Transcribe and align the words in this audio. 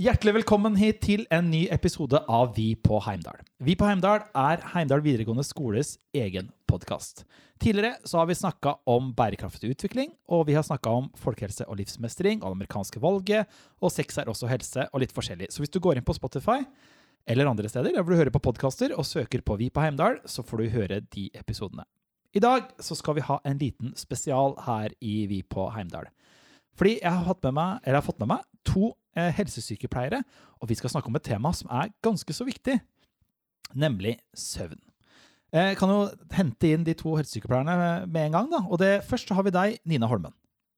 Hjertelig 0.00 0.32
velkommen 0.32 0.78
hit 0.80 1.02
til 1.04 1.26
en 1.28 1.50
ny 1.52 1.66
episode 1.68 2.16
av 2.24 2.54
Vi 2.56 2.70
på 2.80 2.96
Heimdal. 3.04 3.42
Vi 3.60 3.74
på 3.76 3.84
Heimdal 3.84 4.22
er 4.32 4.62
Heimdal 4.70 5.02
videregående 5.04 5.44
skoles 5.44 5.90
egen 6.16 6.46
podkast. 6.64 7.26
Tidligere 7.60 7.98
så 8.08 8.16
har 8.16 8.30
vi 8.30 8.36
snakka 8.38 8.78
om 8.88 9.10
bærekraftig 9.12 9.74
utvikling, 9.74 10.14
og 10.24 10.46
vi 10.48 10.54
har 10.56 10.64
snakka 10.64 10.94
om 11.02 11.10
folkehelse 11.20 11.66
og 11.68 11.76
livsmestring, 11.82 12.40
og 12.40 12.46
det 12.48 12.56
amerikanske 12.62 13.02
valget, 13.02 13.60
og 13.76 13.92
sex 13.92 14.16
er 14.22 14.30
også 14.32 14.48
helse, 14.48 14.86
og 14.88 15.04
litt 15.04 15.12
forskjellig. 15.12 15.50
Så 15.52 15.60
hvis 15.60 15.74
du 15.74 15.76
går 15.84 16.00
inn 16.00 16.08
på 16.08 16.16
Spotify 16.16 16.62
eller 17.28 17.50
andre 17.52 17.68
steder 17.68 17.92
der 17.92 18.00
hvor 18.00 18.16
du 18.16 18.22
hører 18.22 18.32
på 18.32 18.40
podkaster, 18.48 18.96
og 18.96 19.04
søker 19.04 19.44
på 19.44 19.58
Vi 19.60 19.68
på 19.68 19.84
Heimdal, 19.84 20.22
så 20.24 20.40
får 20.40 20.62
du 20.62 20.76
høre 20.78 21.02
de 21.12 21.26
episodene. 21.36 21.84
I 22.32 22.40
dag 22.40 22.72
så 22.80 22.96
skal 22.96 23.20
vi 23.20 23.28
ha 23.28 23.36
en 23.44 23.60
liten 23.60 23.92
spesial 24.00 24.56
her 24.64 24.96
i 25.04 25.26
Vi 25.28 25.42
på 25.44 25.68
Heimdal. 25.76 26.08
Fordi 26.72 27.02
jeg 27.02 27.12
har, 27.12 27.36
med 27.44 27.52
meg, 27.52 27.84
jeg 27.84 28.00
har 28.00 28.08
fått 28.08 28.24
med 28.24 28.32
meg 28.32 28.48
to 28.64 28.94
helsesykepleiere, 29.16 30.22
og 30.60 30.68
vi 30.70 30.76
skal 30.78 30.90
snakke 30.92 31.10
om 31.10 31.16
et 31.18 31.26
tema 31.26 31.52
som 31.56 31.70
er 31.70 31.90
ganske 32.04 32.34
så 32.36 32.46
viktig, 32.46 32.78
nemlig 33.74 34.18
søvn. 34.34 34.78
Jeg 35.50 35.76
kan 35.80 35.90
jo 35.90 36.04
hente 36.36 36.68
inn 36.70 36.84
de 36.86 36.94
to 36.94 37.16
helsesykepleierne 37.18 38.06
med 38.06 38.28
en 38.28 38.36
gang. 38.36 38.50
da, 38.52 38.60
og 38.70 38.78
det 38.78 39.02
Først 39.04 39.28
har 39.34 39.42
vi 39.42 39.50
deg, 39.50 39.78
Nina 39.84 40.06
Holmen. 40.06 40.32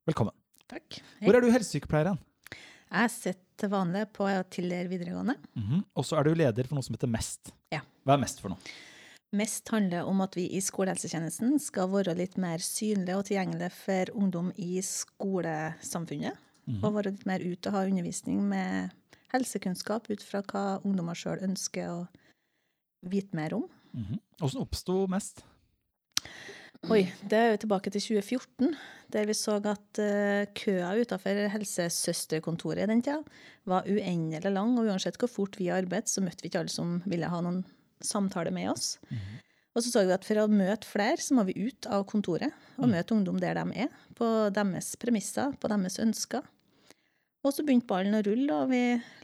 Velkommen. 0.09 0.33
Takk. 0.69 1.03
Hvor 1.21 1.37
er 1.37 1.45
du 1.45 1.51
helsesykepleier 1.53 2.09
hen? 2.09 2.23
Jeg 2.93 3.11
sitter 3.11 3.45
til 3.61 3.71
vanlig 3.73 4.07
på 4.17 4.27
Tiller 4.51 4.89
videregående. 4.89 5.37
Mhm. 5.55 5.85
Og 5.95 6.05
så 6.05 6.19
er 6.19 6.25
du 6.25 6.35
leder 6.35 6.65
for 6.65 6.77
noe 6.77 6.85
som 6.85 6.97
heter 6.97 7.09
MEST. 7.09 7.53
Ja. 7.73 7.81
Hva 8.05 8.17
er 8.17 8.25
MEST 8.25 8.41
for 8.41 8.53
noe? 8.53 8.59
Mest 9.33 9.69
handler 9.73 10.05
om 10.05 10.21
at 10.21 10.35
vi 10.37 10.45
i 10.53 10.61
skolehelsetjenesten 10.61 11.55
skal 11.63 11.89
være 11.89 12.13
litt 12.19 12.35
mer 12.37 12.61
synlige 12.61 13.17
og 13.17 13.25
tilgjengelige 13.25 13.71
for 13.73 14.11
ungdom 14.13 14.51
i 14.61 14.77
skolesamfunnet. 14.85 16.37
Mhm. 16.69 16.83
Og 16.85 16.95
være 16.95 17.11
litt 17.11 17.27
mer 17.27 17.43
ute 17.43 17.71
og 17.71 17.75
ha 17.75 17.87
undervisning 17.89 18.43
med 18.49 18.93
helsekunnskap 19.33 20.11
ut 20.13 20.23
fra 20.23 20.43
hva 20.47 20.65
ungdommer 20.85 21.19
sjøl 21.19 21.43
ønsker 21.43 21.89
å 21.91 22.03
vite 23.03 23.35
mer 23.35 23.57
om. 23.59 23.67
Mhm. 23.93 24.21
Hvordan 24.39 24.63
oppsto 24.63 25.07
MEST? 25.11 25.43
Oi, 26.91 27.05
det 27.31 27.39
er 27.39 27.53
jo 27.53 27.59
tilbake 27.63 27.93
til 27.95 28.03
2014, 28.03 28.73
der 29.15 29.27
vi 29.29 29.35
så 29.39 29.61
at 29.61 30.01
uh, 30.03 30.49
køa 30.59 30.89
utenfor 30.99 31.45
helsesøsterkontoret 31.53 32.83
i 32.83 32.89
den 32.91 33.03
tida 33.07 33.21
var 33.71 33.87
uendelig 33.87 34.51
lang. 34.51 34.75
Og 34.81 34.91
uansett 34.91 35.19
hvor 35.21 35.31
fort 35.31 35.59
vi 35.61 35.71
arbeidet, 35.71 36.11
så 36.11 36.25
møtte 36.25 36.43
vi 36.43 36.51
ikke 36.51 36.65
alle 36.65 36.75
som 36.75 36.97
ville 37.07 37.31
ha 37.31 37.39
noen 37.45 37.63
samtale 38.03 38.51
med 38.51 38.73
oss. 38.73 38.97
Og 39.73 39.85
så 39.85 39.93
så 39.93 40.03
vi 40.05 40.13
at 40.13 40.27
for 40.27 40.43
å 40.43 40.49
møte 40.51 40.89
flere, 40.89 41.23
så 41.23 41.37
må 41.39 41.47
vi 41.49 41.69
ut 41.69 41.87
av 41.87 42.03
kontoret 42.11 42.53
og 42.77 42.91
møte 42.91 43.15
ungdom 43.15 43.39
der 43.41 43.57
de 43.57 43.87
er. 43.87 43.95
På 44.19 44.51
deres 44.53 44.93
premisser, 45.01 45.55
på 45.63 45.71
deres 45.71 46.01
ønsker. 46.03 46.43
Og 47.43 47.51
så 47.55 47.65
begynte 47.67 47.89
ballen 47.91 48.15
å 48.15 48.23
rulle, 48.23 48.55
og 48.63 48.69
vi 48.71 48.83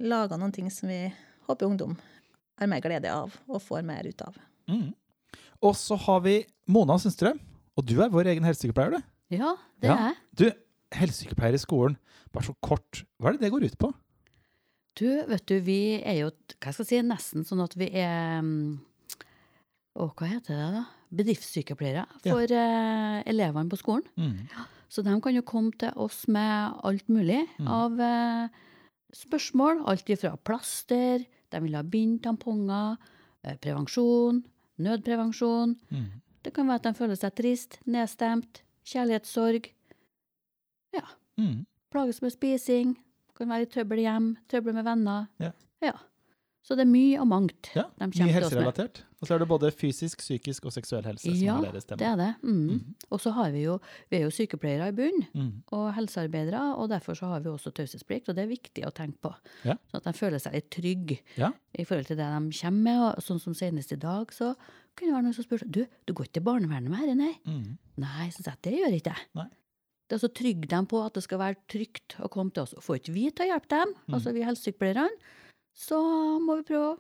laga 0.09 0.39
noen 0.41 0.53
ting 0.55 0.71
som 0.75 0.89
vi 0.91 1.05
håper 1.47 1.69
ungdom 1.69 1.97
har 2.59 2.67
mer 2.71 2.83
glede 2.83 3.13
av 3.15 3.35
og 3.47 3.61
får 3.63 3.85
mer 3.87 4.09
ut 4.11 4.23
av. 4.27 4.35
Mm. 4.69 4.89
Og 5.63 5.77
så 5.79 5.95
har 6.03 6.21
vi 6.25 6.41
Mona 6.67 6.97
Sundstrøm. 6.99 7.39
Og 7.79 7.87
du 7.87 7.95
er 8.03 8.11
vår 8.11 8.33
egen 8.33 8.43
helsesykepleier, 8.47 8.97
du. 8.99 9.37
Ja, 9.39 9.53
det 9.79 9.89
Ja. 9.91 9.95
er 9.95 10.09
jeg. 10.09 10.17
Du, 10.35 10.47
helsesykepleier 10.99 11.55
i 11.55 11.63
skolen. 11.63 11.97
Bare 12.35 12.45
så 12.49 12.55
kort. 12.61 13.05
Hva 13.23 13.29
er 13.31 13.33
det 13.39 13.41
det 13.47 13.53
går 13.55 13.65
ut 13.71 13.79
på? 13.79 13.93
Du, 14.99 15.07
vet 15.31 15.47
du, 15.47 15.61
vi 15.63 16.03
er 16.03 16.17
jo 16.25 16.31
hva 16.59 16.73
skal 16.75 16.83
jeg 16.85 16.89
si, 16.91 17.03
nesten 17.07 17.45
sånn 17.47 17.63
at 17.63 17.77
vi 17.79 17.87
er 17.95 18.41
mm, 18.43 18.81
Å, 19.99 20.09
hva 20.15 20.27
heter 20.27 20.55
det, 20.59 20.67
da? 20.75 20.83
Bedriftssykepleiere 21.15 22.03
Ja. 22.25 22.33
for 22.35 22.43
eh, 22.43 23.23
elevene 23.31 23.71
på 23.71 23.79
skolen. 23.79 24.05
Mhm. 24.19 24.49
Så 24.89 25.03
de 25.05 25.21
kan 25.21 25.35
jo 25.37 25.43
komme 25.45 25.73
til 25.79 25.91
oss 26.01 26.23
med 26.29 26.79
alt 26.85 27.09
mulig 27.13 27.43
Mm. 27.59 27.67
av 27.69 28.01
eh, 28.01 28.49
spørsmål. 29.13 29.83
Alt 29.87 30.09
ifra 30.09 30.37
plaster, 30.45 31.25
de 31.51 31.61
vil 31.61 31.75
ha 31.77 31.83
bind, 31.83 32.23
tamponger, 32.23 32.97
eh, 33.45 33.57
prevensjon, 33.57 34.43
nødprevensjon. 34.79 35.77
Mm. 35.91 36.07
Det 36.43 36.55
kan 36.55 36.67
være 36.67 36.75
at 36.81 36.83
de 36.89 36.95
føler 36.95 37.17
seg 37.17 37.35
trist, 37.35 37.79
nedstemt, 37.87 38.63
kjærlighetssorg. 38.87 39.67
Ja. 40.95 41.05
Mm. 41.39 41.67
Plages 41.93 42.23
med 42.23 42.33
spising, 42.33 42.97
kan 43.37 43.49
være 43.49 43.63
i 43.63 43.71
trøbbel 43.73 43.99
hjem, 44.03 44.37
trøbbel 44.49 44.75
med 44.75 44.85
venner. 44.85 45.27
Ja. 45.41 45.93
Så 46.63 46.77
det 46.77 46.85
er 46.85 46.91
mye 46.91 47.21
og 47.23 47.29
mangt. 47.31 47.71
Ja, 47.75 47.85
De 47.99 48.07
Mye 48.11 48.33
helserelatert. 48.35 49.03
Og 49.21 49.27
så 49.27 49.35
er 49.35 49.41
det 49.43 49.49
både 49.51 49.71
fysisk, 49.75 50.21
psykisk 50.23 50.65
og 50.69 50.73
seksuell 50.73 51.03
helse 51.09 51.25
som 51.27 51.35
Ja, 51.43 51.57
er 51.59 51.73
deres 51.73 51.85
tema. 51.89 51.99
det 51.99 52.07
er 52.07 52.17
det. 52.21 52.29
Mm. 52.43 52.59
Mm. 52.71 52.95
Og 53.11 53.19
så 53.21 53.33
har 53.35 53.51
vi 53.51 53.63
jo, 53.65 53.79
vi 54.11 54.17
er 54.21 54.23
jo 54.23 54.31
sykepleiere 54.31 54.89
i 54.89 54.95
bunn, 54.95 55.25
mm. 55.35 55.49
og 55.75 55.89
helsearbeidere, 55.97 56.61
og 56.79 56.89
derfor 56.93 57.15
så 57.19 57.27
har 57.33 57.41
vi 57.43 57.51
også 57.51 57.73
taushetsplikt, 57.75 58.29
og 58.31 58.37
det 58.39 58.45
er 58.45 58.53
viktig 58.53 58.85
å 58.87 58.93
tenke 58.95 59.19
på. 59.27 59.33
Ja. 59.65 59.75
Sånn 59.91 59.99
at 60.03 60.05
de 60.07 60.13
føler 60.21 60.39
seg 60.39 60.55
litt 60.55 60.71
trygge 60.71 61.19
Ja. 61.37 61.51
i 61.75 61.85
forhold 61.85 62.07
til 62.07 62.17
det 62.17 62.29
de 62.31 62.59
kommer 62.61 62.83
med. 62.83 63.01
Og 63.19 63.23
sånn 63.27 63.41
som 63.43 63.55
senest 63.59 63.93
i 63.93 63.97
dag, 63.97 64.31
så 64.33 64.55
kunne 64.95 65.11
det 65.11 65.15
være 65.19 65.27
noen 65.27 65.35
som 65.35 65.45
spurte 65.45 65.71
du, 65.71 65.83
du 66.07 66.13
går 66.15 66.25
ikke 66.27 66.39
til 66.39 66.47
barnevernet 66.47 66.89
med 66.91 67.03
dette, 67.07 67.19
nei? 67.19 67.35
Mm. 67.47 67.79
Nei, 67.99 68.29
så 68.31 68.43
det 68.63 68.73
gjør 68.79 68.95
ikke 69.01 69.15
jeg. 69.19 69.49
Det 70.09 70.17
er 70.17 70.29
å 70.29 70.33
trygge 70.33 70.69
dem 70.71 70.87
på 70.89 71.03
at 71.05 71.13
det 71.19 71.23
skal 71.27 71.39
være 71.43 71.57
trygt 71.69 72.15
å 72.25 72.31
komme 72.33 72.51
til 72.55 72.63
oss. 72.63 72.73
Får 72.81 72.97
ikke 73.03 73.13
vi 73.13 73.27
til 73.31 73.45
å 73.45 73.51
hjelpe 73.51 73.69
dem, 73.69 73.95
Mm. 74.07 74.15
altså 74.15 74.33
vi 74.33 74.41
helsesykepleierne, 74.47 75.11
så 75.75 75.99
må 76.41 76.57
vi 76.63 76.63
prøve 76.71 76.99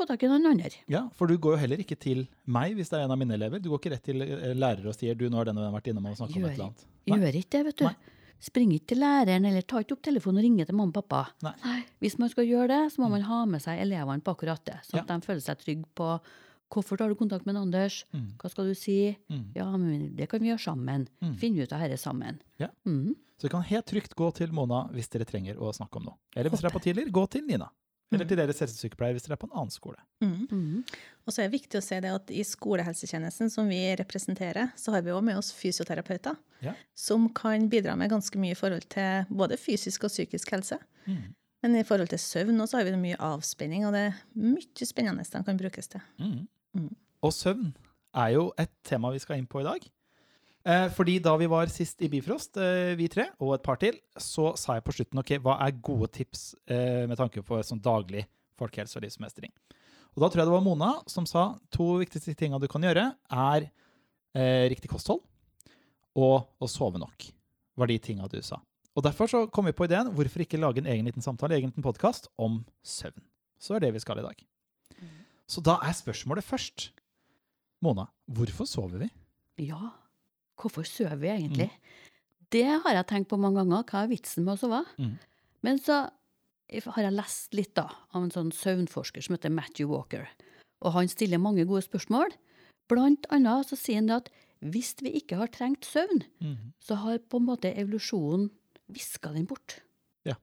få 0.00 0.06
tak 0.08 0.22
i 0.24 0.30
noen 0.30 0.46
andre. 0.50 0.70
Ja, 0.90 1.04
for 1.16 1.26
du 1.30 1.36
går 1.38 1.56
jo 1.56 1.60
heller 1.62 1.82
ikke 1.84 1.98
til 2.00 2.24
meg 2.46 2.74
hvis 2.78 2.88
det 2.92 2.98
er 3.00 3.04
en 3.06 3.12
av 3.14 3.20
mine 3.20 3.36
elever. 3.36 3.60
Du 3.62 3.68
går 3.70 3.80
ikke 3.82 3.92
rett 3.94 4.04
til 4.08 4.22
eh, 4.26 4.54
lærer 4.56 4.88
og 4.90 4.96
sier 4.96 5.14
du, 5.20 5.28
nå 5.30 5.36
har 5.40 5.50
denne 5.52 5.68
vært 5.74 5.92
innom 5.92 6.06
og 6.10 6.16
snakket 6.18 6.40
om 6.40 6.48
et 6.48 6.54
eller 6.56 6.70
annet. 6.70 6.86
Nei. 7.10 7.18
Gjør 7.20 7.38
ikke 7.42 7.52
det, 7.58 7.62
vet 7.70 7.78
du. 7.82 7.84
Nei. 7.90 8.16
Spring 8.40 8.70
ikke 8.72 8.86
til 8.94 9.02
læreren, 9.02 9.44
eller 9.44 9.64
ta 9.68 9.82
ikke 9.84 9.92
opp 9.98 10.02
telefonen 10.06 10.40
og 10.40 10.44
ringe 10.46 10.64
til 10.64 10.74
mamma 10.78 10.94
og 10.94 11.04
pappa. 11.04 11.26
Nei. 11.44 11.80
Hvis 12.00 12.14
man 12.18 12.30
skal 12.32 12.46
gjøre 12.48 12.68
det, 12.72 12.78
så 12.94 13.02
må 13.02 13.10
man 13.12 13.20
ha 13.28 13.42
med 13.44 13.60
seg 13.60 13.82
elevene 13.82 14.24
på 14.24 14.32
akkurat 14.32 14.62
det, 14.64 14.78
sånn 14.88 14.96
Ja. 14.96 15.02
at 15.04 15.10
de 15.12 15.26
føler 15.26 15.42
seg 15.44 15.58
trygge 15.60 15.84
på 15.94 16.06
hvorfor 16.70 16.96
tar 16.96 17.08
du 17.10 17.16
kontakt 17.18 17.44
med 17.46 17.56
Anders, 17.58 18.04
Mhm. 18.14 18.38
hva 18.38 18.48
skal 18.48 18.64
du 18.70 18.74
si? 18.74 19.16
Mm. 19.28 19.44
Ja, 19.56 19.66
men 19.76 20.14
det 20.16 20.28
kan 20.30 20.40
vi 20.40 20.48
gjøre 20.48 20.62
sammen. 20.62 21.08
Mm. 21.20 21.34
Finne 21.36 21.62
ut 21.66 21.72
av 21.72 21.80
dette 21.80 21.98
sammen. 21.98 22.38
Ja. 22.58 22.68
Mhm. 22.86 23.14
Så 23.36 23.48
du 23.48 23.48
kan 23.48 23.62
helt 23.62 23.86
trygt 23.86 24.14
gå 24.14 24.32
til 24.34 24.52
Mona 24.52 24.88
hvis 24.92 25.08
dere 25.10 25.24
trenger 25.24 25.56
å 25.56 25.72
snakke 25.74 25.96
om 25.96 26.04
noe. 26.04 26.16
Eller 26.36 26.48
hvis 26.50 26.60
dere 26.62 26.70
er 26.72 26.78
på 26.78 26.82
tidligere, 26.84 27.10
gå 27.10 27.28
til 27.28 27.42
Nina. 27.46 27.68
Eller 28.12 28.26
til 28.26 28.36
deres 28.40 28.58
helsesykepleier 28.58 29.14
hvis 29.14 29.22
dere 29.26 29.36
er 29.36 29.40
på 29.40 29.46
en 29.46 29.54
annen 29.54 29.70
skole. 29.70 30.00
Mm. 30.24 30.48
Mm. 30.50 30.84
Og 31.26 31.32
så 31.32 31.42
er 31.42 31.48
det 31.48 31.54
viktig 31.60 31.78
å 31.78 31.84
se 31.84 32.00
det 32.02 32.10
at 32.10 32.30
i 32.34 32.42
skolehelsetjenesten 32.46 33.50
som 33.52 33.68
vi 33.70 33.78
representerer, 34.00 34.72
så 34.76 34.94
har 34.96 35.04
vi 35.06 35.12
også 35.14 35.26
med 35.28 35.38
oss 35.38 35.52
fysioterapeuter, 35.54 36.36
Ja. 36.60 36.74
som 36.94 37.28
kan 37.32 37.68
bidra 37.70 37.94
med 37.96 38.10
ganske 38.10 38.36
mye 38.38 38.52
i 38.52 38.58
forhold 38.58 38.88
til 38.90 39.24
både 39.30 39.56
fysisk 39.56 40.04
og 40.04 40.10
psykisk 40.10 40.50
helse. 40.50 40.78
Mm. 41.06 41.34
Men 41.62 41.76
i 41.76 41.84
forhold 41.84 42.08
til 42.08 42.18
søvn 42.18 42.60
også 42.60 42.78
har 42.80 42.84
vi 42.88 42.96
mye 42.96 43.16
avspenning, 43.20 43.86
og 43.86 43.92
det 43.92 44.02
er 44.08 44.18
mye 44.34 44.86
spennende 44.88 45.24
de 45.24 45.44
kan 45.44 45.56
brukes 45.60 45.88
til. 45.88 46.00
Mhm. 46.18 46.48
Mm. 46.74 46.96
Og 47.22 47.32
søvn 47.32 47.74
er 48.14 48.28
jo 48.34 48.52
et 48.58 48.70
tema 48.84 49.10
vi 49.12 49.18
skal 49.18 49.38
inn 49.38 49.46
på 49.46 49.60
i 49.60 49.64
dag. 49.64 49.86
Eh, 50.60 50.88
fordi 50.92 51.16
da 51.24 51.32
vi 51.40 51.48
var 51.48 51.70
sist 51.72 52.02
i 52.04 52.08
Bifrost, 52.12 52.58
eh, 52.60 52.92
vi 52.98 53.08
tre, 53.08 53.30
og 53.40 53.54
et 53.54 53.64
par 53.64 53.78
til, 53.80 53.96
så 54.18 54.52
sa 54.60 54.76
jeg 54.76 54.84
på 54.84 54.92
slutten 54.92 55.22
ok, 55.22 55.38
hva 55.40 55.56
er 55.64 55.78
gode 55.80 56.10
tips 56.12 56.54
eh, 56.68 57.06
med 57.08 57.16
tanke 57.16 57.40
på 57.42 57.62
sånn 57.64 57.80
daglig 57.80 58.26
folkehelse 58.60 58.98
og 58.98 59.06
livsmestring. 59.06 59.52
Og 60.16 60.24
da 60.24 60.28
tror 60.28 60.42
jeg 60.42 60.50
det 60.50 60.56
var 60.56 60.64
Mona 60.64 60.90
som 61.08 61.24
sa 61.28 61.54
to 61.72 61.94
viktigste 62.02 62.34
tinga 62.36 62.60
du 62.60 62.68
kan 62.68 62.84
gjøre, 62.84 63.06
er 63.30 63.68
eh, 64.34 64.66
riktig 64.68 64.90
kosthold 64.92 65.22
og 66.18 66.50
å 66.60 66.68
sove 66.68 67.00
nok. 67.00 67.30
Var 67.80 67.88
de 67.88 67.98
tinga 68.02 68.28
du 68.28 68.40
sa. 68.44 68.60
Og 68.98 69.06
derfor 69.06 69.30
så 69.30 69.44
kom 69.48 69.68
vi 69.70 69.76
på 69.76 69.86
ideen 69.86 70.10
hvorfor 70.12 70.42
ikke 70.44 70.60
lage 70.60 70.82
en 70.82 70.90
egen 70.90 71.06
liten 71.06 71.24
samtale, 71.24 71.56
egen 71.56 71.70
liten 71.70 71.86
podkast 71.86 72.28
om 72.36 72.60
søvn. 72.84 73.22
Så 73.56 73.78
er 73.78 73.86
det 73.86 73.94
vi 73.94 74.02
skal 74.02 74.20
i 74.20 74.26
dag. 74.26 74.42
Så 75.50 75.62
da 75.64 75.78
er 75.86 75.94
spørsmålet 75.96 76.46
først. 76.46 76.90
Mona, 77.82 78.10
hvorfor 78.28 78.68
sover 78.68 79.06
vi? 79.06 79.08
Ja, 79.70 79.94
hvorfor 80.60 80.86
sover 80.88 81.18
vi 81.20 81.32
egentlig? 81.32 81.70
Mm. 81.70 82.06
Det 82.50 82.68
har 82.84 82.96
jeg 82.96 83.08
tenkt 83.10 83.30
på 83.30 83.38
mange 83.40 83.62
ganger. 83.62 83.84
Hva 83.86 84.04
er 84.04 84.10
vitsen 84.10 84.46
med 84.46 84.56
å 84.56 84.60
sove? 84.60 84.82
Mm. 84.98 85.16
Men 85.66 85.80
så 85.82 86.02
har 86.70 87.06
jeg 87.06 87.16
lest 87.16 87.56
litt 87.56 87.72
da, 87.78 87.88
av 88.14 88.24
en 88.24 88.32
sånn 88.34 88.52
søvnforsker 88.54 89.24
som 89.24 89.36
heter 89.36 89.52
Matthew 89.54 89.90
Walker. 89.90 90.28
Og 90.84 90.94
han 90.96 91.10
stiller 91.10 91.42
mange 91.42 91.66
gode 91.68 91.84
spørsmål. 91.86 92.32
Blant 92.90 93.28
annet 93.34 93.70
så 93.70 93.78
sier 93.78 94.00
han 94.02 94.12
at 94.14 94.30
hvis 94.60 94.94
vi 95.00 95.14
ikke 95.20 95.38
har 95.40 95.52
trengt 95.52 95.86
søvn, 95.88 96.24
mm. 96.42 96.72
så 96.84 96.98
har 97.04 97.22
på 97.22 97.40
en 97.40 97.46
måte 97.48 97.72
evolusjonen 97.72 98.50
viska 98.92 99.32
den 99.32 99.46
bort. 99.48 99.78
Ja. 100.28 100.36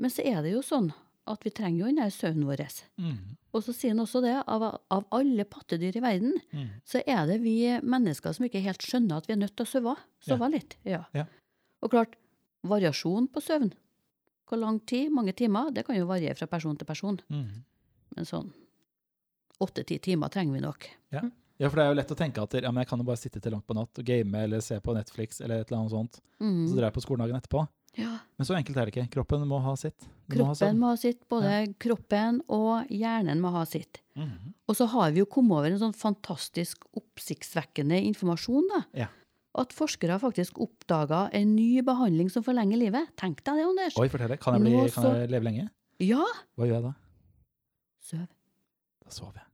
Men 0.00 0.10
så 0.10 0.24
er 0.26 0.40
det 0.42 0.56
jo 0.56 0.64
sånn 0.64 0.90
at 1.32 1.44
vi 1.46 1.52
trenger 1.54 1.82
jo 1.82 1.90
den 1.90 2.00
der 2.00 2.12
søvnen 2.14 2.46
vår. 2.48 2.62
Mm. 3.00 3.18
Og 3.56 3.64
så 3.64 3.74
sier 3.76 3.94
han 3.94 4.02
også 4.04 4.22
det, 4.24 4.34
av, 4.44 4.64
av 4.94 5.08
alle 5.14 5.46
pattedyr 5.48 5.98
i 5.98 6.04
verden, 6.04 6.36
mm. 6.52 6.68
så 6.88 7.02
er 7.04 7.26
det 7.30 7.40
vi 7.42 7.56
mennesker 7.80 8.36
som 8.36 8.46
ikke 8.48 8.62
helt 8.64 8.84
skjønner 8.84 9.20
at 9.20 9.28
vi 9.28 9.36
er 9.36 9.42
nødt 9.42 9.56
til 9.58 9.66
å 9.66 9.72
sove. 9.72 9.96
Sove 10.24 10.50
litt. 10.52 10.78
Ja. 10.88 11.04
Ja. 11.16 11.26
Og 11.84 11.92
klart, 11.94 12.16
variasjon 12.68 13.28
på 13.32 13.42
søvn. 13.44 13.72
Hvor 14.48 14.60
lang 14.60 14.80
tid, 14.88 15.12
mange 15.12 15.34
timer, 15.36 15.72
det 15.74 15.84
kan 15.86 15.98
jo 15.98 16.08
variere 16.08 16.36
fra 16.38 16.48
person 16.50 16.76
til 16.78 16.88
person. 16.88 17.20
Mm. 17.28 17.64
Men 18.16 18.28
sånn 18.28 18.48
åtte-ti 19.62 19.98
timer 19.98 20.32
trenger 20.32 20.54
vi 20.54 20.62
nok. 20.62 20.86
Ja. 21.14 21.24
ja, 21.58 21.68
for 21.68 21.80
det 21.80 21.84
er 21.84 21.90
jo 21.92 21.98
lett 21.98 22.14
å 22.14 22.18
tenke 22.18 22.44
at 22.44 22.54
ja, 22.60 22.70
men 22.70 22.84
jeg 22.84 22.90
kan 22.92 23.02
jo 23.02 23.08
bare 23.08 23.20
sitte 23.20 23.42
til 23.42 23.54
langt 23.54 23.66
på 23.68 23.76
natt 23.76 24.00
og 24.00 24.06
game 24.06 24.44
eller 24.46 24.62
se 24.64 24.78
på 24.80 24.94
Netflix 24.96 25.42
eller 25.42 25.62
et 25.62 25.70
eller 25.70 25.82
annet 25.82 25.94
sånt. 25.94 26.20
Mm. 26.38 26.62
Så 26.68 26.78
drar 26.78 26.88
jeg 26.88 26.96
på 26.96 27.04
skoledagen 27.04 27.40
etterpå. 27.40 27.64
Ja. 27.96 28.18
Men 28.38 28.46
så 28.46 28.54
enkelt 28.58 28.76
er 28.76 28.88
det 28.88 28.94
ikke. 28.94 29.06
Kroppen 29.16 29.46
må 29.48 29.58
ha 29.64 29.74
sitt. 29.78 30.06
Den 30.28 30.42
må 30.42 30.48
ha 30.50 30.54
Kroppen 30.54 30.80
må 30.80 30.90
ha 30.92 30.98
sitt. 31.00 31.20
Både 31.30 31.52
kroppen 31.80 32.40
og 32.52 32.90
hjernen 32.92 33.40
må 33.42 33.52
ha 33.54 33.64
sitt. 33.66 34.02
Mhm. 34.18 34.54
Og 34.68 34.76
så 34.76 34.86
har 34.92 35.12
vi 35.12 35.22
jo 35.22 35.26
kommet 35.26 35.56
over 35.56 35.70
en 35.72 35.80
sånn 35.80 35.96
fantastisk 35.96 36.84
oppsiktsvekkende 36.98 37.98
informasjon. 38.10 38.68
da. 38.68 38.82
Ja. 38.94 39.08
At 39.58 39.72
forskere 39.72 40.20
faktisk 40.20 40.60
oppdaga 40.60 41.30
en 41.32 41.56
ny 41.56 41.80
behandling 41.82 42.30
som 42.30 42.44
forlenger 42.44 42.78
livet. 42.78 43.08
Tenk 43.16 43.42
deg 43.42 43.56
det, 43.56 43.64
Anders. 43.64 43.96
Oi, 43.98 44.08
fortell 44.08 44.28
det. 44.28 44.40
Kan 44.40 44.54
jeg, 44.54 44.62
bli, 44.62 44.76
Nå 44.76 44.88
kan 44.92 45.14
jeg 45.16 45.30
leve 45.30 45.48
lenge? 45.48 45.70
Ja! 45.98 46.24
Hva 46.54 46.68
gjør 46.68 46.76
jeg 46.76 46.84
da? 46.84 46.94
Søv. 48.04 48.26
Da 49.02 49.10
sover 49.10 49.40
jeg. 49.40 49.48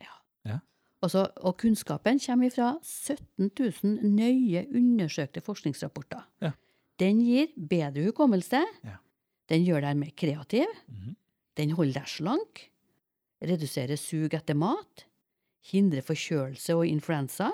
Og, 1.05 1.11
så, 1.13 1.27
og 1.45 1.59
kunnskapen 1.61 2.17
kommer 2.23 2.49
fra 2.49 2.71
17 2.81 3.51
000 3.53 4.09
nøye 4.09 4.63
undersøkte 4.73 5.43
forskningsrapporter. 5.45 6.23
Ja. 6.41 6.55
Den 7.00 7.20
gir 7.25 7.49
bedre 7.56 8.05
hukommelse. 8.08 8.61
Ja. 8.85 8.99
Den 9.50 9.64
gjør 9.67 9.81
deg 9.85 9.96
mer 10.00 10.12
kreativ. 10.17 10.67
Mhm. 10.88 11.17
Den 11.58 11.70
holder 11.79 12.00
deg 12.00 12.08
slank. 12.11 12.70
Reduserer 13.44 13.96
sug 14.00 14.35
etter 14.35 14.55
mat. 14.58 15.05
Hindrer 15.70 16.02
forkjølelse 16.02 16.75
og 16.76 16.87
influensa. 16.87 17.50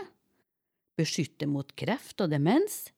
Beskytter 0.98 1.46
mot 1.48 1.72
kreft 1.76 2.20
og 2.20 2.30
demens. 2.32 2.90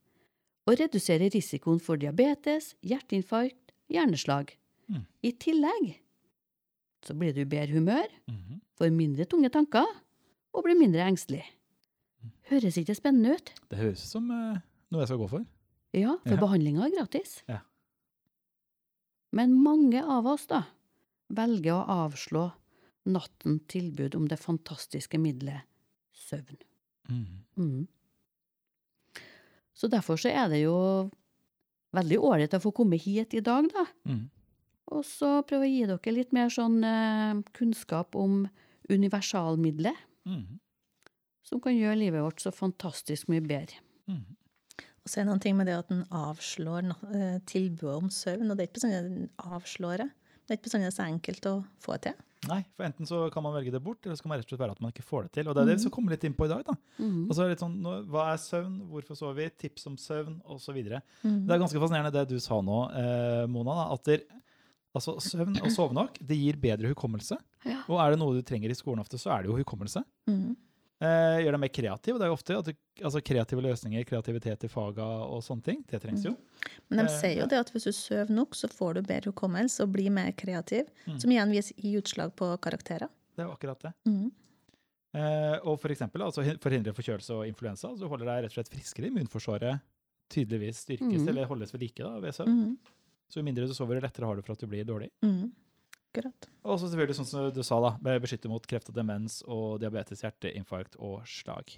Og 0.67 0.79
reduserer 0.79 1.31
risikoen 1.35 1.81
for 1.83 1.97
diabetes, 1.99 2.75
hjerteinfarkt, 2.87 3.73
hjerneslag. 3.91 4.53
Mm. 4.89 5.07
I 5.23 5.33
tillegg 5.33 5.89
så 7.03 7.17
blir 7.19 7.33
du 7.35 7.41
i 7.43 7.45
bedre 7.51 7.73
humør, 7.75 8.07
Mhm. 8.29 8.61
får 8.79 8.93
mindre 8.95 9.25
tunge 9.27 9.51
tanker 9.51 9.87
og 10.55 10.63
blir 10.65 10.79
mindre 10.79 11.01
engstelig. 11.03 11.43
Høres 12.51 12.77
ikke 12.79 12.95
spennende 12.95 13.35
ut? 13.35 13.51
Det 13.71 13.79
høres 13.79 14.05
ut 14.05 14.11
som 14.13 14.31
uh, 14.31 14.57
noe 14.93 15.01
jeg 15.03 15.09
skal 15.09 15.19
gå 15.19 15.29
for. 15.29 15.45
Ja, 15.93 16.17
for 16.25 16.35
Ja. 16.37 16.41
behandlinga 16.41 16.87
er 16.87 16.91
gratis. 16.97 17.43
Ja. 17.49 17.61
Men 19.33 19.55
mange 19.63 20.03
av 20.05 20.27
oss, 20.27 20.47
da, 20.47 20.65
velger 21.33 21.73
å 21.75 21.87
avslå 21.89 22.53
natten 23.07 23.61
tilbud 23.69 24.15
om 24.15 24.27
det 24.29 24.39
fantastiske 24.39 25.19
middelet 25.19 25.63
søvn. 26.15 26.59
Mm. 27.09 27.45
Mm. 27.57 27.89
Så 29.75 29.89
derfor 29.91 30.17
så 30.21 30.31
er 30.31 30.49
det 30.53 30.63
jo 30.63 31.11
veldig 31.97 32.19
ålreit 32.19 32.55
å 32.57 32.61
få 32.63 32.73
komme 32.77 32.99
hit 33.01 33.35
i 33.35 33.41
dag, 33.45 33.69
da. 33.73 33.87
Mm. 34.09 34.31
Og 34.93 35.05
så 35.09 35.43
prøve 35.49 35.65
å 35.67 35.71
gi 35.73 35.87
dere 35.89 36.15
litt 36.15 36.33
mer 36.33 36.49
sånn 36.53 36.83
eh, 36.85 37.43
kunnskap 37.57 38.15
om 38.17 38.49
universalmiddelet, 38.91 39.97
Mhm. 40.27 40.59
som 41.43 41.61
kan 41.61 41.73
gjøre 41.73 41.99
livet 41.99 42.23
vårt 42.23 42.41
så 42.41 42.53
fantastisk 42.53 43.29
mye 43.29 43.41
bedre. 43.41 43.81
Mhm. 44.09 44.37
Og 45.03 45.11
så 45.11 45.19
er 45.19 45.25
det 45.25 45.31
noen 45.33 45.41
ting 45.43 45.57
med 45.59 45.67
det 45.67 45.75
at 45.81 45.89
en 45.91 46.05
avslår 46.15 46.91
eh, 47.15 47.39
tilbudet 47.51 47.95
om 47.99 48.11
søvn, 48.15 48.51
og 48.51 48.57
det 48.57 48.63
er 48.65 48.69
ikke 48.71 48.79
bestandig 48.81 49.01
den 49.03 49.31
avslår 49.43 49.97
det. 50.05 50.11
Det 50.43 50.51
er 50.55 50.59
ikke 50.61 50.69
bestandig 50.69 50.93
så 50.95 51.07
enkelt 51.09 51.49
å 51.51 51.55
få 51.83 51.97
til. 52.03 52.15
Nei, 52.51 52.61
for 52.75 52.83
enten 52.87 53.07
så 53.07 53.19
kan 53.31 53.45
man 53.45 53.53
velge 53.55 53.71
det 53.71 53.81
bort, 53.83 54.01
eller 54.03 54.17
så 54.19 54.25
kan 54.25 54.33
man 54.33 54.41
rett 54.41 54.47
og 54.49 54.51
slett 54.57 54.63
være 54.65 54.75
at 54.75 54.81
man 54.83 54.91
ikke 54.91 55.05
får 55.07 55.27
det 55.29 55.33
til. 55.37 55.47
Og 55.49 55.55
det 55.55 55.63
er 55.63 55.69
det 55.71 55.77
vi 55.79 55.83
skal 55.85 55.93
komme 55.95 56.11
litt 56.11 56.25
inn 56.27 56.35
på 56.35 56.47
i 56.49 56.51
dag. 56.51 56.65
da. 56.67 56.75
Mm. 56.99 57.21
Og 57.29 57.35
så 57.35 57.43
er 57.45 57.47
det 57.51 57.55
litt 57.55 57.63
sånn, 57.63 57.77
Hva 58.11 58.25
er 58.33 58.41
søvn, 58.43 58.73
hvorfor 58.91 59.19
sover 59.19 59.37
vi, 59.39 59.47
tips 59.63 59.87
om 59.87 59.97
søvn 60.03 60.41
osv. 60.51 60.75
Det 60.83 61.03
Mm. 61.23 61.47
er 61.51 61.59
ganske 61.63 61.79
fascinerende 61.83 62.13
det 62.13 62.25
du 62.33 62.39
sa 62.43 62.59
nå, 62.61 62.81
eh, 62.99 63.47
Mona. 63.47 63.75
da, 63.79 63.85
at 63.95 64.03
der, 64.11 64.25
altså, 64.95 65.15
Søvn 65.23 65.61
og 65.63 65.71
sove 65.71 65.95
nok 65.95 66.19
det 66.19 66.37
gir 66.39 66.59
bedre 66.59 66.91
hukommelse. 66.95 67.39
Ja. 67.65 67.79
Og 67.89 67.99
er 68.03 68.11
det 68.11 68.19
noe 68.19 68.35
du 68.35 68.43
trenger 68.43 68.71
i 68.71 68.75
skolen 68.75 68.99
ofte, 69.01 69.19
så 69.23 69.31
er 69.39 69.43
det 69.43 69.51
jo 69.51 69.59
hukommelse. 69.63 70.03
Mm. 70.27 70.57
Eh, 71.03 71.39
gjør 71.43 71.57
deg 71.57 71.61
mer 71.65 71.73
kreativ. 71.75 72.15
det 72.19 72.23
er 72.23 72.31
jo 72.31 72.35
ofte 72.37 72.55
at 72.61 72.65
du, 72.69 72.73
altså 73.03 73.21
Kreative 73.27 73.63
løsninger, 73.65 74.05
kreativitet 74.07 74.65
i 74.65 74.69
faga 74.71 75.03
og 75.27 75.41
sånne 75.43 75.65
ting. 75.67 75.81
Det 75.91 75.99
trengs 76.01 76.23
jo. 76.25 76.37
Men 76.89 77.01
de 77.01 77.11
Eh, 77.11 77.17
sier 77.21 77.41
jo 77.41 77.47
det 77.51 77.59
at 77.59 77.71
hvis 77.75 77.85
du 77.89 77.93
sover 77.93 78.31
nok, 78.31 78.55
så 78.55 78.69
får 78.71 78.95
du 78.95 79.03
bedre 79.03 79.33
hukommelse 79.33 79.81
og 79.83 79.91
blir 79.97 80.11
mer 80.15 80.31
kreativ, 80.33 80.87
Mm. 81.09 81.19
som 81.21 81.31
igjen 81.31 81.53
i 81.83 81.97
utslag 81.99 82.37
på 82.37 82.57
karakterer. 82.61 83.09
Det 83.35 83.43
er 83.43 83.49
jo 83.49 83.57
akkurat 83.57 83.81
det. 83.83 83.93
Mm. 84.07 84.31
Eh, 85.15 85.59
og 85.67 85.81
for 85.81 85.89
eksempel, 85.91 86.23
altså, 86.23 86.43
hin- 86.45 86.59
forhindre 86.59 86.95
forkjølelse 86.95 87.31
og 87.35 87.47
influensa. 87.47 87.91
Så 87.99 88.09
holder 88.09 88.25
deg 88.27 88.45
rett 88.45 88.53
og 88.59 88.65
slett 88.65 88.71
friskere. 88.73 89.11
Immunforsvaret 89.11 89.81
tydeligvis 90.31 90.85
styrkes 90.87 91.21
Mhm. 91.21 91.29
eller 91.29 91.45
holdes 91.47 91.73
ved 91.73 91.81
like 91.83 91.97
da, 92.03 92.19
ved 92.21 92.33
søvn. 92.33 92.49
Mm. 92.49 92.79
Så 93.29 93.37
jo 93.37 93.43
mindre 93.43 93.67
du 93.67 93.75
sover, 93.75 93.95
jo 93.97 94.01
lettere 94.07 94.25
har 94.27 94.37
du 94.37 94.43
for 94.43 94.53
at 94.53 94.59
du 94.61 94.67
blir 94.67 94.85
dårlig. 94.85 95.11
Mm. 95.23 95.51
Akkurat. 96.13 96.49
Og 96.69 96.77
så 96.77 96.91
selvfølgelig, 96.93 97.17
sånn 97.17 97.29
som 97.31 97.47
du 97.57 97.63
sa, 97.65 97.79
da, 97.81 97.95
be- 98.05 98.19
beskytte 98.21 98.51
mot 98.53 98.67
kreft 98.69 98.91
og 98.93 98.97
demens 98.99 99.39
og 99.49 99.81
diabetes, 99.81 100.21
hjerteinfarkt 100.21 100.99
og 101.01 101.23
slag. 101.25 101.73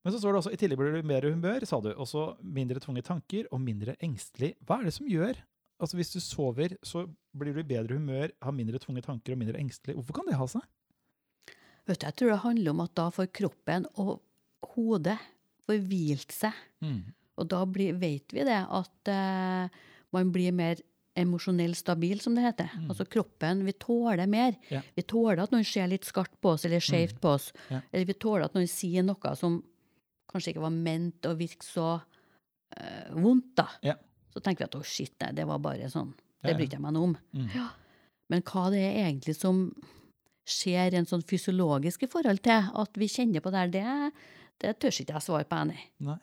Men 0.00 0.14
så 0.14 0.22
står 0.22 0.32
det 0.32 0.40
også 0.40 0.52
i 0.54 0.58
tillegg 0.60 0.80
blir 0.80 0.96
du 0.96 1.08
mer 1.10 1.26
humør, 1.28 1.66
sa 1.68 1.80
du. 1.84 1.90
Også 2.00 2.22
mindre 2.40 2.80
tunge 2.80 3.02
tanker 3.04 3.50
og 3.52 3.60
mindre 3.60 3.98
engstelig. 4.00 4.54
Hva 4.64 4.78
er 4.80 4.88
det 4.88 4.96
som 4.96 5.08
gjør 5.10 5.44
Altså 5.78 5.94
Hvis 5.94 6.10
du 6.10 6.18
sover, 6.18 6.72
så 6.82 7.04
blir 7.38 7.54
du 7.54 7.60
i 7.62 7.68
bedre 7.68 7.94
humør, 8.00 8.32
har 8.42 8.50
mindre 8.50 8.80
tunge 8.82 8.98
tanker 9.04 9.36
og 9.36 9.38
mindre 9.38 9.60
engstelig. 9.60 9.94
Hvorfor 9.94 10.16
kan 10.16 10.26
det 10.26 10.34
ha 10.34 10.46
seg? 10.50 10.64
Vet 11.86 12.00
du, 12.00 12.06
jeg 12.08 12.16
tror 12.18 12.32
det 12.32 12.38
handler 12.42 12.72
om 12.74 12.82
at 12.82 12.94
da 12.98 13.04
får 13.14 13.28
kroppen 13.38 13.86
og 13.94 14.16
hodet 14.74 15.20
forhvilt 15.68 16.34
seg. 16.34 16.56
seg. 16.82 17.12
Og 17.38 17.46
da 17.52 17.60
blir, 17.70 17.94
vet 17.94 18.34
vi 18.34 18.42
det 18.48 18.58
at 18.58 19.12
uh, 19.14 19.78
man 20.16 20.32
blir 20.34 20.50
mer 20.56 20.82
emosjonell 21.18 21.74
stabil, 21.78 22.20
som 22.22 22.36
det 22.36 22.44
heter. 22.46 22.70
Mm. 22.78 22.90
Altså 22.92 23.06
kroppen, 23.10 23.64
vi 23.66 23.74
tåler 23.80 24.30
mer. 24.30 24.54
Ja. 24.72 24.82
Vi 24.94 25.04
tåler 25.08 25.42
at 25.44 25.54
noen 25.54 25.66
ser 25.66 25.90
litt 25.90 26.06
skarpt 26.08 26.36
på 26.42 26.54
oss 26.54 26.66
eller 26.68 26.84
skjevt 26.84 27.20
på 27.22 27.34
oss. 27.34 27.50
Ja. 27.72 27.82
Eller 27.90 28.08
vi 28.08 28.16
tåler 28.18 28.46
at 28.46 28.56
noen 28.56 28.70
sier 28.70 29.06
noe 29.06 29.34
som 29.38 29.60
kanskje 30.28 30.54
ikke 30.54 30.64
var 30.66 30.74
ment 30.74 31.28
å 31.28 31.34
virke 31.38 31.66
så 31.66 31.90
eh, 32.76 33.12
vondt, 33.16 33.52
da. 33.58 33.68
Ja. 33.86 33.96
Så 34.34 34.42
tenker 34.44 34.64
vi 34.64 34.68
at 34.68 34.78
å, 34.78 34.84
shit, 34.86 35.14
nei, 35.22 35.32
det 35.36 35.46
var 35.48 35.62
bare 35.64 35.90
sånn. 35.92 36.12
Det 36.44 36.54
brydde 36.54 36.78
jeg 36.78 36.84
meg 36.84 36.94
noe 36.94 37.10
om. 37.10 37.14
Mm. 37.34 37.46
Ja. 37.56 37.68
Men 38.30 38.44
hva 38.46 38.68
det 38.72 38.82
er 38.84 38.98
egentlig 39.08 39.34
som 39.38 39.62
skjer 40.48 40.96
en 40.96 41.08
sånn 41.08 41.24
fysiologisk 41.28 42.04
i 42.06 42.10
forhold 42.10 42.42
til 42.44 42.68
at 42.82 43.00
vi 43.00 43.08
kjenner 43.10 43.44
på 43.44 43.52
det 43.52 43.62
her, 43.62 43.72
det, 43.72 43.86
det 44.62 44.74
tør 44.80 44.94
ikke 44.94 45.16
jeg 45.16 45.24
svare 45.24 45.48
på, 45.48 45.58
Annie. 45.64 45.88
Nei. 46.04 46.20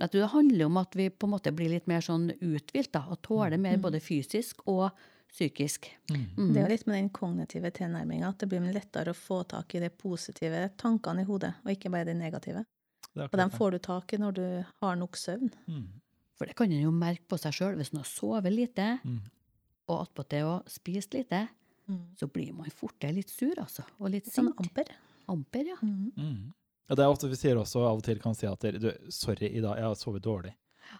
Jeg 0.00 0.10
tror 0.10 0.20
det 0.24 0.30
handler 0.32 0.66
om 0.66 0.76
at 0.80 0.94
vi 0.96 1.08
på 1.10 1.26
en 1.28 1.34
måte 1.34 1.52
blir 1.54 1.70
litt 1.70 1.86
mer 1.90 2.00
sånn 2.00 2.30
uthvilt, 2.40 2.92
da, 2.92 3.02
og 3.10 3.20
tåler 3.22 3.58
mer 3.60 3.76
Mm. 3.76 3.82
både 3.82 4.00
fysisk 4.00 4.62
og 4.66 4.90
psykisk. 5.30 5.86
Mm. 6.10 6.26
Mm. 6.36 6.52
Det 6.52 6.56
er 6.58 6.64
jo 6.68 6.72
litt 6.74 6.86
med 6.88 6.96
den 6.96 7.10
kognitive 7.10 7.70
tilnærminga 7.70 8.28
at 8.28 8.38
det 8.38 8.48
blir 8.48 8.72
lettere 8.74 9.12
å 9.12 9.14
få 9.14 9.46
tak 9.46 9.74
i 9.74 9.80
de 9.80 9.88
positive 9.90 10.70
tankene 10.76 11.20
i 11.22 11.24
hodet, 11.28 11.54
og 11.64 11.70
ikke 11.70 11.90
bare 11.90 12.04
de 12.06 12.14
negative. 12.14 12.64
Og 13.16 13.30
dem 13.32 13.50
får 13.50 13.70
du 13.72 13.78
tak 13.78 14.12
i 14.12 14.16
når 14.18 14.32
du 14.34 14.64
har 14.82 14.96
nok 14.96 15.12
søvn. 15.16 15.52
Mm. 15.68 15.86
For 16.36 16.46
det 16.46 16.56
kan 16.56 16.72
en 16.72 16.82
jo 16.82 16.90
merke 16.90 17.26
på 17.28 17.38
seg 17.38 17.52
sjøl. 17.52 17.76
Hvis 17.76 17.92
en 17.92 17.98
har 17.98 18.04
sovet 18.08 18.52
lite, 18.54 19.00
Mm. 19.04 19.20
og 19.88 20.08
attpåtil 20.08 20.42
å 20.44 20.64
spist 20.66 21.12
lite, 21.14 21.48
så 22.16 22.26
blir 22.32 22.52
man 22.54 22.66
fortere 22.70 23.12
litt 23.14 23.28
sur, 23.28 23.52
altså. 23.58 23.82
Og 24.00 24.10
litt 24.10 24.26
Sånn 24.26 24.52
amper. 24.56 24.84
Amper, 25.28 25.64
ja. 25.66 25.76
Mm. 25.82 26.52
Mm. 26.90 26.92
Ja, 26.92 26.96
det 26.98 27.04
er 27.04 27.12
ofte 27.12 27.28
vi 27.30 27.36
sier 27.38 27.56
også 27.60 27.84
av 27.86 28.00
og 28.00 28.02
til 28.02 28.18
kan 28.18 28.34
si 28.34 28.46
at 28.50 28.60
du, 28.82 28.90
sorry, 29.14 29.46
i 29.46 29.60
dag 29.62 29.78
jeg 29.78 29.86
har 29.86 29.94
sovet 29.94 30.22
dårlig. 30.24 30.50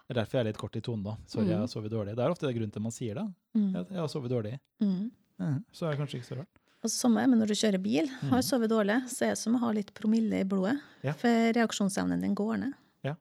Det 0.07 0.15
er 0.15 0.19
derfor 0.21 0.37
jeg 0.37 0.45
er 0.45 0.47
litt 0.51 0.57
kort 0.61 0.75
i 0.79 0.81
tonen 0.81 1.03
da. 1.03 1.17
Sorry, 1.27 1.49
jeg 1.51 1.59
har 1.59 1.67
sovet 1.67 1.91
dårlig. 1.91 2.15
Det 2.15 2.23
er 2.23 2.31
ofte 2.31 2.47
det 2.47 2.55
grunnen 2.55 2.71
til 2.71 2.81
man 2.81 2.91
sier 2.95 3.15
det. 3.19 3.25
Mm. 3.57 3.73
Jeg 3.75 3.99
har 3.99 4.07
sovet 4.07 4.31
dårlig. 4.31 4.53
Mm. 4.79 5.11
Mhm. 5.41 5.63
Så 5.73 5.85
er 5.85 5.91
det 5.91 5.99
kanskje 5.99 6.19
ikke 6.21 6.29
så 6.29 6.37
rart. 6.39 6.61
Og 6.81 6.89
så 6.89 6.95
samme 6.95 7.27
med 7.27 7.37
når 7.41 7.47
du 7.51 7.53
kjører 7.59 7.81
bil. 7.83 8.07
Har 8.29 8.39
du 8.41 8.45
sovet 8.47 8.69
dårlig, 8.71 8.95
så 9.11 9.25
er 9.25 9.33
det 9.35 9.37
som 9.41 9.55
å 9.55 9.59
ha 9.59 9.71
litt 9.75 9.91
promille 9.93 10.39
i 10.41 10.47
blodet. 10.47 10.79
Ja. 11.03 11.13
For 11.13 11.51
reaksjonsevnen 11.57 12.21
din 12.23 12.33
går 12.35 12.57
ned. 12.63 12.73
Ja. 13.03 13.15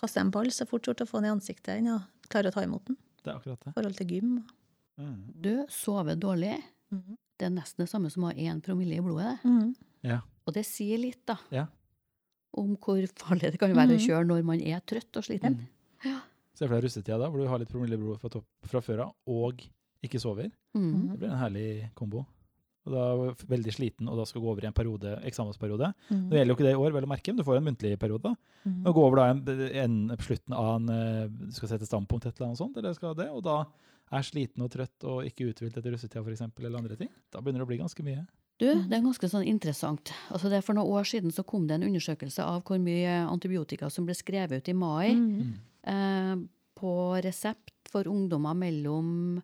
Kaster 0.00 0.20
en 0.24 0.30
ball, 0.34 0.48
så 0.50 0.66
fort 0.66 0.82
gjort 0.88 1.04
å 1.04 1.06
få 1.06 1.20
den 1.20 1.28
i 1.28 1.34
ansiktet 1.36 1.76
enn 1.76 1.92
å 1.92 2.00
klare 2.32 2.48
å 2.48 2.56
ta 2.56 2.64
imot 2.64 2.86
den. 2.88 2.96
Det 3.22 3.30
er 3.30 3.36
akkurat 3.36 3.60
det. 3.60 3.70
I 3.70 3.76
forhold 3.76 3.96
til 4.00 4.06
gym. 4.16 4.32
Mhm. 4.98 5.42
Du 5.44 5.52
sover 5.68 6.16
dårlig. 6.16 6.56
Mhm. 6.90 7.18
Det 7.38 7.46
er 7.46 7.50
nesten 7.54 7.84
det 7.84 7.90
samme 7.92 8.10
som 8.10 8.24
å 8.24 8.32
ha 8.32 8.34
én 8.34 8.60
promille 8.64 8.96
i 8.96 9.00
blodet. 9.04 9.38
det. 9.42 9.50
Mhm. 9.50 9.74
Ja. 10.02 10.20
Og 10.46 10.54
det 10.54 10.64
sier 10.66 10.98
litt, 10.98 11.20
da. 11.26 11.36
Ja. 11.52 11.66
Om 12.56 12.76
hvor 12.80 13.02
farlig 13.20 13.52
det 13.52 13.58
kan 13.60 13.74
være 13.74 13.94
å 13.96 13.98
Mhm. 13.98 14.06
kjøre 14.06 14.26
når 14.26 14.44
man 14.44 14.60
er 14.60 14.80
trøtt 14.80 15.16
og 15.16 15.24
sliten. 15.24 15.66
Ja. 16.04 16.20
Se 16.54 16.66
for 16.66 16.74
deg 16.74 16.84
russetida 16.84 17.18
da, 17.18 17.28
hvor 17.28 17.38
du 17.42 17.46
har 17.48 17.58
litt 17.58 17.68
promille 17.70 17.98
fra, 18.18 18.40
fra 18.66 18.80
før 18.80 19.00
av, 19.06 19.14
og 19.26 19.62
ikke 20.02 20.18
sover. 20.20 20.50
Mm. 20.74 21.10
Det 21.12 21.18
blir 21.20 21.30
en 21.30 21.38
herlig 21.38 21.90
kombo. 21.94 22.24
Og 22.86 22.92
da 22.94 23.00
er 23.28 23.34
veldig 23.34 23.72
sliten, 23.74 24.08
og 24.08 24.16
da 24.16 24.24
skal 24.24 24.40
gå 24.40 24.48
over 24.48 24.62
i 24.64 24.66
en 24.66 24.72
periode, 24.72 25.20
eksamensperiode. 25.28 25.92
Mm. 26.10 26.28
Nå 26.30 26.36
gjelder 26.38 26.46
jo 26.48 26.54
ikke 26.56 26.66
det 26.66 26.72
i 26.72 26.80
år, 26.80 26.92
vel 26.92 27.04
å 27.04 27.08
merke, 27.10 27.28
men 27.28 27.36
du 27.36 27.44
får 27.44 27.56
en 27.58 27.64
muntlig 27.68 27.98
periode. 27.98 28.22
da. 28.22 28.34
Mhm. 28.64 28.86
Og 28.86 28.94
gå 28.94 29.02
over 29.04 29.16
da 29.16 29.30
en, 29.30 29.42
en, 30.08 30.16
på 30.16 30.24
slutten 30.24 30.54
av 30.54 30.76
en 30.80 30.88
eh, 30.88 31.28
Du 31.28 31.52
skal 31.52 31.68
sette 31.68 31.86
standpunkt 31.86 32.24
et 32.26 32.34
eller 32.40 32.46
annet 32.48 32.58
sånt, 32.58 32.76
eller 32.76 32.94
skal 32.94 33.14
det, 33.14 33.28
og 33.28 33.42
da 33.44 33.66
er 34.10 34.22
sliten 34.22 34.62
og 34.64 34.70
trøtt 34.70 35.04
og 35.04 35.24
ikke 35.28 35.52
uthvilt 35.52 35.76
etter 35.76 35.92
russetida 35.92 36.24
f.eks., 36.24 36.40
eller 36.58 36.78
andre 36.78 36.96
ting. 36.96 37.10
Da 37.30 37.40
begynner 37.40 37.58
det 37.60 37.66
å 37.68 37.70
bli 37.70 37.78
ganske 37.78 38.02
mye. 38.02 38.26
Du, 38.58 38.66
det 38.66 38.96
er 38.96 39.04
ganske 39.04 39.28
sånn 39.30 39.46
interessant. 39.46 40.10
Altså 40.34 40.48
det 40.50 40.56
er 40.58 40.64
For 40.66 40.74
noen 40.74 40.90
år 40.98 41.04
siden 41.06 41.30
så 41.30 41.44
kom 41.46 41.68
det 41.68 41.76
en 41.78 41.86
undersøkelse 41.86 42.42
av 42.42 42.64
hvor 42.66 42.80
mye 42.82 43.12
antibiotika 43.30 43.86
som 43.90 44.04
ble 44.08 44.14
skrevet 44.18 44.58
ut 44.64 44.68
i 44.68 44.74
mai 44.74 45.12
mm. 45.14 45.52
eh, 45.86 46.32
på 46.78 46.94
resept 47.22 47.70
for 47.88 48.04
ungdommer 48.10 48.54
mellom 48.58 49.38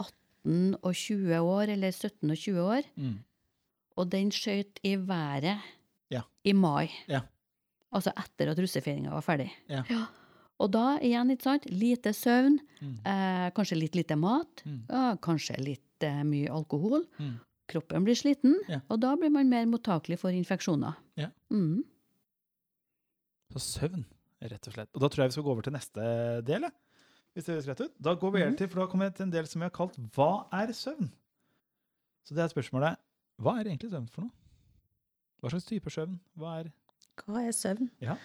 18 0.00 0.78
og 0.82 0.94
20 0.96 1.36
år, 1.44 1.70
eller 1.76 1.92
17 1.92 2.30
og 2.32 2.36
20 2.40 2.64
år. 2.64 2.88
Mm. 2.96 3.14
Og 4.00 4.08
den 4.10 4.32
skjøt 4.34 4.80
i 4.88 4.96
været 4.96 5.60
Ja. 6.10 6.22
i 6.44 6.52
mai. 6.52 6.88
Ja. 7.08 7.20
Altså 7.92 8.12
etter 8.16 8.50
at 8.50 8.58
russefeiringa 8.58 9.12
var 9.12 9.22
ferdig. 9.22 9.50
Ja. 9.68 9.84
Og 10.60 10.70
da 10.72 10.98
igjen, 11.04 11.30
ikke 11.34 11.42
sant, 11.50 11.64
lite 11.70 12.12
søvn, 12.16 12.58
Mm. 12.80 12.98
eh, 13.04 13.50
kanskje 13.52 13.76
litt 13.78 13.94
lite 13.94 14.16
mat, 14.16 14.62
Mm. 14.64 14.82
ja, 14.88 15.16
kanskje 15.16 15.58
litt 15.58 16.02
eh, 16.02 16.22
mye 16.24 16.48
alkohol. 16.50 17.04
Mm. 17.18 17.38
Kroppen 17.68 18.04
blir 18.04 18.14
sliten, 18.18 18.56
Ja. 18.68 18.80
og 18.90 19.00
da 19.00 19.14
blir 19.16 19.30
man 19.30 19.48
mer 19.48 19.64
mottakelig 19.66 20.18
for 20.18 20.30
infeksjoner. 20.30 20.96
Ja. 21.16 21.28
Mm. 21.50 21.84
Så 23.52 23.58
søvn, 23.60 24.04
rett 24.42 24.66
og 24.68 24.74
slett. 24.74 24.90
Og 24.94 25.00
da 25.00 25.08
tror 25.08 25.22
jeg 25.24 25.28
vi 25.32 25.36
skal 25.36 25.44
gå 25.46 25.52
over 25.54 25.62
til 25.66 25.72
neste 25.76 26.06
del. 26.48 26.66
Hvis 27.32 27.46
det 27.46 27.54
høres 27.54 27.68
rett 27.70 27.80
ut. 27.86 27.94
Da 28.02 28.14
går 28.14 28.32
vi 28.32 28.44
Mhm. 28.44 28.56
til, 28.58 28.68
for 28.68 28.80
da 28.80 28.86
kommer 28.90 29.08
vi 29.10 29.16
til 29.16 29.22
en 29.24 29.30
del 29.30 29.46
som 29.46 29.60
vi 29.60 29.64
har 29.64 29.70
kalt 29.70 29.96
Hva 30.12 30.46
er 30.52 30.66
søvn? 30.72 31.10
Så 32.24 32.34
det 32.34 32.38
er 32.44 32.48
spørsmålet 32.48 32.96
Hva 33.40 33.58
er 33.60 33.64
egentlig 33.64 33.90
søvn 33.90 34.08
for 34.10 34.22
noe? 34.22 34.30
Hva 35.42 35.50
slags 35.50 35.64
type 35.66 35.86
søvn? 35.90 36.18
Hva 36.36 36.60
er 36.60 36.72
Hva 37.26 37.46
er 37.48 37.52
søvn? 37.52 37.90
Ja. 38.00 38.16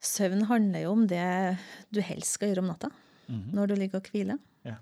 Søvn 0.00 0.42
handler 0.46 0.82
jo 0.82 0.90
om 0.92 1.06
det 1.06 1.58
du 1.92 2.00
helst 2.00 2.32
skal 2.32 2.48
gjøre 2.54 2.58
om 2.58 2.66
natta, 2.68 2.90
Mhm. 3.28 3.52
når 3.54 3.66
du 3.68 3.74
ligger 3.76 3.96
og 3.96 4.02
hviler. 4.10 4.38
Ja. 4.64 4.76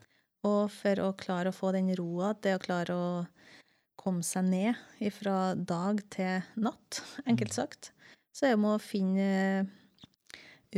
Og 0.44 0.70
for 0.70 0.94
å 0.96 1.16
klare 1.16 1.48
å 1.48 1.54
få 1.54 1.72
den 1.72 1.94
roa, 1.94 2.32
det 2.40 2.58
å 2.58 2.62
klare 2.62 2.88
å 2.90 3.26
komme 4.02 4.24
seg 4.26 4.48
ned 4.48 5.12
fra 5.14 5.54
dag 5.54 6.00
til 6.12 6.42
natt, 6.58 7.02
enkelt 7.28 7.54
sagt, 7.54 7.92
så 8.34 8.48
er 8.48 8.56
det 8.56 8.62
med 8.62 8.76
å 8.76 8.82
finne 8.82 9.28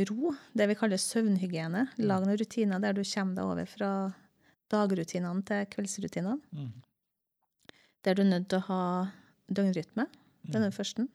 ro, 0.09 0.33
det 0.53 0.67
vi 0.69 0.77
kaller 0.77 0.99
søvnhygiene. 0.99 1.85
Lag 2.03 2.25
noen 2.25 2.39
rutiner 2.39 2.81
der 2.83 2.97
du 2.97 3.03
kommer 3.07 3.37
deg 3.37 3.51
over 3.53 3.69
fra 3.69 3.91
dagrutinene 4.71 5.45
til 5.47 5.69
kveldsrutinene. 5.71 6.39
Mm. 6.51 6.73
Der 8.05 8.17
du 8.17 8.25
er 8.25 8.31
nødt 8.33 8.49
til 8.51 8.59
å 8.59 8.67
ha 8.67 8.81
døgnrytme. 9.47 10.07
Det 10.45 10.59
er 10.59 10.67
den 10.67 10.75
første. 10.75 11.07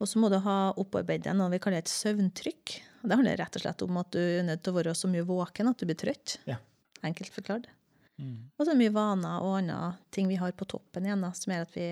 Og 0.00 0.08
så 0.08 0.20
må 0.22 0.30
du 0.32 0.38
ha 0.40 0.70
opparbeidet 0.80 1.34
noe 1.36 1.50
vi 1.52 1.60
kaller 1.60 1.82
et 1.82 1.92
søvntrykk. 1.92 2.76
Og 3.02 3.10
det 3.10 3.18
handler 3.18 3.40
rett 3.40 3.58
og 3.58 3.64
slett 3.64 3.84
om 3.84 3.98
at 4.00 4.14
du 4.14 4.20
er 4.22 4.46
nødt 4.46 4.62
til 4.64 4.72
å 4.72 4.78
være 4.78 4.96
så 4.96 5.10
mye 5.12 5.26
våken 5.28 5.68
at 5.68 5.82
du 5.82 5.88
blir 5.88 5.98
trøtt. 6.00 6.38
Ja. 6.48 6.56
Enkelt 7.04 7.34
forklart. 7.34 7.68
Mhm. 8.20 8.38
Og 8.58 8.68
så 8.68 8.76
mye 8.76 8.92
vaner 8.92 9.42
og 9.42 9.58
andre 9.58 9.96
ting 10.12 10.28
vi 10.28 10.38
har 10.40 10.52
på 10.52 10.68
toppen 10.68 11.06
igjen, 11.08 11.24
da, 11.24 11.32
som 11.32 11.54
gjør 11.54 11.66
at 11.66 11.76
vi 11.76 11.90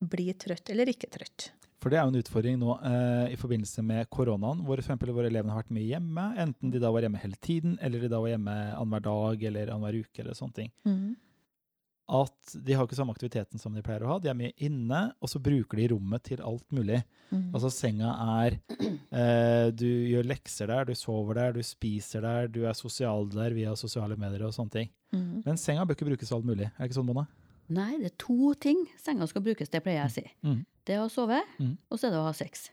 blir 0.00 0.36
trøtt 0.40 0.70
eller 0.72 0.88
ikke 0.88 1.10
trøtt. 1.12 1.50
For 1.80 1.88
det 1.92 1.96
er 1.96 2.04
jo 2.04 2.12
en 2.12 2.20
utfordring 2.20 2.58
nå 2.60 2.74
eh, 2.84 3.32
i 3.32 3.38
forbindelse 3.40 3.82
med 3.84 4.08
koronaen, 4.12 4.60
hvor 4.66 4.76
for 4.76 4.84
eksempel 4.84 5.14
våre 5.16 5.30
elevene 5.32 5.54
har 5.54 5.62
vært 5.62 5.72
mye 5.72 5.88
hjemme. 5.88 6.24
Enten 6.42 6.72
de 6.72 6.80
da 6.82 6.90
var 6.92 7.06
hjemme 7.06 7.20
hele 7.22 7.38
tiden, 7.40 7.78
eller 7.80 8.02
de 8.04 8.10
da 8.12 8.20
var 8.20 8.34
hjemme 8.34 8.56
annenhver 8.74 9.04
dag 9.06 9.44
eller 9.48 9.72
annenhver 9.72 10.00
uke. 10.02 10.20
eller 10.20 10.36
sånne 10.36 10.58
ting. 10.58 10.72
At 12.10 12.54
de 12.66 12.74
har 12.74 12.86
ikke 12.88 12.96
samme 12.98 13.12
aktiviteten 13.14 13.60
som 13.62 13.74
de 13.76 13.82
pleier 13.86 14.02
å 14.02 14.08
ha. 14.10 14.18
De 14.18 14.28
er 14.32 14.34
mye 14.34 14.50
inne, 14.66 15.02
og 15.22 15.30
så 15.30 15.38
bruker 15.42 15.78
de 15.78 15.84
rommet 15.92 16.24
til 16.26 16.40
alt 16.42 16.64
mulig. 16.74 16.98
Mm. 17.30 17.44
Altså 17.54 17.70
senga 17.70 18.10
er 18.42 18.56
eh, 19.14 19.68
Du 19.78 19.86
gjør 19.86 20.26
lekser 20.26 20.66
der, 20.72 20.88
du 20.90 20.94
sover 20.98 21.38
der, 21.38 21.52
du 21.54 21.62
spiser 21.62 22.24
der, 22.26 22.48
du 22.50 22.64
er 22.66 22.74
sosial 22.74 23.28
der 23.30 23.54
via 23.54 23.76
sosiale 23.78 24.16
medier 24.18 24.48
og 24.48 24.56
sånne 24.56 24.74
ting. 24.74 24.90
Mm. 25.14 25.42
Men 25.46 25.60
senga 25.62 25.84
bør 25.86 25.94
ikke 25.98 26.08
brukes 26.10 26.28
til 26.32 26.40
alt 26.40 26.48
mulig. 26.50 26.66
Er 26.72 26.82
det 26.82 26.90
ikke 26.90 26.98
sånn, 26.98 27.06
Mona? 27.12 27.26
Nei, 27.70 27.92
det 28.02 28.10
er 28.10 28.16
to 28.18 28.50
ting 28.58 28.82
senga 28.98 29.28
skal 29.30 29.44
brukes 29.46 29.70
til, 29.70 29.82
pleier 29.84 30.02
jeg 30.02 30.10
å 30.10 30.14
si. 30.16 30.26
Mm. 30.42 30.60
Det 30.86 30.96
er 30.96 31.04
å 31.04 31.10
sove, 31.12 31.38
Mm. 31.62 31.76
og 31.86 31.98
så 32.00 32.08
er 32.08 32.16
det 32.16 32.18
å 32.18 32.26
ha 32.26 32.34
sex. 32.34 32.70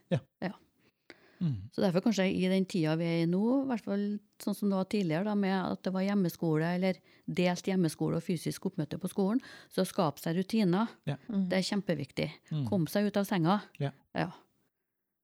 Mm. 1.40 1.70
Så 1.72 1.82
derfor 1.84 2.02
kanskje 2.02 2.26
i 2.34 2.48
den 2.50 2.66
tida 2.66 2.96
vi 2.98 3.06
er 3.06 3.24
i 3.24 3.30
nå, 3.30 3.42
i 3.64 3.68
hvert 3.70 3.84
fall 3.86 4.06
sånn 4.42 4.56
som 4.58 4.70
det 4.72 4.78
var 4.80 4.86
tidligere, 4.90 5.24
da, 5.26 5.36
med 5.36 5.54
at 5.74 5.84
det 5.84 5.94
var 5.94 6.02
hjemmeskole 6.02 6.72
eller 6.76 6.98
delt 7.28 7.68
hjemmeskole 7.70 8.18
og 8.18 8.24
fysisk 8.24 8.66
oppmøte 8.66 8.98
på 9.00 9.10
skolen, 9.12 9.42
så 9.70 9.86
skape 9.86 10.20
seg 10.20 10.36
rutiner. 10.40 10.88
Mm. 11.06 11.48
Det 11.50 11.60
er 11.60 11.68
kjempeviktig. 11.70 12.30
Mm. 12.52 12.66
Kom 12.70 12.88
seg 12.88 13.06
ut 13.12 13.18
av 13.18 13.26
senga. 13.30 13.60
Yeah. 13.80 13.94
ja. 14.16 14.32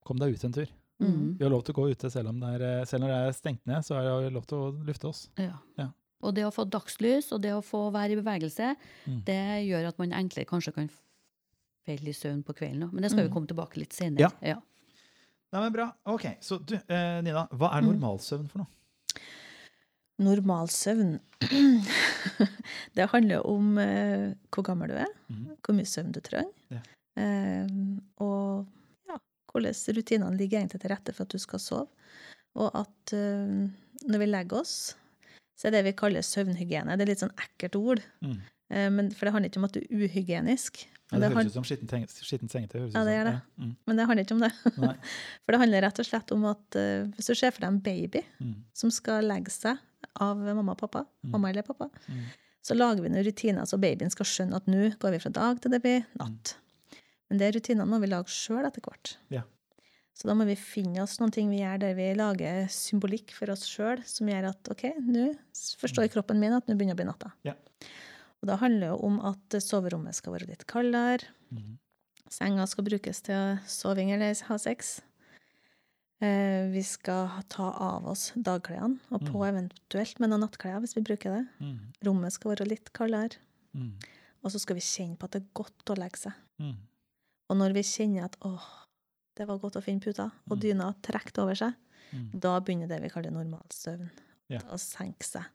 Kom 0.05 0.19
deg 0.19 0.35
ut 0.35 0.43
en 0.45 0.53
tur. 0.53 0.69
Mm. 0.99 1.37
Vi 1.39 1.43
har 1.43 1.49
lov 1.51 1.63
til 1.65 1.73
å 1.73 1.81
gå 1.81 1.89
ute 1.91 2.09
selv 2.13 2.29
om 2.29 2.39
det 2.39 2.49
er, 2.59 2.61
eh, 2.81 2.85
selv 2.85 3.03
når 3.03 3.09
det 3.13 3.19
er 3.27 3.31
stengt 3.39 3.65
ned. 3.65 3.81
så 3.83 3.95
har 3.97 4.21
vi 4.21 4.29
lov 4.29 4.45
til 4.45 4.57
å 4.57 4.85
lufte 4.85 5.07
oss. 5.09 5.29
Ja. 5.37 5.57
Ja. 5.79 5.89
Og 6.23 6.35
det 6.35 6.45
å 6.47 6.53
få 6.55 6.63
dagslys 6.69 7.31
og 7.35 7.41
det 7.41 7.51
å 7.51 7.63
få 7.65 7.91
være 7.91 8.13
i 8.13 8.21
bevegelse, 8.21 8.75
Mm. 9.07 9.23
det 9.25 9.41
gjør 9.67 9.87
at 9.89 9.97
man 9.99 10.11
enklere 10.13 10.45
kanskje 10.47 10.73
kan 10.73 10.89
falle 11.85 12.07
i 12.07 12.13
søvn 12.15 12.43
på 12.45 12.53
kvelden 12.55 12.83
òg. 12.87 12.93
Men 12.93 13.01
det 13.03 13.11
skal 13.11 13.23
vi 13.25 13.29
Mm. 13.29 13.33
komme 13.33 13.47
tilbake 13.47 13.77
litt 13.77 13.91
senere. 13.91 14.31
Ja. 14.41 14.61
Nei, 15.53 15.61
men 15.61 15.73
Bra. 15.75 15.87
Ok, 16.09 16.25
Så 16.41 16.57
du, 16.65 16.75
eh, 16.87 17.21
Nina, 17.21 17.47
hva 17.53 17.69
er 17.77 17.81
Mm. 17.85 17.91
normalsøvn 17.93 18.47
for 18.49 18.63
noe? 18.63 18.67
Normalsøvn 20.23 21.19
Det 22.97 23.07
handler 23.11 23.45
om 23.49 23.77
eh, 23.81 24.33
hvor 24.53 24.63
gammel 24.65 24.89
du 24.93 24.97
er, 25.01 25.11
Mhm. 25.29 25.55
hvor 25.65 25.75
mye 25.77 25.85
søvn 25.89 26.11
du 26.13 26.19
trenger, 26.21 26.51
Ja. 26.69 26.79
eh, 27.17 27.67
og 28.21 28.65
ja, 29.09 29.17
hvordan 29.51 29.73
rutinene 29.97 30.37
ligger 30.37 30.59
egentlig 30.61 30.81
til 30.81 30.89
rette 30.93 31.13
for 31.13 31.23
at 31.23 31.29
du 31.33 31.37
skal 31.39 31.59
sove. 31.59 31.87
Og 32.55 32.69
at 32.75 33.13
eh, 33.13 33.69
når 34.07 34.19
vi 34.19 34.25
legger 34.29 34.59
oss, 34.61 34.95
så 35.57 35.67
er 35.67 35.71
det 35.71 35.83
vi 35.85 35.91
kaller 35.93 36.21
søvnhygiene. 36.21 36.97
Det 36.97 37.01
er 37.01 37.11
litt 37.13 37.19
sånn 37.23 37.35
ekkelt 37.37 37.75
ord, 37.79 38.01
Mm. 38.21 38.39
Eh, 38.73 38.89
men, 38.93 39.11
for 39.13 39.27
det 39.29 39.33
handler 39.35 39.51
ikke 39.51 39.61
om 39.61 39.67
at 39.69 39.77
du 39.77 39.81
er 39.83 40.03
uhygienisk. 40.07 40.83
Ja, 41.13 41.19
det 41.19 41.27
det, 41.29 41.35
høres 41.37 41.51
ut 41.53 41.57
som 41.59 41.65
skittent 41.67 42.13
skitten 42.25 42.49
sengetøy. 42.49 42.87
Ja, 42.89 43.03
det 43.05 43.13
gjør 43.13 43.27
det. 43.29 43.33
Ja. 43.37 43.63
Mm. 43.63 43.73
men 43.85 43.99
det 43.99 44.05
handler 44.09 44.25
ikke 44.25 44.35
om 44.37 44.41
det. 44.41 44.51
For 45.45 45.53
det 45.53 45.59
handler 45.61 45.83
rett 45.85 45.99
og 46.01 46.07
slett 46.07 46.31
om 46.33 46.45
at 46.49 46.77
uh, 46.79 47.03
hvis 47.13 47.29
du 47.29 47.35
ser 47.37 47.51
for 47.53 47.61
deg 47.61 47.69
en 47.69 47.81
baby 47.85 48.23
Mm. 48.41 48.55
som 48.73 48.89
skal 48.93 49.27
legge 49.29 49.53
seg 49.53 49.77
av 50.21 50.37
mamma 50.41 50.73
og 50.73 50.79
pappa, 50.81 51.03
Mm. 51.23 51.31
mamma 51.35 51.49
eller 51.53 51.61
pappa, 51.67 51.89
Mm. 52.09 52.23
så 52.65 52.73
lager 52.75 53.03
vi 53.03 53.09
noen 53.13 53.25
rutiner 53.27 53.65
så 53.69 53.77
babyen 53.77 54.09
skal 54.11 54.25
skjønne 54.25 54.55
at 54.57 54.65
nå 54.71 54.89
går 54.97 55.11
vi 55.11 55.19
fra 55.19 55.29
dag 55.37 55.61
til 55.61 55.71
det 55.75 55.81
blir 55.83 56.05
natt. 56.19 56.55
Men 57.29 57.37
det 57.41 57.53
rutinene 57.55 57.85
må 57.89 57.99
vi 58.01 58.07
lage 58.09 58.29
sjøl 58.33 58.65
etter 58.65 58.81
hvert. 58.81 59.17
Ja. 59.29 59.43
Så 60.13 60.27
da 60.29 60.33
må 60.37 60.45
vi 60.45 60.55
finne 60.55 61.01
oss 61.01 61.17
noen 61.19 61.31
ting 61.33 61.49
vi 61.49 61.59
gjør 61.61 61.79
der 61.81 61.93
vi 61.97 62.09
lager 62.17 62.67
symbolikk 62.69 63.31
for 63.33 63.49
oss 63.53 63.65
sjøl, 63.69 64.01
som 64.05 64.27
gjør 64.29 64.49
at 64.51 64.69
OK, 64.69 64.83
nå 65.01 65.31
forstår 65.81 66.09
kroppen 66.13 66.39
min 66.41 66.53
at 66.53 66.67
nå 66.69 66.75
begynner 66.77 66.93
å 66.97 67.01
bli 67.01 67.07
natta. 67.09 67.31
Ja. 67.43 67.53
Og 68.43 68.47
da 68.49 68.57
handler 68.59 68.79
det 68.83 68.89
jo 68.91 68.97
om 69.07 69.19
at 69.23 69.55
soverommet 69.63 70.17
skal 70.17 70.33
være 70.35 70.49
litt 70.49 70.65
kaldere, 70.67 71.23
Mm. 71.53 71.77
senga 72.29 72.65
skal 72.67 72.83
brukes 72.83 73.21
til 73.23 73.59
soving 73.65 74.11
eller 74.11 74.33
ha 74.49 74.57
sex. 74.57 74.99
Eh, 76.23 76.69
vi 76.71 76.81
skal 76.83 77.29
ta 77.51 77.69
av 77.71 78.05
oss 78.07 78.31
dagklærne, 78.35 78.99
og 79.11 79.21
på 79.21 79.39
Mm. 79.39 79.47
eventuelt 79.49 80.19
med 80.19 80.29
noen 80.29 80.41
nattklær 80.41 80.79
hvis 80.79 80.95
vi 80.95 81.01
bruker 81.03 81.31
det. 81.37 81.47
Mm. 81.59 81.79
Rommet 82.05 82.31
skal 82.33 82.51
være 82.55 82.67
litt 82.67 82.91
kaldere. 82.93 83.37
Mm. 83.75 83.93
Og 84.43 84.51
så 84.51 84.59
skal 84.59 84.75
vi 84.75 84.81
kjenne 84.81 85.17
på 85.17 85.23
at 85.25 85.31
det 85.31 85.41
er 85.43 85.49
godt 85.53 85.85
å 85.85 85.97
legge 85.97 86.17
seg. 86.17 86.33
Mm. 86.59 86.75
Og 87.49 87.57
når 87.57 87.73
vi 87.73 87.81
kjenner 87.81 88.23
at 88.25 88.37
åh, 88.41 88.63
det 89.35 89.47
var 89.47 89.57
godt 89.59 89.75
å 89.75 89.83
finne 89.83 89.99
puta, 90.01 90.31
og 90.49 90.57
Mm. 90.57 90.61
dyna 90.61 90.95
trukket 91.01 91.37
over 91.39 91.55
seg, 91.55 91.75
da 92.39 92.59
begynner 92.59 92.87
det 92.87 93.01
vi 93.01 93.09
kaller 93.09 93.31
normalsøvn 93.31 94.09
Ja. 94.49 94.59
å 94.59 94.75
senke 94.79 95.23
seg. 95.23 95.45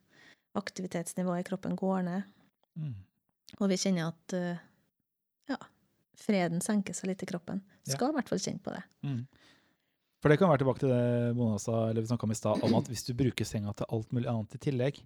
Aktivitetsnivået 0.56 1.40
i 1.40 1.48
kroppen 1.48 1.76
går 1.76 2.02
ned, 2.04 2.24
Mm. 2.78 2.94
og 3.60 3.68
vi 3.72 3.76
kjenner 3.80 4.08
at 4.12 4.32
eh, 4.38 4.58
ja, 5.50 5.56
freden 6.16 6.60
senker 6.64 6.94
seg 6.94 7.10
litt 7.12 7.22
i 7.22 7.26
kroppen. 7.26 7.62
Ja. 7.86 7.94
Skal 7.96 8.10
i 8.12 8.16
hvert 8.18 8.28
fall 8.28 8.38
kjenne 8.42 8.62
på 8.62 8.70
det. 8.74 8.82
Mm. 9.02 9.26
For 10.22 10.28
det 10.32 10.38
kan 10.40 10.50
være 10.50 10.58
tilbake 10.64 10.82
til 10.82 10.90
det 10.90 11.36
Mona 11.38 11.58
sa, 11.62 11.88
eller 11.90 12.02
vi 12.02 12.08
snakka 12.10 12.26
om 12.26 12.32
i 12.34 12.38
stad, 12.38 12.62
om 12.66 12.74
at 12.74 12.88
hvis 12.90 13.04
du 13.06 13.14
bruker 13.14 13.46
senga 13.46 13.72
til 13.78 13.86
alt 13.94 14.10
mulig 14.12 14.26
annet 14.30 14.54
i 14.54 14.58
tillegg, 14.58 14.98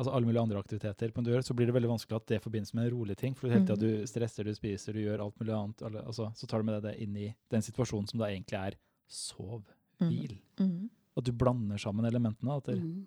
altså 0.00 0.14
alle 0.16 0.26
mulige 0.26 0.40
andre 0.42 0.58
aktiviteter 0.62 1.12
på 1.12 1.20
en 1.20 1.26
dør, 1.28 1.42
så 1.44 1.54
blir 1.54 1.68
det 1.68 1.74
veldig 1.76 1.90
vanskelig 1.92 2.16
at 2.16 2.26
det 2.32 2.38
forbindes 2.42 2.72
med 2.74 2.86
en 2.88 2.94
rolig 2.96 3.16
ting. 3.20 3.34
For 3.36 3.48
hele 3.52 3.60
tida 3.66 3.76
Mhm. 3.76 3.82
du 4.02 4.06
stresser, 4.08 4.44
du 4.48 4.54
spiser, 4.56 4.92
du 4.96 5.00
gjør 5.04 5.20
alt 5.26 5.38
mulig 5.38 5.52
annet, 5.52 5.82
altså, 6.06 6.32
så 6.34 6.46
tar 6.48 6.58
du 6.58 6.64
med 6.64 6.80
deg 6.82 6.90
det 6.92 7.02
inn 7.04 7.16
i 7.16 7.34
den 7.50 7.60
situasjonen 7.62 8.08
som 8.08 8.18
da 8.20 8.26
egentlig 8.32 8.58
er 8.58 8.74
sov, 9.08 9.62
Mm. 10.00 10.38
Mm. 10.58 10.90
At 11.16 11.24
du 11.24 11.30
blander 11.32 11.78
sammen 11.78 12.04
elementene. 12.08 12.56
At 12.56 12.64
det, 12.64 12.78
Mm. 12.82 13.06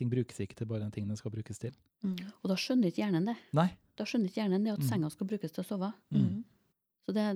Ting 0.00 0.10
brukes 0.12 0.40
ikke 0.42 0.56
til 0.58 0.66
bare 0.70 0.80
den 0.82 0.90
tingen 0.94 1.12
den 1.12 1.18
skal 1.20 1.32
brukes 1.34 1.58
til. 1.62 1.74
Mm. 2.02 2.16
Og 2.42 2.48
da 2.50 2.56
skjønner 2.58 2.88
ikke 2.90 3.02
hjernen 3.04 3.28
det. 3.30 3.36
Nei. 3.56 3.68
Da 4.00 4.04
skjønner 4.08 4.30
ikke 4.32 4.40
hjernen 4.42 4.64
det 4.66 4.72
at 4.74 4.80
Mm. 4.84 4.88
senga 4.88 5.10
skal 5.12 5.28
brukes 5.30 5.52
til 5.52 5.62
å 5.64 5.68
sove. 5.68 5.92
Mm. 6.16 6.40
Så 7.06 7.14
det, 7.16 7.26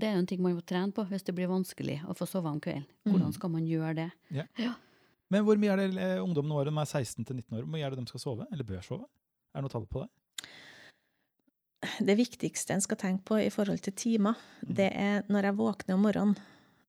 det 0.00 0.06
er 0.08 0.14
jo 0.14 0.22
en 0.22 0.26
ting 0.30 0.42
man 0.42 0.54
må 0.56 0.62
trene 0.66 0.92
på 0.94 1.04
hvis 1.10 1.24
det 1.26 1.34
blir 1.34 1.48
vanskelig 1.50 1.98
å 2.06 2.14
få 2.16 2.26
sove 2.30 2.46
om 2.50 2.60
kvelden. 2.62 2.86
Mm. 3.06 3.12
Hvordan 3.12 3.32
skal 3.34 3.50
man 3.50 3.66
gjøre 3.66 3.94
det? 3.96 4.10
Men 5.30 5.44
hvor 5.46 5.58
mye 5.62 5.70
er 5.74 5.76
det 5.84 5.98
eh, 6.02 6.18
ungdom 6.22 6.48
nå, 6.50 6.64
de 6.66 6.70
er 6.74 6.84
16 6.90 7.24
19 7.24 7.54
år, 7.58 7.62
hvor 7.62 7.70
mye 7.70 7.84
er 7.86 7.90
det 7.94 8.00
de 8.02 8.06
skal 8.10 8.20
sove? 8.24 8.46
Eller 8.52 8.64
bør 8.66 8.82
sove? 8.82 9.04
Er 9.54 9.60
det 9.60 9.66
noe 9.66 9.74
tall 9.74 9.86
på 9.86 10.02
det? 10.02 10.10
Det 12.04 12.16
viktigste 12.18 12.74
en 12.74 12.82
skal 12.84 12.98
tenke 13.00 13.24
på 13.30 13.38
i 13.40 13.50
forhold 13.52 13.80
til 13.82 13.94
timer, 13.96 14.36
Mm. 14.66 14.74
det 14.76 14.90
er 14.92 15.22
når 15.32 15.42
jeg 15.48 15.56
våkner 15.56 15.94
om 15.94 16.02
morgenen, 16.04 16.36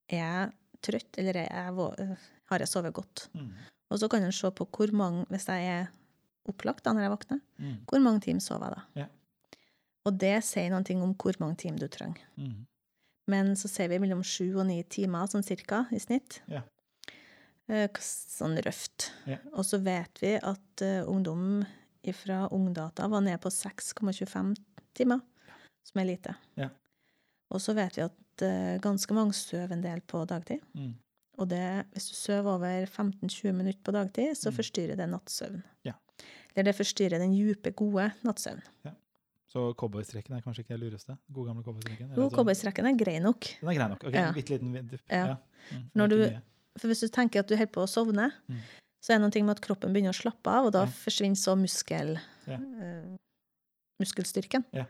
er 0.10 0.18
jeg 0.18 0.52
trøtt, 0.84 1.18
eller 1.18 1.38
er 1.38 1.48
jeg, 1.48 2.18
har 2.52 2.60
jeg 2.60 2.68
sovet 2.68 2.94
godt? 2.94 3.30
Mm. 3.34 3.54
Og 3.92 4.00
så 4.00 4.08
kan 4.10 4.24
en 4.24 4.32
se 4.36 4.50
på 4.56 4.66
hvor 4.72 4.92
mange, 4.96 5.26
hvis 5.30 5.48
jeg 5.52 5.68
er 5.68 5.90
opplagt 6.50 6.86
da 6.86 6.94
når 6.96 7.06
jeg 7.06 7.12
våkner, 7.14 7.42
Mm. 7.60 7.78
hvor 7.86 8.00
mange 8.02 8.22
timer 8.26 8.42
sover 8.42 8.70
jeg 8.70 8.76
da? 8.76 9.02
Ja. 9.02 9.08
Og 10.06 10.18
det 10.18 10.44
sier 10.44 10.72
noe 10.72 11.04
om 11.04 11.14
hvor 11.14 11.36
mange 11.40 11.58
timer 11.62 11.80
du 11.84 11.88
trenger. 11.88 12.24
Mm. 12.38 12.66
Men 13.28 13.52
så 13.56 13.68
ser 13.70 13.88
vi 13.92 14.00
mellom 14.02 14.24
sju 14.24 14.58
og 14.58 14.66
ni 14.66 14.82
timer, 14.84 15.28
sånn 15.30 15.44
cirka, 15.46 15.86
i 15.92 16.00
snitt. 16.00 16.40
Ja. 16.50 16.64
Eh, 17.70 17.88
Sånn 18.02 18.58
røft. 18.66 19.12
Ja. 19.30 19.38
Og 19.54 19.64
så 19.68 19.78
vet 19.84 20.20
vi 20.24 20.34
at 20.42 20.82
eh, 20.82 21.04
ungdom 21.08 21.62
fra 22.18 22.48
Ungdata 22.52 23.08
var 23.08 23.22
nede 23.22 23.38
på 23.38 23.50
6,25 23.54 24.56
timer, 24.98 25.22
som 25.86 26.02
er 26.02 26.06
lite. 26.10 26.34
Ja. 26.58 26.70
Og 27.52 27.62
så 27.62 27.76
vet 27.78 27.96
vi 28.00 28.02
at 28.08 28.42
eh, 28.48 28.80
ganske 28.82 29.14
mange 29.14 29.34
sover 29.38 29.72
en 29.76 29.84
del 29.86 30.02
på 30.02 30.26
dagtid. 30.28 30.64
Mm. 30.74 30.96
Og 31.42 31.50
det, 31.50 31.62
hvis 31.96 32.10
du 32.12 32.16
sover 32.16 32.52
over 32.54 32.86
15-20 32.86 33.52
minutter 33.58 33.82
på 33.84 33.92
dagtid, 33.96 34.36
så 34.38 34.52
Mm. 34.52 34.56
forstyrrer 34.60 34.98
det 35.00 35.08
nattsøvn. 35.10 35.64
Ja. 35.88 35.94
Eller 36.56 36.68
det 36.70 36.76
forstyrrer 36.78 37.18
den 37.20 37.34
dype, 37.34 37.72
gode 37.74 38.12
nattsøvn. 38.24 38.62
Så 39.52 39.74
cowboystrekken 39.76 40.38
er 40.38 40.42
kanskje 40.46 40.64
ikke 40.64 40.78
det 40.78 40.80
lureste? 40.80 41.18
God 41.34 41.48
gamle 41.50 41.64
cowboystrekken? 41.66 42.14
Jo, 42.16 42.30
sånn- 42.30 42.36
cowboystrekken 42.38 42.86
er 42.88 42.96
grei 42.96 43.18
nok. 43.20 43.42
Den 43.60 43.70
er 43.70 43.74
grei 43.76 43.88
nok. 43.90 44.04
Ok, 44.06 44.14
Ja. 44.14 44.28
en 44.30 44.34
bitte 44.34 44.50
liten 44.54 44.88
dupp. 44.88 45.02
Ja. 45.10 45.36
Mm, 45.72 45.90
Når 45.96 46.08
du- 46.10 46.42
For 46.80 46.88
hvis 46.88 47.02
du 47.02 47.08
tenker 47.10 47.40
at 47.40 47.48
du 47.48 47.56
holder 47.58 47.72
på 47.74 47.82
å 47.84 47.90
sovne, 47.90 48.32
Mm. 48.48 48.60
så 49.04 49.10
er 49.14 49.20
det 49.20 49.36
noe 49.36 49.44
med 49.44 49.58
at 49.58 49.62
kroppen 49.62 49.92
begynner 49.92 50.14
å 50.14 50.22
slappe 50.22 50.48
av, 50.48 50.66
og 50.68 50.72
da 50.72 50.84
Ja. 50.86 50.86
forsvinner 50.86 51.36
så 51.36 51.58
muskel, 51.60 52.18
Ja. 52.48 52.56
eh, 52.56 53.18
muskelstyrken. 54.02 54.64
Ja. 54.74 54.86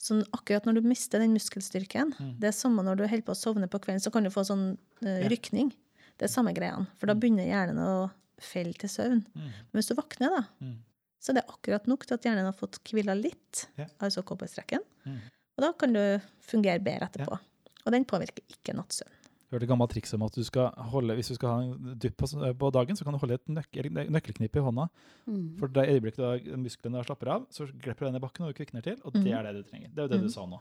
Så 0.00 0.22
akkurat 0.32 0.64
når 0.64 0.74
du 0.74 0.80
mister 0.88 1.18
den 1.18 1.34
muskelstyrken, 1.34 2.14
Mm. 2.18 2.38
det 2.40 2.48
er 2.48 2.52
samme 2.52 2.82
når 2.82 2.96
du 2.96 3.06
holder 3.08 3.22
på 3.26 3.32
å 3.34 3.36
sovne 3.36 3.68
på 3.68 3.78
kvelden, 3.80 4.00
så 4.00 4.12
kan 4.12 4.22
du 4.22 4.30
få 4.30 4.40
sånn 4.46 4.78
uh, 5.02 5.20
Ja. 5.22 5.28
rykning. 5.28 5.72
Det 6.18 6.26
er 6.26 6.32
samme 6.32 6.52
greiene. 6.56 6.86
For 6.98 7.06
da 7.06 7.14
Mm. 7.14 7.20
begynner 7.22 7.46
hjernen 7.46 7.78
å 7.78 8.10
felle 8.40 8.72
til 8.74 8.88
søvn. 8.90 9.24
Mm, 9.34 9.50
Men 9.72 9.80
hvis 9.82 9.88
du 9.88 9.94
våkner, 9.94 10.30
da, 10.34 10.42
mm, 10.62 10.76
så 11.20 11.30
er 11.30 11.34
det 11.40 11.46
akkurat 11.48 11.86
nok 11.90 12.06
til 12.06 12.14
at 12.14 12.22
hjernen 12.26 12.44
har 12.44 12.52
fått 12.58 12.78
hvila 12.84 13.14
litt, 13.20 13.66
Ja. 13.78 13.86
altså 14.00 14.22
cowboystrekken. 14.24 14.80
mm. 15.06 15.18
Og 15.58 15.62
da 15.64 15.72
kan 15.72 15.92
du 15.92 16.20
fungere 16.40 16.78
bedre 16.82 17.08
etterpå. 17.08 17.38
Og 17.86 17.92
den 17.92 18.04
påvirker 18.04 18.42
ikke 18.48 18.74
nattsøvn. 18.76 19.10
Hørte 19.50 19.62
et 19.64 19.68
gammelt 19.70 19.90
triks 19.90 20.12
om 20.14 20.22
at 20.22 20.32
du 20.32 20.44
skal 20.44 20.70
holde, 20.76 21.14
hvis 21.16 21.28
du 21.28 21.34
skal 21.34 21.48
ha 21.48 21.60
en 21.62 21.96
dypp 21.98 22.16
på, 22.18 22.26
på 22.58 22.70
dagen, 22.70 22.94
så 22.94 23.02
kan 23.04 23.14
du 23.14 23.18
holde 23.18 23.34
et 23.34 23.46
nøk 23.48 23.72
nøkkelknippe 24.10 24.56
i 24.60 24.62
hånda. 24.62 24.88
Mm. 25.26 25.56
For 25.58 25.66
det 25.68 25.88
øyeblikket 25.88 26.18
da 26.50 26.56
musklene 26.56 27.02
slapper 27.04 27.28
av, 27.32 27.46
så 27.50 27.64
glipper 27.66 28.00
du 28.00 28.06
den 28.12 28.16
i 28.16 28.18
bakken 28.26 28.44
og 28.46 28.54
du 28.54 28.58
kvikner 28.64 28.82
til. 28.82 28.96
Og 29.04 29.12
det 29.14 29.32
er 29.32 29.42
det 29.42 29.54
du 29.64 29.70
trenger. 29.70 29.88
Det 29.94 29.98
er 29.98 30.08
jo 30.08 30.08
det 30.18 30.20
du 30.22 30.28
sa 30.28 30.44
nå. 30.46 30.60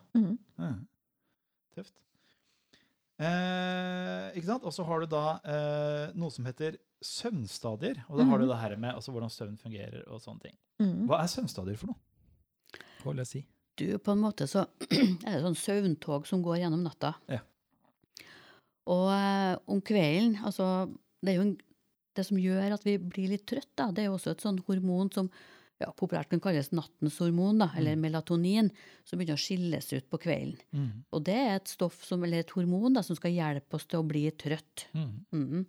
Ja. 0.57 0.73
Tøft. 1.75 1.93
Eh, 3.19 4.27
ikke 4.37 4.45
sant? 4.51 4.65
Og 4.67 4.73
så 4.75 4.85
har 4.85 5.01
du 5.01 5.07
da 5.09 5.23
eh, 5.43 6.11
noe 6.17 6.29
som 6.33 6.45
heter 6.45 6.77
søvnstadier. 7.03 8.03
Og 8.09 8.19
da 8.19 8.25
har 8.29 8.37
du 8.37 8.45
Mhm. 8.45 8.51
det 8.51 8.59
her 8.61 8.75
med 8.77 8.93
altså, 8.95 9.11
hvordan 9.13 9.29
søvn 9.33 9.57
fungerer 9.57 10.03
og 10.07 10.21
sånne 10.21 10.41
ting. 10.41 10.55
Mm. 10.81 11.07
Hva 11.09 11.21
er 11.23 11.27
søvnstadier 11.31 11.77
for 11.77 11.87
noe? 11.87 11.99
Hva 13.03 13.11
vil 13.13 13.21
jeg 13.23 13.27
si? 13.31 13.41
Du, 13.77 13.85
på 14.01 14.11
en 14.13 14.21
måte 14.21 14.47
så 14.49 14.65
er 15.25 15.37
det 15.37 15.43
sånn 15.43 15.57
søvntog 15.57 16.25
som 16.29 16.41
går 16.45 16.59
gjennom 16.63 16.83
natta. 16.85 17.15
Ja. 17.29 17.39
Og 18.87 19.09
eh, 19.11 19.55
om 19.67 19.81
kvelden, 19.81 20.37
altså 20.45 20.87
det 21.21 21.33
er 21.33 21.39
jo 21.41 21.45
en, 21.49 21.57
det 22.17 22.25
som 22.25 22.37
gjør 22.41 22.73
at 22.77 22.85
vi 22.87 22.95
blir 22.97 23.29
litt 23.33 23.45
trøtt, 23.49 23.69
da, 23.77 23.91
det 23.91 24.03
er 24.05 24.09
jo 24.11 24.15
også 24.17 24.31
et 24.33 24.41
sånn 24.45 24.61
hormon 24.67 25.11
som 25.13 25.29
ja, 25.79 25.91
populært 25.93 26.29
kan 26.31 26.41
kalles 26.41 26.71
nattens 26.73 27.19
hormon, 27.21 27.59
da, 27.61 27.67
eller 27.77 27.95
Mm. 27.95 28.01
melatonin, 28.01 28.71
som 29.05 29.19
begynner 29.19 29.37
å 29.37 29.43
skilles 29.43 29.93
ut 29.93 30.09
på 30.09 30.17
kvelden. 30.23 30.57
Mm. 30.73 31.03
Og 31.13 31.23
det 31.23 31.35
er 31.37 31.55
et 31.55 31.67
stoff 31.67 32.03
som, 32.03 32.23
eller 32.23 32.39
et 32.39 32.49
hormon 32.55 32.93
da, 32.93 33.01
som 33.05 33.15
skal 33.15 33.31
hjelpe 33.31 33.75
oss 33.77 33.85
til 33.85 33.99
å 34.01 34.07
bli 34.07 34.25
trøtt. 34.31 34.87
Mm. 34.93 35.25
Mhm. 35.31 35.65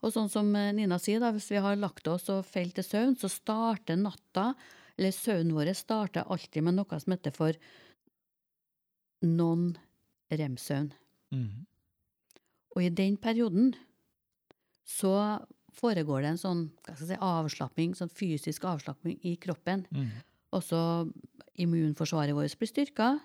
Og 0.00 0.12
sånn 0.12 0.28
som 0.30 0.54
eh, 0.54 0.70
Nina 0.72 0.98
sier, 0.98 1.18
da, 1.18 1.32
hvis 1.32 1.48
vi 1.50 1.56
har 1.56 1.74
lagt 1.76 2.06
oss 2.06 2.28
og 2.30 2.44
falt 2.46 2.74
til 2.76 2.84
søvn, 2.84 3.16
så 3.18 3.28
starter 3.28 3.96
natta, 3.96 4.54
eller 4.98 5.10
søvnen 5.10 5.54
vår 5.56 5.74
starter 5.74 6.22
alltid 6.28 6.62
med 6.62 6.74
noe 6.74 7.00
som 7.00 7.12
heter 7.16 7.34
for 7.34 7.52
non-rem-søvn. 9.24 10.92
Mm. 11.34 11.66
Og 12.76 12.82
i 12.84 12.88
den 12.94 13.16
perioden 13.16 13.72
så 14.86 15.12
foregår 15.76 16.22
det 16.22 16.32
en 16.34 16.40
sånn 16.40 16.62
si, 16.96 17.14
avslapping, 17.14 17.94
sånn 17.94 18.12
fysisk 18.12 18.64
avslapping 18.68 19.18
i 19.28 19.36
kroppen. 19.40 19.84
Mm. 19.92 20.08
Også 20.56 20.78
immunforsvaret 21.58 22.34
vårt 22.36 22.58
blir 22.58 22.70
styrka, 22.70 23.18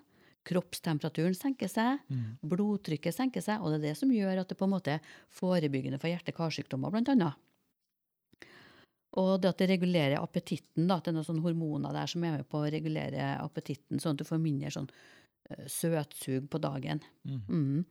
kroppstemperaturen 0.43 1.35
senker 1.37 1.69
seg, 1.71 1.99
Mm. 2.09 2.37
blodtrykket 2.43 3.15
senker 3.15 3.41
seg, 3.41 3.61
og 3.61 3.71
det 3.71 3.79
er 3.79 3.87
det 3.93 3.97
som 3.97 4.09
gjør 4.11 4.41
at 4.41 4.49
det 4.49 4.57
på 4.57 4.65
en 4.65 4.75
måte 4.75 4.91
er 4.97 5.01
forebyggende 5.29 5.99
for 5.99 6.09
hjerte-karsykdommer, 6.11 6.91
annet. 6.91 7.35
Og 9.13 9.41
det 9.41 9.49
at 9.49 9.57
det 9.57 9.69
regulerer 9.69 10.17
appetitten, 10.17 10.87
da, 10.87 10.97
at 10.97 11.05
det 11.05 11.13
er 11.13 11.17
noen 11.19 11.27
sånne 11.27 11.45
hormoner 11.45 11.93
der 11.93 12.07
som 12.07 12.23
er 12.23 12.37
med 12.37 12.49
på 12.49 12.57
å 12.63 12.71
regulere 12.71 13.39
appetitten, 13.39 13.99
sånn 13.99 14.17
at 14.17 14.17
du 14.17 14.23
får 14.23 14.41
mindre 14.41 14.71
sånn 14.73 14.89
eh, 15.49 15.67
søtsug 15.67 16.49
på 16.49 16.59
dagen. 16.59 16.99
Mm. 17.23 17.41
Mm. 17.47 17.85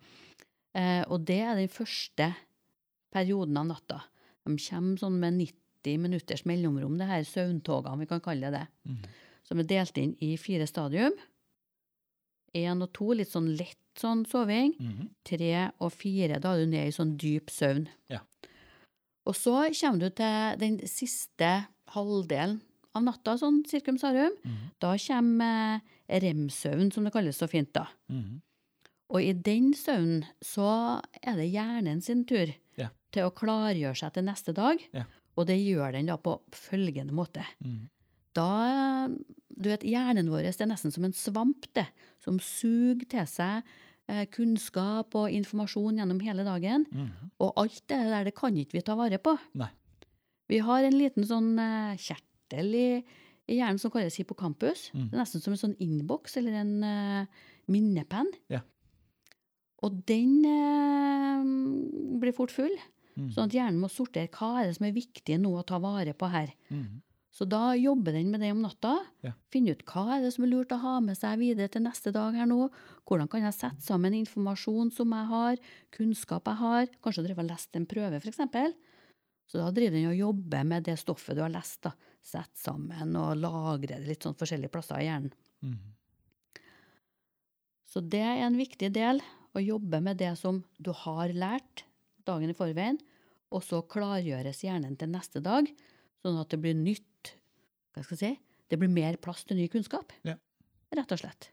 Eh, 0.75 1.05
og 1.09 1.25
det 1.25 1.41
er 1.41 1.55
den 1.55 1.69
første 1.69 2.35
perioden 3.13 3.57
av 3.57 3.67
natta. 3.69 4.01
De 4.47 4.57
kommer 4.59 5.01
sånn 5.01 5.19
med 5.23 5.39
90 5.41 6.01
minutters 6.03 6.47
mellomrom, 6.49 6.97
det 6.99 7.11
her 7.11 7.27
søvntogene, 7.27 8.01
vi 8.03 8.09
kan 8.11 8.23
kalle 8.25 8.51
det 8.51 8.63
det. 8.63 8.67
Mm. 8.89 9.05
Som 9.47 9.63
er 9.63 9.69
delt 9.71 9.99
inn 9.99 10.17
i 10.23 10.35
fire 10.39 10.67
stadium. 10.71 11.15
Én 12.57 12.85
og 12.85 12.93
to, 12.95 13.13
litt 13.17 13.33
sånn 13.33 13.51
lett 13.59 13.79
sånn 13.99 14.25
soving. 14.29 14.75
Mm. 14.81 15.09
Tre 15.27 15.55
og 15.83 15.93
fire, 15.95 16.41
da 16.43 16.55
er 16.55 16.63
du 16.63 16.73
ned 16.73 16.91
i 16.91 16.95
sånn 16.95 17.17
dyp 17.21 17.51
søvn. 17.53 17.87
Ja. 18.13 18.23
Og 19.29 19.37
så 19.39 19.55
kommer 19.79 20.03
du 20.03 20.15
til 20.19 20.61
den 20.61 20.79
siste 20.91 21.51
halvdelen 21.95 22.61
av 22.97 23.05
natta, 23.07 23.37
sånn 23.41 23.63
cirkum 23.69 23.99
sarum. 24.01 24.35
Mm. 24.45 24.63
Da 24.83 24.95
kommer 25.01 25.83
rem-søvn, 26.09 26.91
som 26.93 27.07
det 27.07 27.13
kalles 27.15 27.39
så 27.41 27.49
fint, 27.51 27.71
da. 27.77 27.87
Mm. 28.13 28.41
Og 29.13 29.21
i 29.21 29.33
den 29.37 29.73
søvnen 29.77 30.25
så 30.45 31.01
er 31.21 31.37
det 31.39 31.51
hjernen 31.53 32.01
sin 32.05 32.25
tur. 32.29 32.53
Til 33.13 33.29
å 33.29 33.35
klargjøre 33.37 33.99
seg 33.99 34.15
til 34.17 34.27
neste 34.27 34.55
dag. 34.57 34.81
Ja. 34.97 35.07
Og 35.39 35.49
det 35.49 35.59
gjør 35.61 35.95
den 35.97 36.11
da 36.11 36.19
på 36.21 36.37
følgende 36.57 37.15
måte. 37.17 37.45
Mm. 37.65 37.87
Da, 38.37 39.09
du 39.09 39.69
vet, 39.69 39.85
Hjernen 39.85 40.31
vår 40.33 40.49
er 40.49 40.69
nesten 40.69 40.93
som 40.93 41.05
en 41.09 41.17
svamp, 41.17 41.69
det, 41.77 41.87
som 42.25 42.39
suger 42.41 43.05
til 43.13 43.29
seg 43.29 43.69
eh, 44.09 44.25
kunnskap 44.33 45.17
og 45.19 45.33
informasjon 45.33 46.01
gjennom 46.01 46.21
hele 46.25 46.45
dagen. 46.47 46.87
Mm. 46.93 47.31
Og 47.45 47.63
alt 47.65 47.83
det 47.93 48.01
der 48.13 48.29
det 48.29 48.37
kan 48.37 48.57
ikke 48.57 48.79
vi 48.79 48.85
ta 48.87 48.97
vare 48.99 49.21
på. 49.23 49.37
Nei. 49.61 49.71
Vi 50.53 50.61
har 50.65 50.85
en 50.85 50.99
liten 50.99 51.25
sånn 51.29 51.55
eh, 51.61 52.01
kjertel 52.01 52.77
i, 52.77 52.89
i 53.49 53.61
hjernen 53.61 53.81
som 53.81 53.93
kalles 53.93 54.19
hippocampus. 54.21 54.91
Mm. 54.93 55.07
Det 55.09 55.17
er 55.17 55.23
nesten 55.23 55.45
som 55.45 55.55
en 55.55 55.63
sånn 55.63 55.79
innboks 55.81 56.37
eller 56.41 56.61
en 56.61 56.75
eh, 56.85 57.45
minnepenn. 57.73 58.33
Ja. 58.53 58.61
Og 59.83 60.03
den 60.09 60.45
eh, 60.47 61.47
blir 62.23 62.37
fort 62.37 62.53
full, 62.55 62.75
Mm. 63.13 63.31
sånn 63.35 63.49
at 63.49 63.57
hjernen 63.57 63.81
må 63.83 63.91
sortere 63.93 64.31
hva 64.33 64.61
er 64.61 64.69
det 64.69 64.77
som 64.79 64.87
er 64.89 64.95
viktig 64.97 65.39
nå 65.43 65.53
å 65.59 65.65
ta 65.69 65.81
vare 65.83 66.15
på 66.17 66.31
her. 66.33 66.53
Mm. 66.73 67.03
Så 67.33 67.47
da 67.49 67.73
jobber 67.77 68.13
den 68.13 68.29
med 68.29 68.43
det 68.45 68.51
om 68.53 68.61
natta. 68.61 68.99
Ja. 69.25 69.33
Finne 69.53 69.73
ut 69.73 69.85
hva 69.89 70.19
er 70.19 70.25
det 70.25 70.35
som 70.35 70.45
er 70.45 70.51
lurt 70.51 70.73
å 70.75 70.81
ha 70.83 70.99
med 71.01 71.17
seg 71.17 71.39
videre 71.41 71.71
til 71.73 71.85
neste 71.87 72.13
dag 72.13 72.37
her 72.37 72.49
nå. 72.49 72.67
Hvordan 73.09 73.31
kan 73.33 73.47
jeg 73.47 73.57
sette 73.57 73.85
sammen 73.85 74.17
informasjon 74.19 74.93
som 74.93 75.15
jeg 75.17 75.31
har, 75.31 75.63
kunnskap 75.97 76.51
jeg 76.51 76.61
har. 76.61 76.91
Kanskje 77.05 77.25
drive 77.25 77.41
og 77.41 77.49
lest 77.49 77.79
en 77.79 77.89
prøve, 77.89 78.21
f.eks. 78.21 78.43
Så 79.49 79.61
da 79.61 79.71
driver 79.73 79.97
den 79.97 80.11
og 80.11 80.21
jobber 80.21 80.69
med 80.69 80.85
det 80.89 80.99
stoffet 81.01 81.39
du 81.39 81.41
har 81.45 81.53
lest. 81.53 81.81
da. 81.89 81.95
Sett 82.23 82.53
sammen 82.61 83.17
og 83.19 83.41
lagre 83.41 83.97
det 83.97 84.11
litt 84.11 84.29
sånn 84.29 84.37
forskjellige 84.39 84.73
plasser 84.73 85.01
i 85.01 85.09
hjernen. 85.09 85.33
Mm. 85.65 85.79
Så 87.89 88.05
det 88.13 88.23
er 88.25 88.45
en 88.45 88.61
viktig 88.61 88.93
del, 88.93 89.25
å 89.53 89.61
jobbe 89.61 89.99
med 90.05 90.21
det 90.21 90.31
som 90.41 90.63
du 90.81 90.93
har 90.97 91.33
lært 91.37 91.83
dagen 92.29 92.51
i 92.51 92.57
forveien, 92.57 92.99
og 93.53 93.63
så 93.67 93.83
klargjøres 93.85 94.63
hjernen 94.65 94.97
til 94.99 95.11
neste 95.13 95.43
dag, 95.45 95.69
sånn 96.23 96.39
at 96.41 96.49
det 96.55 96.61
blir 96.63 96.75
nytt 96.79 97.35
Hva 97.93 98.03
skal 98.07 98.17
jeg 98.17 98.21
si? 98.23 98.41
Det 98.73 98.79
blir 98.81 98.89
mer 98.89 99.19
plass 99.21 99.43
til 99.45 99.59
ny 99.59 99.67
kunnskap. 99.69 100.15
Ja. 100.25 100.39
Rett 100.97 101.13
og 101.13 101.19
slett. 101.21 101.51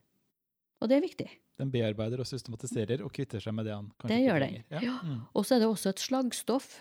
Og 0.80 0.88
det 0.88 0.96
er 0.96 1.02
viktig. 1.04 1.26
Den 1.60 1.72
bearbeider 1.74 2.22
og 2.24 2.28
systematiserer 2.30 3.02
og 3.04 3.12
kvitter 3.12 3.44
seg 3.44 3.52
med 3.58 3.66
det 3.68 3.74
han 3.76 3.90
kanskje 4.00 4.14
Det 4.14 4.20
gjør 4.24 4.40
den. 4.46 4.54
Ja. 4.72 4.80
Ja. 4.86 4.94
Mm. 5.04 5.18
Og 5.36 5.44
så 5.44 5.58
er 5.58 5.60
det 5.66 5.68
også 5.68 5.90
et 5.92 6.00
slaggstoff 6.06 6.78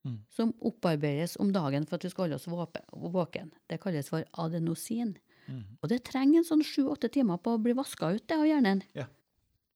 Mm. 0.00 0.14
som 0.32 0.54
opparbeides 0.64 1.34
om 1.44 1.50
dagen 1.52 1.84
for 1.84 1.96
at 1.98 2.04
vi 2.06 2.08
skal 2.08 2.22
holde 2.24 2.36
oss 2.38 2.46
våken. 2.48 3.50
Det 3.68 3.76
kalles 3.82 4.08
for 4.08 4.24
adenosin. 4.32 5.10
Mm. 5.46 5.76
Og 5.82 5.90
det 5.90 5.98
trenger 6.08 6.38
en 6.40 6.46
sånn 6.48 6.62
sju-åtte 6.64 7.10
timer 7.12 7.36
på 7.36 7.52
å 7.52 7.60
bli 7.60 7.74
vaska 7.76 8.08
ut 8.14 8.26
det 8.26 8.38
av 8.38 8.46
hjernen. 8.48 8.80
Ja. 8.96 9.04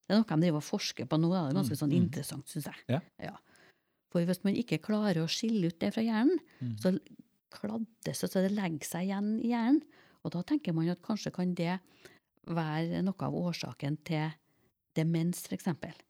Det 0.08 0.14
er 0.14 0.22
noe 0.22 0.24
de 0.24 0.46
driver 0.46 0.62
og 0.62 0.64
forsker 0.64 1.04
på 1.10 1.18
nå. 1.20 1.28
Det 1.28 1.42
er 1.42 1.58
ganske 1.58 1.76
Mm, 1.76 1.80
sånn 1.82 1.92
mm. 1.92 2.00
interessant, 2.06 2.46
syns 2.48 2.64
jeg. 2.70 3.02
Ja. 3.20 3.36
For 4.14 4.22
hvis 4.28 4.44
man 4.46 4.54
ikke 4.54 4.78
klarer 4.78 5.18
å 5.24 5.26
skille 5.30 5.66
ut 5.72 5.78
det 5.82 5.90
fra 5.96 6.04
hjernen, 6.06 6.38
Mm. 6.62 6.76
så 6.78 6.92
kladdes 7.50 8.20
det 8.22 8.30
så 8.30 8.40
det 8.42 8.52
legger 8.54 8.86
seg 8.86 9.08
igjen 9.08 9.40
i 9.42 9.50
hjernen. 9.50 9.82
Og 10.24 10.30
da 10.32 10.42
tenker 10.46 10.72
man 10.72 10.88
at 10.88 11.02
kanskje 11.02 11.32
kan 11.34 11.52
det 11.58 11.80
være 12.46 13.02
noe 13.02 13.26
av 13.26 13.34
årsaken 13.34 13.98
til 14.06 14.30
demens, 14.94 15.42
f.eks. 15.50 15.66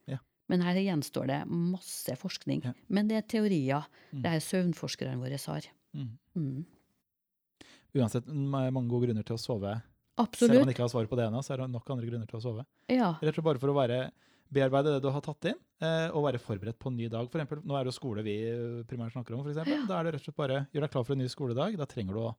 Ja. 0.07 0.19
Men 0.49 0.61
her 0.61 0.77
gjenstår 0.77 1.27
det 1.33 1.41
masse 1.49 2.13
forskning. 2.21 2.63
Ja. 2.69 2.73
Men 2.93 3.09
det 3.09 3.17
er 3.17 3.23
teorier 3.27 3.87
Mm. 4.13 4.23
det 4.23 4.31
er 4.35 4.45
søvnforskerne 4.45 5.17
våre 5.19 5.39
har. 5.47 5.63
Mm. 5.95 6.19
Mm. 6.37 6.65
Uansett 7.95 8.27
mange 8.27 8.89
gode 8.91 9.07
grunner 9.09 9.25
til 9.25 9.37
å 9.37 9.41
sove. 9.41 9.83
Absolutt. 10.19 10.51
Selv 10.53 10.61
om 10.61 10.67
man 10.67 10.75
ikke 10.75 10.85
har 10.85 10.93
svar 10.93 11.07
på 11.11 11.17
det 11.17 11.25
ennå, 11.29 11.41
så 11.43 11.55
er 11.55 11.63
det 11.65 11.71
nok 11.71 11.91
andre 11.91 12.07
grunner 12.11 12.27
til 12.31 12.39
å 12.39 12.43
sove. 12.43 12.65
Ja. 12.91 13.13
Rett 13.23 13.33
og 13.33 13.35
slett 13.39 13.45
bare 13.49 13.59
for 13.63 13.73
å 13.73 13.75
være, 13.79 14.11
bearbeide 14.53 14.93
det 14.95 15.03
du 15.03 15.11
har 15.11 15.21
tatt 15.25 15.45
inn, 15.51 15.59
eh, 15.81 16.09
og 16.15 16.25
være 16.27 16.39
forberedt 16.39 16.79
på 16.79 16.89
en 16.91 16.97
ny 16.97 17.09
dag. 17.09 17.29
For 17.31 17.39
eksempel, 17.41 17.63
nå 17.65 17.75
er 17.79 17.85
det 17.85 17.93
jo 17.93 17.99
skole 18.01 18.23
vi 18.23 18.35
primært 18.89 19.13
snakker 19.17 19.35
om. 19.35 19.43
For 19.43 19.51
eksempel. 19.55 19.87
Da 19.89 19.99
er 20.01 20.05
det 20.05 20.13
rett 20.15 20.23
og 20.23 20.27
slett 20.29 20.37
bare 20.37 20.67
gjør 20.73 20.81
deg 20.87 20.91
klar 20.91 21.05
for 21.05 21.13
en 21.17 21.19
ny 21.25 21.29
skoledag. 21.29 21.77
Da 21.81 21.87
trenger 21.87 22.15
du 22.15 22.21
å 22.21 22.35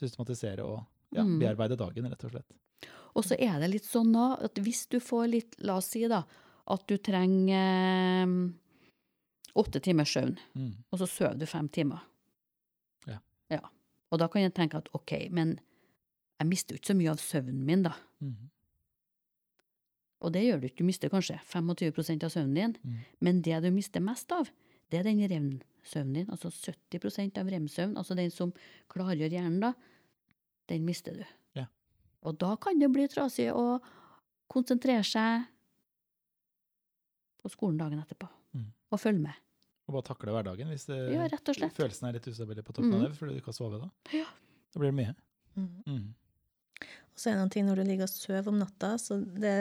systematisere 0.00 0.64
og 0.64 0.84
ja, 1.14 1.22
Mm. 1.22 1.38
bearbeide 1.40 1.76
dagen, 1.78 2.04
rett 2.10 2.24
og 2.24 2.30
slett. 2.30 2.52
Og 3.16 3.24
så 3.24 3.36
er 3.40 3.60
det 3.60 3.70
litt 3.70 3.84
sånn 3.88 4.12
da, 4.12 4.34
at 4.44 4.54
hvis 4.60 4.86
du 4.90 4.98
får 5.00 5.28
litt 5.30 5.54
La 5.64 5.76
oss 5.76 5.86
si 5.94 6.02
da 6.06 6.24
at 6.68 6.86
du 6.86 6.98
trenger 6.98 8.26
eh, 8.26 8.52
åtte 9.56 9.80
timers 9.80 10.12
søvn, 10.12 10.36
Mm. 10.54 10.74
og 10.92 10.98
så 10.98 11.06
sover 11.08 11.38
du 11.38 11.46
fem 11.46 11.68
timer. 11.68 12.00
Ja. 13.06 13.18
ja. 13.50 13.60
Og 14.12 14.18
da 14.18 14.28
kan 14.28 14.42
jeg 14.42 14.52
tenke 14.54 14.76
at 14.76 14.88
ok, 14.92 15.28
men 15.30 15.58
jeg 16.40 16.48
mister 16.48 16.74
jo 16.74 16.78
ikke 16.80 16.92
så 16.92 16.96
mye 16.98 17.10
av 17.14 17.16
søvnen 17.22 17.64
min, 17.64 17.82
da. 17.82 17.94
Mm. 18.20 18.50
Og 20.22 20.32
det 20.32 20.42
gjør 20.46 20.60
du 20.60 20.66
ikke. 20.68 20.78
Du 20.78 20.84
mister 20.84 21.08
kanskje 21.12 21.38
25% 21.44 22.24
av 22.24 22.30
søvnen 22.30 22.54
din, 22.54 22.76
Mm. 22.84 22.98
men 23.20 23.42
det 23.42 23.62
du 23.62 23.70
mister 23.70 24.00
mest 24.00 24.30
av, 24.32 24.48
det 24.90 25.00
er 25.00 25.02
den 25.02 25.18
rem-søvnen 25.28 26.14
din. 26.14 26.26
Altså 26.30 26.48
70% 26.50 27.38
av 27.38 27.46
rem-søvn, 27.46 27.96
altså 27.96 28.16
den 28.16 28.30
som 28.30 28.52
klargjør 28.88 29.30
hjernen, 29.30 29.60
da, 29.60 29.72
den 30.68 30.84
mister 30.86 31.12
du. 31.14 31.24
Ja. 31.54 31.66
Og 32.22 32.38
da 32.38 32.56
kan 32.56 32.78
det 32.78 32.90
bli 32.92 33.06
trasig 33.08 33.52
å 33.52 33.80
konsentrere 34.48 35.04
seg 35.04 35.44
på 37.42 37.50
skolen 37.52 37.78
dagen 37.78 38.00
etterpå, 38.02 38.28
Mm. 38.54 38.72
og 38.92 38.98
følge 39.00 39.20
med. 39.20 39.34
Og 39.88 39.94
bare 39.94 40.02
takle 40.02 40.32
hverdagen 40.32 40.68
hvis 40.68 40.86
det, 40.86 41.12
Ja, 41.12 41.28
rett 41.28 41.48
og 41.48 41.54
slett. 41.54 41.74
følelsen 41.74 42.08
er 42.08 42.12
litt 42.14 42.26
ustabil 42.26 42.56
på 42.62 42.72
toppen 42.74 42.90
Mm. 42.90 42.94
av 43.04 43.08
det 43.10 43.18
fordi 43.18 43.34
du 43.34 43.40
ikke 43.40 43.52
har 43.52 43.52
sovet. 43.52 43.80
Da 43.80 43.90
Ja. 44.18 44.24
Da 44.72 44.80
blir 44.80 44.90
det 44.90 44.94
mye. 44.94 45.14
Mm. 45.86 46.14
Og 47.16 47.20
så 47.22 47.30
er 47.30 47.32
det 47.32 47.40
noen 47.40 47.52
ting 47.54 47.64
når 47.64 47.78
du 47.80 47.84
ligger 47.88 48.04
og 48.04 48.12
sover 48.12 48.48
om 48.52 48.58
natta, 48.60 48.90
så 49.00 49.16
det 49.40 49.52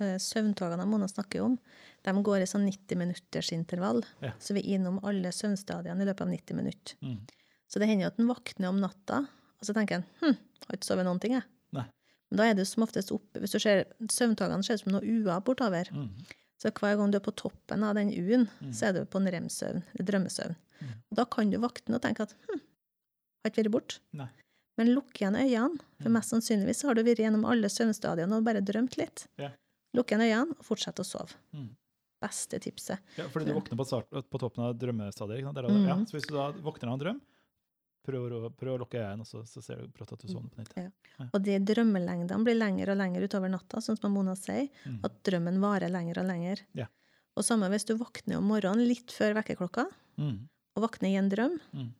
eh, 0.00 0.14
søvntogene 0.22 0.86
Mona 0.88 1.04
snakker 1.10 1.42
om, 1.44 1.58
de 2.06 2.14
går 2.24 2.40
i 2.40 2.46
sånn 2.48 2.64
90 2.64 2.96
minutters 2.96 3.50
intervall. 3.52 4.00
Ja. 4.24 4.30
Så 4.40 4.56
vi 4.56 4.62
er 4.62 4.78
innom 4.78 4.96
alle 5.04 5.28
søvnstadiene 5.34 6.00
i 6.00 6.06
løpet 6.08 6.24
av 6.24 6.30
90 6.32 6.56
minutter. 6.56 6.96
Mm. 7.04 7.18
Så 7.68 7.82
det 7.82 7.90
hender 7.90 8.06
jo 8.06 8.12
at 8.14 8.22
en 8.22 8.30
våkner 8.30 8.70
om 8.70 8.80
natta, 8.80 9.18
og 9.60 9.68
så 9.68 9.74
tenker 9.76 9.98
en 10.00 10.06
hm, 10.22 10.38
har 10.70 10.78
ikke 10.78 10.88
sovet 10.88 11.04
noen 11.08 11.20
ting, 11.20 11.36
jeg. 11.36 11.44
Nei. 11.76 11.84
Men 12.30 12.40
da 12.40 12.48
er 12.48 12.56
du 12.56 12.64
som 12.66 12.82
oftest 12.86 13.12
oppe 13.14 13.38
Hvis 13.42 13.52
du 13.54 13.60
ser 13.62 13.84
søvntogene 14.10 14.64
ser 14.66 14.78
ut 14.80 14.86
som 14.86 14.94
noe 14.96 15.04
ua 15.04 15.36
bortover. 15.44 15.90
Mm. 15.92 16.08
Så 16.62 16.72
hver 16.72 16.96
gang 16.96 17.12
du 17.12 17.20
er 17.20 17.26
på 17.26 17.34
toppen 17.36 17.84
av 17.84 17.98
den 17.98 18.08
U-en, 18.16 18.48
Mm. 18.64 18.72
så 18.72 18.88
er 18.88 18.96
du 18.96 19.02
på 19.04 19.20
en 19.20 19.28
rem-søvn, 19.28 19.82
eller 19.92 20.08
drømmesøvn. 20.08 20.56
Mm. 20.80 20.96
Og 21.12 21.20
da 21.20 21.28
kan 21.28 21.52
du 21.52 21.58
våkne 21.60 22.00
og 22.00 22.02
tenke 22.08 22.24
at 22.24 22.32
hm, 22.48 22.62
har 23.44 23.52
ikke 23.52 23.66
vært 23.66 23.74
borte. 23.76 24.00
Men 24.76 24.90
lukk 24.94 25.14
igjen 25.20 25.36
øynene, 25.36 25.78
for 26.02 26.08
Mm. 26.10 26.12
mest 26.12 26.30
sannsynligvis 26.34 26.82
har 26.84 26.94
du 26.94 27.02
vært 27.02 27.18
gjennom 27.24 27.44
alle 27.48 27.68
søvnstadiene 27.68 28.36
og 28.36 28.44
bare 28.44 28.60
drømt 28.60 28.96
litt. 28.98 29.26
Ja. 29.38 29.50
Lukk 29.94 30.10
igjen 30.12 30.20
øynene 30.26 30.50
og 30.58 30.64
fortsett 30.64 30.98
å 31.00 31.04
sove. 31.04 31.32
Mm. 31.54 31.70
Beste 32.20 32.58
tipset. 32.60 32.98
Ja, 33.16 33.24
fordi 33.28 33.46
du 33.46 33.52
våkner 33.54 33.76
på, 33.76 33.86
start, 33.86 34.10
på 34.10 34.38
toppen 34.38 34.64
av 34.64 34.74
drømmestadiet. 34.78 35.42
Mm. 35.44 35.86
ja. 35.88 35.96
Så 36.04 36.12
hvis 36.18 36.26
du 36.28 36.34
da 36.34 36.52
våkner 36.52 36.88
av 36.88 36.94
en 36.94 36.98
drøm, 37.00 37.20
prøv, 38.06 38.30
å- 38.32 38.50
prøv 38.54 38.74
å 38.76 38.78
lukke 38.84 39.00
øynene, 39.00 39.20
og 39.20 39.26
så, 39.26 39.42
så 39.48 39.62
ser 39.62 39.76
du 39.80 39.88
brått 39.88 40.12
at 40.12 40.20
du 40.20 40.28
sovner 40.28 40.50
på 40.50 40.58
nytt. 40.62 40.76
Ja. 40.76 41.26
Og 41.32 41.42
de 41.42 41.58
drømmelengdene 41.58 42.44
blir 42.44 42.54
lengre 42.56 42.92
og 42.92 42.98
lengre 42.98 43.24
utover 43.28 43.48
natta, 43.50 43.78
sånn 43.80 43.98
som 43.98 44.12
Mona 44.12 44.34
sier. 44.36 44.68
Mm. 44.84 45.00
At 45.04 45.22
drømmen 45.24 45.58
varer 45.60 45.88
lenger 45.90 46.18
og 46.22 46.26
lenger. 46.26 46.60
Ja. 46.74 46.86
Og 47.36 47.44
samme 47.44 47.68
hvis 47.72 47.84
du 47.86 47.94
våkner 47.96 48.36
om 48.38 48.44
morgenen 48.48 48.86
litt 48.86 49.08
før 49.12 49.34
vekkerklokka, 49.42 49.86
Mm. 50.18 50.48
og 50.76 50.82
våkner 50.90 51.08
i 51.10 51.16
en 51.16 51.28
drøm. 51.30 51.60
Mm. 51.74 51.92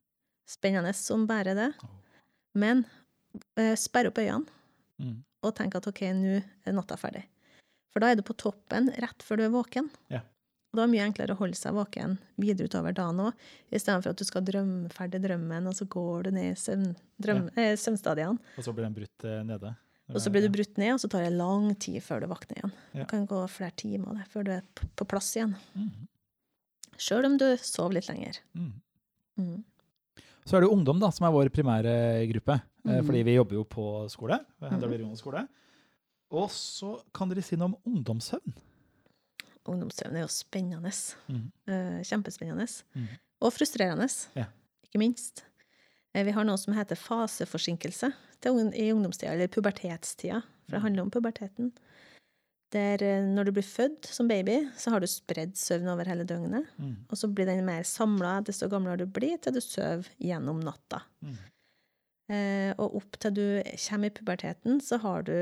Spennende 0.47 0.95
som 0.95 1.27
bare 1.27 1.55
det. 1.55 1.75
Åh. 1.83 1.89
Men 2.57 2.85
eh, 3.61 3.75
sperre 3.79 4.13
opp 4.13 4.21
øynene 4.23 4.53
Mm. 4.97 5.19
og 5.45 5.51
tenk 5.59 5.75
at 5.77 5.85
OK, 5.91 5.99
nå 6.17 6.39
er 6.65 6.73
natta 6.73 6.97
ferdig. 6.97 7.27
For 7.93 8.01
da 8.01 8.09
er 8.09 8.17
du 8.17 8.23
på 8.25 8.33
toppen 8.41 8.87
rett 8.97 9.21
før 9.23 9.37
du 9.37 9.43
er 9.45 9.51
våken. 9.53 9.91
Ja. 10.09 10.23
Og 10.73 10.79
da 10.79 10.83
er 10.83 10.89
det 10.89 10.93
mye 10.95 11.05
enklere 11.05 11.35
å 11.35 11.41
holde 11.43 11.57
seg 11.59 11.77
våken 11.77 12.15
videre 12.41 12.71
utover 12.71 12.97
dagen 12.97 13.21
òg, 13.27 13.35
istedenfor 13.77 14.15
at 14.15 14.23
du 14.23 14.25
skal 14.25 14.45
drømme 14.49 14.89
ferdig 14.97 15.21
drømmen, 15.21 15.69
og 15.69 15.77
så 15.77 15.85
går 15.93 16.25
du 16.25 16.31
ned 16.39 16.49
i 16.55 16.57
søvn, 16.57 16.95
drøm, 17.21 17.51
eh, 17.61 17.75
søvnstadiene. 17.77 18.41
Og 18.57 18.65
så 18.65 18.73
blir 18.73 18.89
den 18.89 18.97
brutt 18.97 19.29
eh, 19.29 19.43
nede. 19.45 19.75
Og 20.15 20.21
så 20.23 20.33
blir 20.33 20.47
du 20.47 20.53
brutt 20.57 20.77
ned, 20.81 20.95
og 20.95 21.01
så 21.05 21.09
tar 21.13 21.25
det 21.29 21.33
lang 21.37 21.69
tid 21.83 22.01
før 22.01 22.25
du 22.25 22.27
våkner 22.33 22.57
igjen. 22.61 22.73
Ja. 22.95 23.01
Det 23.03 23.09
kan 23.13 23.27
gå 23.29 23.43
flere 23.53 23.77
timer 23.77 24.17
det, 24.17 24.27
før 24.33 24.45
du 24.49 24.53
er 24.57 24.63
på 24.97 25.05
plass 25.13 25.33
igjen. 25.37 25.53
Mm. 25.77 26.09
Sjøl 26.97 27.27
om 27.29 27.37
du 27.37 27.49
sover 27.61 27.99
litt 27.99 28.09
lenger. 28.09 28.39
Mm. 28.57 28.73
Mm. 29.37 29.65
Så 30.47 30.57
er 30.57 30.63
det 30.63 30.71
ungdom 30.71 31.01
da, 31.03 31.11
som 31.11 31.27
er 31.27 31.33
vår 31.35 31.49
primære 31.51 31.93
gruppe, 32.31 32.61
eh, 32.87 32.93
Mhm. 33.01 33.07
fordi 33.07 33.23
vi 33.27 33.35
jobber 33.35 33.55
jo 33.59 33.65
på 33.65 34.09
skole. 34.09 34.39
Mhm. 34.63 35.17
skole. 35.17 35.49
Og 36.31 36.49
så 36.51 37.01
kan 37.15 37.29
dere 37.29 37.43
si 37.43 37.57
noe 37.57 37.67
om 37.67 37.77
ungdomssøvn. 37.87 38.55
Ungdomssøvn 39.67 40.15
er 40.15 40.21
jo 40.21 40.29
spennende. 40.31 40.93
Mhm. 41.29 41.53
Eh, 41.67 42.03
kjempespennende. 42.03 42.83
Mm. 42.95 43.09
Og 43.43 43.53
frustrerende, 43.53 44.09
Ja. 44.37 44.45
ikke 44.85 44.99
minst. 44.99 45.43
Eh, 46.15 46.23
vi 46.25 46.31
har 46.31 46.45
noe 46.45 46.57
som 46.57 46.75
heter 46.75 46.95
faseforsinkelse 46.97 48.13
i 48.75 48.93
ungdomstida, 48.93 49.33
eller 49.33 49.49
pubertetstida, 49.49 50.43
for 50.65 50.71
det 50.77 50.83
handler 50.83 51.03
om 51.03 51.11
puberteten. 51.11 51.73
Der 52.75 53.03
eh, 53.03 53.23
når 53.23 53.45
du 53.47 53.53
blir 53.53 53.63
født 53.67 54.09
som 54.11 54.27
baby, 54.29 54.57
så 54.77 54.91
har 54.91 55.01
du 55.01 55.07
spredd 55.07 55.55
søvn 55.57 55.87
over 55.93 56.09
hele 56.11 56.25
døgnet. 56.27 56.67
Mm. 56.83 56.97
Og 57.09 57.17
så 57.21 57.29
blir 57.31 57.47
den 57.47 57.65
mer 57.65 57.85
samla 57.87 58.41
desto 58.45 58.69
gamlere 58.69 59.05
du 59.05 59.07
blir, 59.07 59.37
til 59.39 59.55
du 59.55 59.61
sover 59.63 60.09
gjennom 60.19 60.59
natta. 60.67 61.03
Mm. 61.23 61.37
Eh, 62.35 62.73
og 62.83 62.97
opp 62.99 63.19
til 63.23 63.35
du 63.37 63.45
kommer 63.87 64.11
i 64.11 64.15
puberteten, 64.17 64.81
så 64.83 64.99
har 64.99 65.23
du 65.29 65.37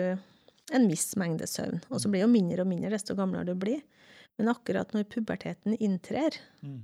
en 0.73 0.89
viss 0.89 1.15
mengde 1.17 1.49
søvn. 1.49 1.81
Og 1.89 2.01
så 2.03 2.09
blir 2.13 2.21
det 2.21 2.27
jo 2.29 2.33
mindre 2.35 2.65
og 2.65 2.69
mindre 2.69 2.93
desto 2.93 3.17
gamlere 3.17 3.49
du 3.49 3.55
blir. 3.57 3.81
Men 4.39 4.51
akkurat 4.53 4.93
når 4.93 5.09
puberteten 5.09 5.77
inntrer, 5.81 6.37
Mm. 6.61 6.83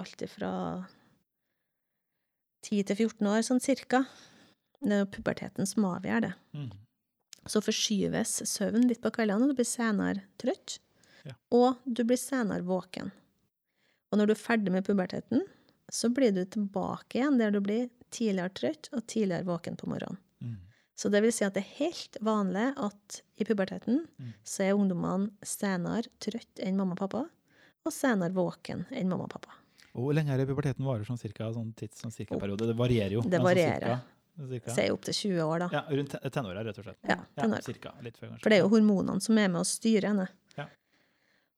alt 0.00 0.22
fra 0.30 0.86
10 2.66 2.82
til 2.88 2.96
14 2.96 3.26
år 3.30 3.42
sånn 3.46 3.62
cirka, 3.62 4.02
det 4.82 4.92
er 4.94 5.02
jo 5.04 5.10
puberteten 5.14 5.66
som 5.66 5.84
avgjør 5.84 6.20
det, 6.26 6.34
Mm. 6.54 6.70
Så 7.50 7.62
forskyves 7.64 8.36
søvn 8.48 8.86
litt 8.88 9.00
på 9.04 9.12
kveldene, 9.14 9.46
og 9.48 9.52
du 9.54 9.58
blir 9.60 9.68
senere 9.68 10.22
trøtt. 10.40 10.78
Ja. 11.26 11.34
Og 11.54 11.80
du 11.84 12.04
blir 12.08 12.20
senere 12.20 12.64
våken. 12.66 13.10
Og 14.12 14.18
når 14.20 14.30
du 14.30 14.32
er 14.34 14.40
ferdig 14.40 14.72
med 14.72 14.86
puberteten, 14.86 15.42
så 15.92 16.08
blir 16.12 16.32
du 16.36 16.44
tilbake 16.44 17.18
igjen 17.20 17.38
der 17.40 17.52
du 17.52 17.60
blir 17.64 17.88
tidligere 18.12 18.52
trøtt 18.56 18.88
og 18.92 19.06
tidligere 19.08 19.44
våken 19.48 19.76
på 19.76 19.88
morgenen. 19.90 20.20
Mm. 20.40 20.56
Så 20.98 21.10
det 21.12 21.20
vil 21.22 21.32
si 21.32 21.44
at 21.46 21.54
det 21.54 21.62
er 21.64 21.76
helt 21.78 22.16
vanlig 22.24 22.66
at 22.76 23.20
i 23.38 23.44
puberteten 23.46 24.06
Mm. 24.18 24.32
så 24.44 24.64
er 24.64 24.74
ungdommene 24.76 25.30
senere 25.46 26.08
trøtt 26.20 26.58
enn 26.64 26.76
mamma 26.76 26.96
og 26.96 27.02
pappa, 27.04 27.24
og 27.86 27.92
senere 27.94 28.34
våken 28.34 28.86
enn 28.90 29.08
mamma 29.08 29.28
og 29.28 29.30
pappa. 29.36 29.54
Hvor 29.94 30.12
lenge 30.14 30.30
er 30.34 30.38
det 30.38 30.48
puberteten 30.48 30.84
varer 30.84 31.04
sånn 31.06 31.18
cirka, 31.20 31.48
sånn 31.54 31.72
tids, 31.74 32.00
sånn 32.02 32.12
cirka 32.14 32.38
periode? 32.38 32.66
Det 32.68 32.76
varierer 32.76 33.16
jo. 33.16 33.22
Det 33.22 33.38
sånn 33.38 33.46
varierer. 33.46 34.00
Cirka-. 34.46 34.74
Si 34.74 34.90
opp 34.90 35.02
til 35.08 35.14
20 35.14 35.42
år, 35.44 35.58
da. 35.64 35.68
Ja, 35.72 35.82
rundt 35.90 36.10
te- 36.14 36.30
tenåra, 36.30 36.64
rett 36.64 36.78
og 36.78 36.84
slett. 36.84 36.98
Ja, 37.08 37.16
ja 37.36 37.60
cirka. 37.64 37.92
Litt 38.02 38.16
før, 38.16 38.28
kanskje. 38.30 38.42
For 38.42 38.50
det 38.50 38.58
er 38.58 38.62
jo 38.62 38.68
hormonene 38.76 39.20
som 39.24 39.38
er 39.38 39.48
med 39.48 39.60
å 39.60 39.66
styre 39.66 40.08
henne. 40.12 40.28
Ja. 40.56 40.66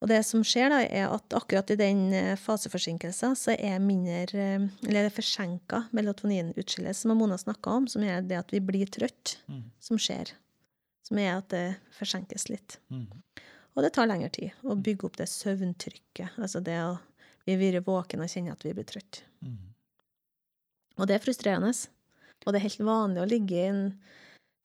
Og 0.00 0.08
det 0.08 0.24
som 0.24 0.40
skjer, 0.42 0.70
da, 0.72 0.78
er 0.88 1.12
at 1.12 1.28
akkurat 1.36 1.70
i 1.70 1.76
den 1.76 2.06
eh, 2.16 2.36
faseforsinkelsen 2.40 3.34
så 3.36 3.52
er 3.58 3.78
mindre 3.84 4.22
eh, 4.32 4.68
Eller 4.88 5.02
det 5.08 5.12
forsenka 5.12 5.82
melatoninutskillet, 5.92 6.96
som 6.96 7.12
Mona 7.18 7.36
snakka 7.36 7.70
om, 7.70 7.86
som 7.88 8.02
er 8.02 8.22
det 8.22 8.38
at 8.38 8.50
vi 8.54 8.60
blir 8.64 8.86
trøtt, 8.88 9.36
Mm. 9.48 9.64
som 9.78 9.98
skjer. 10.00 10.32
Som 11.04 11.18
er 11.18 11.36
at 11.36 11.48
det 11.52 11.76
forsenkes 11.98 12.48
litt. 12.48 12.78
Mm. 12.90 13.06
Og 13.76 13.82
det 13.84 13.92
tar 13.92 14.06
lengre 14.06 14.30
tid 14.30 14.52
å 14.64 14.74
bygge 14.74 15.04
opp 15.06 15.16
det 15.16 15.26
søvntrykket. 15.28 16.38
Altså 16.38 16.60
det 16.64 16.78
å 16.82 16.98
vi 17.46 17.56
være 17.56 17.80
våken 17.84 18.20
og 18.22 18.28
kjenne 18.28 18.52
at 18.52 18.62
vi 18.64 18.72
blir 18.72 18.84
trøtt. 18.86 19.22
Mm. 19.42 19.56
Og 20.98 21.06
det 21.08 21.16
er 21.16 21.22
frustrerende. 21.24 21.72
Og 22.46 22.52
det 22.52 22.60
er 22.60 22.68
helt 22.68 22.84
vanlig 22.88 23.22
å 23.22 23.28
ligge 23.28 23.64
i 23.68 23.92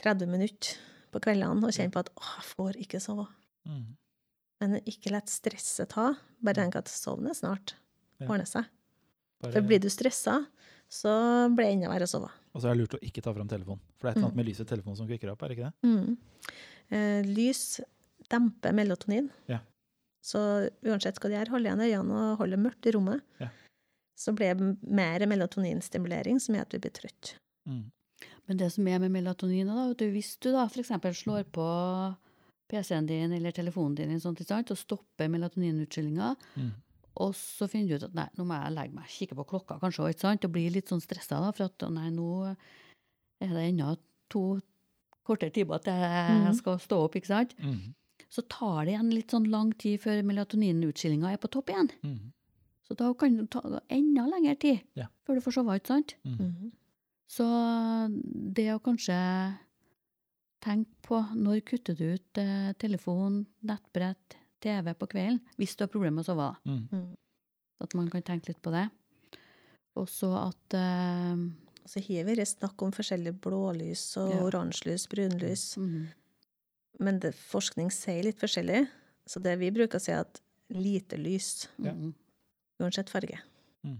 30 0.03 0.27
minutter 0.31 0.75
på 1.11 1.21
kveldene 1.23 1.63
og 1.67 1.71
kjenne 1.75 1.91
på 1.91 1.99
at 2.03 2.09
'å, 2.15 2.23
jeg 2.37 2.45
får 2.55 2.73
ikke 2.83 2.99
sove'. 3.03 3.27
Mm. 3.67 3.95
Men 4.61 4.75
ikke 4.87 5.11
la 5.11 5.19
stresset 5.27 5.89
ta. 5.89 6.13
Bare 6.41 6.55
tenk 6.55 6.75
at 6.75 6.87
sovn 6.87 7.27
er 7.27 7.33
snart. 7.35 7.73
Ja. 8.19 8.27
Ordner 8.27 8.45
seg. 8.47 8.65
Bare- 9.41 9.51
For 9.51 9.61
blir 9.61 9.79
du 9.79 9.89
stressa, 9.89 10.45
så 10.89 11.49
blir 11.53 11.65
det 11.67 11.73
enda 11.73 11.89
verre 11.89 12.07
å 12.07 12.11
sove. 12.13 12.31
Og 12.53 12.61
så 12.61 12.69
er 12.69 12.75
det 12.75 12.79
lurt 12.81 12.95
å 12.99 13.03
ikke 13.03 13.21
ta 13.21 13.33
fram 13.33 13.47
telefonen. 13.47 13.79
For 13.99 14.07
det 14.07 14.09
er 14.09 14.11
et 14.11 14.17
eller 14.17 14.27
annet 14.27 14.35
med 14.35 14.45
lyset 14.47 14.61
i 14.71 14.75
telefonen 14.75 14.97
som 14.97 15.07
kvikker 15.07 15.31
opp, 15.31 15.43
er 15.43 15.47
det 15.49 15.57
ikke 15.57 15.71
det? 15.71 15.73
Mm. 15.83 16.17
Eh, 16.91 17.21
lys 17.23 17.81
demper 18.29 18.71
melatonin. 18.71 19.29
Ja. 19.47 19.59
Så 20.23 20.69
uansett 20.83 21.19
hva 21.19 21.29
du 21.29 21.35
gjør, 21.35 21.49
hold 21.49 21.65
igjen 21.65 21.81
øynene 21.83 22.31
og 22.31 22.37
hold 22.39 22.51
det 22.51 22.59
mørkt 22.59 22.85
i 22.87 22.91
rommet. 22.95 23.21
Ja. 23.39 23.49
Så 24.17 24.33
blir 24.33 24.55
det 24.55 24.77
mer 24.87 25.19
melatoninstimulering, 25.19 26.39
som 26.39 26.55
gjør 26.55 26.61
at 26.61 26.71
vi 26.73 26.79
blir 26.79 26.91
trøtt. 26.95 27.35
Mm. 27.67 27.91
Men 28.47 28.57
det 28.57 28.71
som 28.71 28.87
er 28.87 28.99
med 28.99 29.11
melatonin, 29.11 29.67
da, 29.67 29.87
vet 29.89 29.97
du, 29.97 30.11
hvis 30.11 30.37
du 30.39 30.51
da 30.51 30.65
f.eks. 30.67 30.89
slår 31.23 31.43
på 31.51 31.65
PC-en 32.69 33.05
din 33.09 33.31
eller 33.33 33.51
telefonen 33.51 33.95
din 33.95 34.19
sånt, 34.19 34.39
sant, 34.47 34.71
og 34.71 34.77
stopper 34.77 35.27
melatoninutskillinga, 35.29 36.35
Mm. 36.57 36.71
og 37.17 37.33
så 37.35 37.67
finner 37.69 37.89
du 37.89 37.95
ut 37.95 38.03
at 38.09 38.13
nei, 38.15 38.27
nå 38.37 38.45
må 38.45 38.55
jeg 38.63 38.73
legge 38.75 38.93
meg, 38.95 39.05
kikke 39.07 39.35
på 39.35 39.45
klokka 39.47 39.79
kanskje, 39.79 40.09
ikke 40.13 40.19
sant, 40.25 40.45
og 40.45 40.51
bli 40.51 40.69
litt 40.69 40.87
sånn 40.89 41.01
stressa 41.03 41.39
da, 41.41 41.51
for 41.51 41.65
at 41.65 41.85
nei, 41.91 42.09
nå 42.09 42.55
er 43.41 43.47
det 43.53 43.65
ennå 43.73 43.97
to 44.29 44.59
kortere 45.25 45.51
timer 45.53 45.79
til 45.83 45.93
jeg 45.93 46.41
Mhm. 46.45 46.55
skal 46.55 46.77
stå 46.79 47.03
opp, 47.05 47.15
ikke 47.15 47.27
sant? 47.27 47.55
Mm. 47.59 47.93
Så 48.29 48.41
tar 48.49 48.85
det 48.85 48.93
igjen 48.93 49.13
litt 49.13 49.27
sånn 49.31 49.49
lang 49.49 49.71
tid 49.73 49.99
før 50.01 50.21
melatoninutskillinga 50.23 51.31
er 51.33 51.37
på 51.37 51.49
topp 51.49 51.67
igjen. 51.69 51.89
Mm. 52.03 52.31
Så 52.87 52.95
da 52.95 53.13
kan 53.13 53.37
det 53.37 53.49
ta 53.49 53.61
enda 53.89 54.25
lengre 54.29 54.59
tid 54.59 54.81
Ja. 54.95 55.07
før 55.25 55.35
du 55.35 55.41
får 55.41 55.53
sove, 55.53 55.75
ikke 55.79 55.87
sant? 55.87 56.15
Mm. 56.25 56.71
Så 57.27 57.45
det 58.55 58.67
å 58.73 58.81
kanskje 58.83 59.15
tenke 60.65 60.91
på 61.05 61.19
når 61.35 61.61
kutter 61.67 61.97
du 61.97 62.05
ut 62.15 62.37
eh, 62.41 62.71
telefon, 62.81 63.43
nettbrett, 63.65 64.37
TV 64.65 64.93
på 64.97 65.07
kvelden, 65.11 65.41
hvis 65.59 65.75
du 65.77 65.83
har 65.85 65.91
problemer 65.93 66.19
med 66.19 66.25
å 66.25 66.29
sove. 66.31 66.47
da. 66.49 66.71
Mm. 66.71 66.87
Mm. 66.91 67.11
At 67.85 67.93
man 67.97 68.09
kan 68.09 68.23
tenke 68.25 68.49
litt 68.49 68.61
på 68.65 68.73
det. 68.73 68.87
Og 69.95 70.07
så 70.11 70.27
at 70.39 70.75
uh, 70.75 71.35
så 71.85 72.01
har 72.07 72.25
vi 72.27 72.45
snakk 72.49 72.81
om 72.83 72.91
forskjellige 72.95 73.37
blålys 73.45 74.03
og 74.19 74.31
Ja. 74.33 74.39
oransjelys, 74.47 75.05
brunlys. 75.11 75.77
mm, 75.77 76.07
Men 76.99 77.19
det, 77.19 77.33
forskning 77.35 77.91
sier 77.91 78.23
litt 78.23 78.39
forskjellig. 78.39 78.87
Så 79.27 79.41
det 79.43 79.57
vi 79.59 79.69
bruker 79.71 79.99
å 79.99 80.01
si, 80.01 80.11
er 80.11 80.21
at 80.25 80.41
lite 80.69 81.17
lys, 81.17 81.67
Ja. 81.77 81.91
mm, 81.91 82.13
uansett 82.81 83.09
farge. 83.09 83.39
Mhm. 83.83 83.99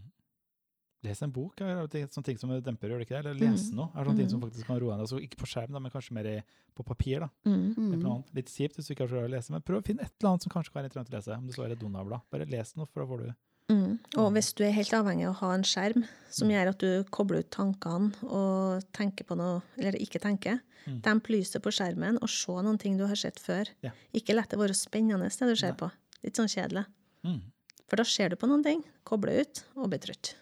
Les 1.06 1.22
en 1.22 1.32
bok 1.32 1.62
er 1.62 1.86
sånne 1.88 2.24
ting 2.26 2.38
som 2.41 2.50
demper, 2.50 2.89
gjør 2.89 3.00
det 3.04 3.08
ikke 3.08 3.22
det? 3.22 3.26
Eller 3.32 3.46
Mm. 3.46 3.54
lese 3.54 3.74
noe 3.78 3.89
er 3.96 4.04
sånne 4.06 4.18
ting 4.18 4.30
som 4.30 4.39
Mhm. 4.39 4.50
faktisk 4.50 4.65
kan 4.65 4.80
roe 4.80 4.91
deg. 4.96 5.00
Altså, 5.06 5.20
ikke 5.22 5.38
på 5.38 5.46
skjerm, 5.48 5.72
da, 5.72 5.80
men 5.80 5.91
kanskje 5.91 6.12
mer 6.12 6.44
på 6.76 6.84
papir. 6.86 7.20
da. 7.20 7.30
Mm. 7.46 7.76
Mm. 7.76 8.24
Litt 8.34 8.48
kjipt 8.48 8.76
hvis 8.76 8.88
du 8.88 8.94
ikke 8.96 9.08
har 9.08 9.08
så 9.08 9.20
glad 9.20 9.30
i 9.30 9.34
å 9.34 9.36
lese, 9.38 9.50
men 9.52 9.62
prøv 9.62 9.82
å 9.82 9.86
finne 9.86 10.02
et 10.02 10.12
eller 10.20 10.32
annet 10.32 10.41
som 10.44 10.52
kanskje 10.52 10.72
kan 10.74 10.82
være 10.84 10.89
interessant 10.89 11.10
å 11.10 11.18
lese. 11.18 11.38
Om 11.38 11.48
det 11.48 11.56
så 11.56 11.65
er 11.65 11.72
et 11.72 11.80
Donald-blad. 11.80 12.22
Bare 12.32 12.46
les 12.46 12.76
noe, 12.76 12.86
for 12.88 13.06
da 13.06 13.12
får 13.12 13.18
du 13.28 13.36
Mm. 13.68 13.98
Og 14.18 14.32
hvis 14.34 14.54
du 14.54 14.63
er 14.63 14.70
helt 14.72 14.91
avhengig 14.94 15.26
av 15.28 15.34
å 15.34 15.38
ha 15.39 15.52
en 15.56 15.63
skjerm 15.63 16.08
som 16.30 16.48
gjør 16.50 16.68
at 16.70 16.78
du 16.78 17.04
kobler 17.06 17.39
ut 17.39 17.50
tankene 17.50 18.13
og 18.24 18.84
tenker 18.94 19.24
på 19.26 19.36
noe, 19.36 19.63
eller 19.80 19.94
ikke 19.94 20.22
tenker, 20.22 20.60
Mm. 20.86 21.02
demp 21.02 21.24
lyset 21.30 21.63
på 21.63 21.72
skjermen 21.74 22.20
og 22.22 22.30
se 22.30 22.52
noen 22.52 22.78
ting 22.78 22.96
du 22.96 23.08
har 23.08 23.15
sett 23.15 23.38
før. 23.39 23.68
Ja. 23.82 23.89
Ikke 24.13 24.36
la 24.36 24.44
det 24.44 24.60
være 24.60 24.76
spennende 24.76 25.18
det 25.28 25.39
du 25.39 25.56
ser 25.56 25.72
Nei. 25.72 25.78
på. 25.78 25.91
Litt 26.24 26.36
sånn 26.36 26.46
kjedelig. 26.48 26.86
mm. 27.24 27.41
For 27.88 27.96
da 27.96 28.04
ser 28.04 28.30
du 28.30 28.36
på 28.36 28.48
noen 28.48 28.63
ting, 28.63 28.84
kobler 29.04 29.41
ut 29.41 29.63
og 29.78 29.89
blir 29.89 30.00
trøtt. 30.00 30.36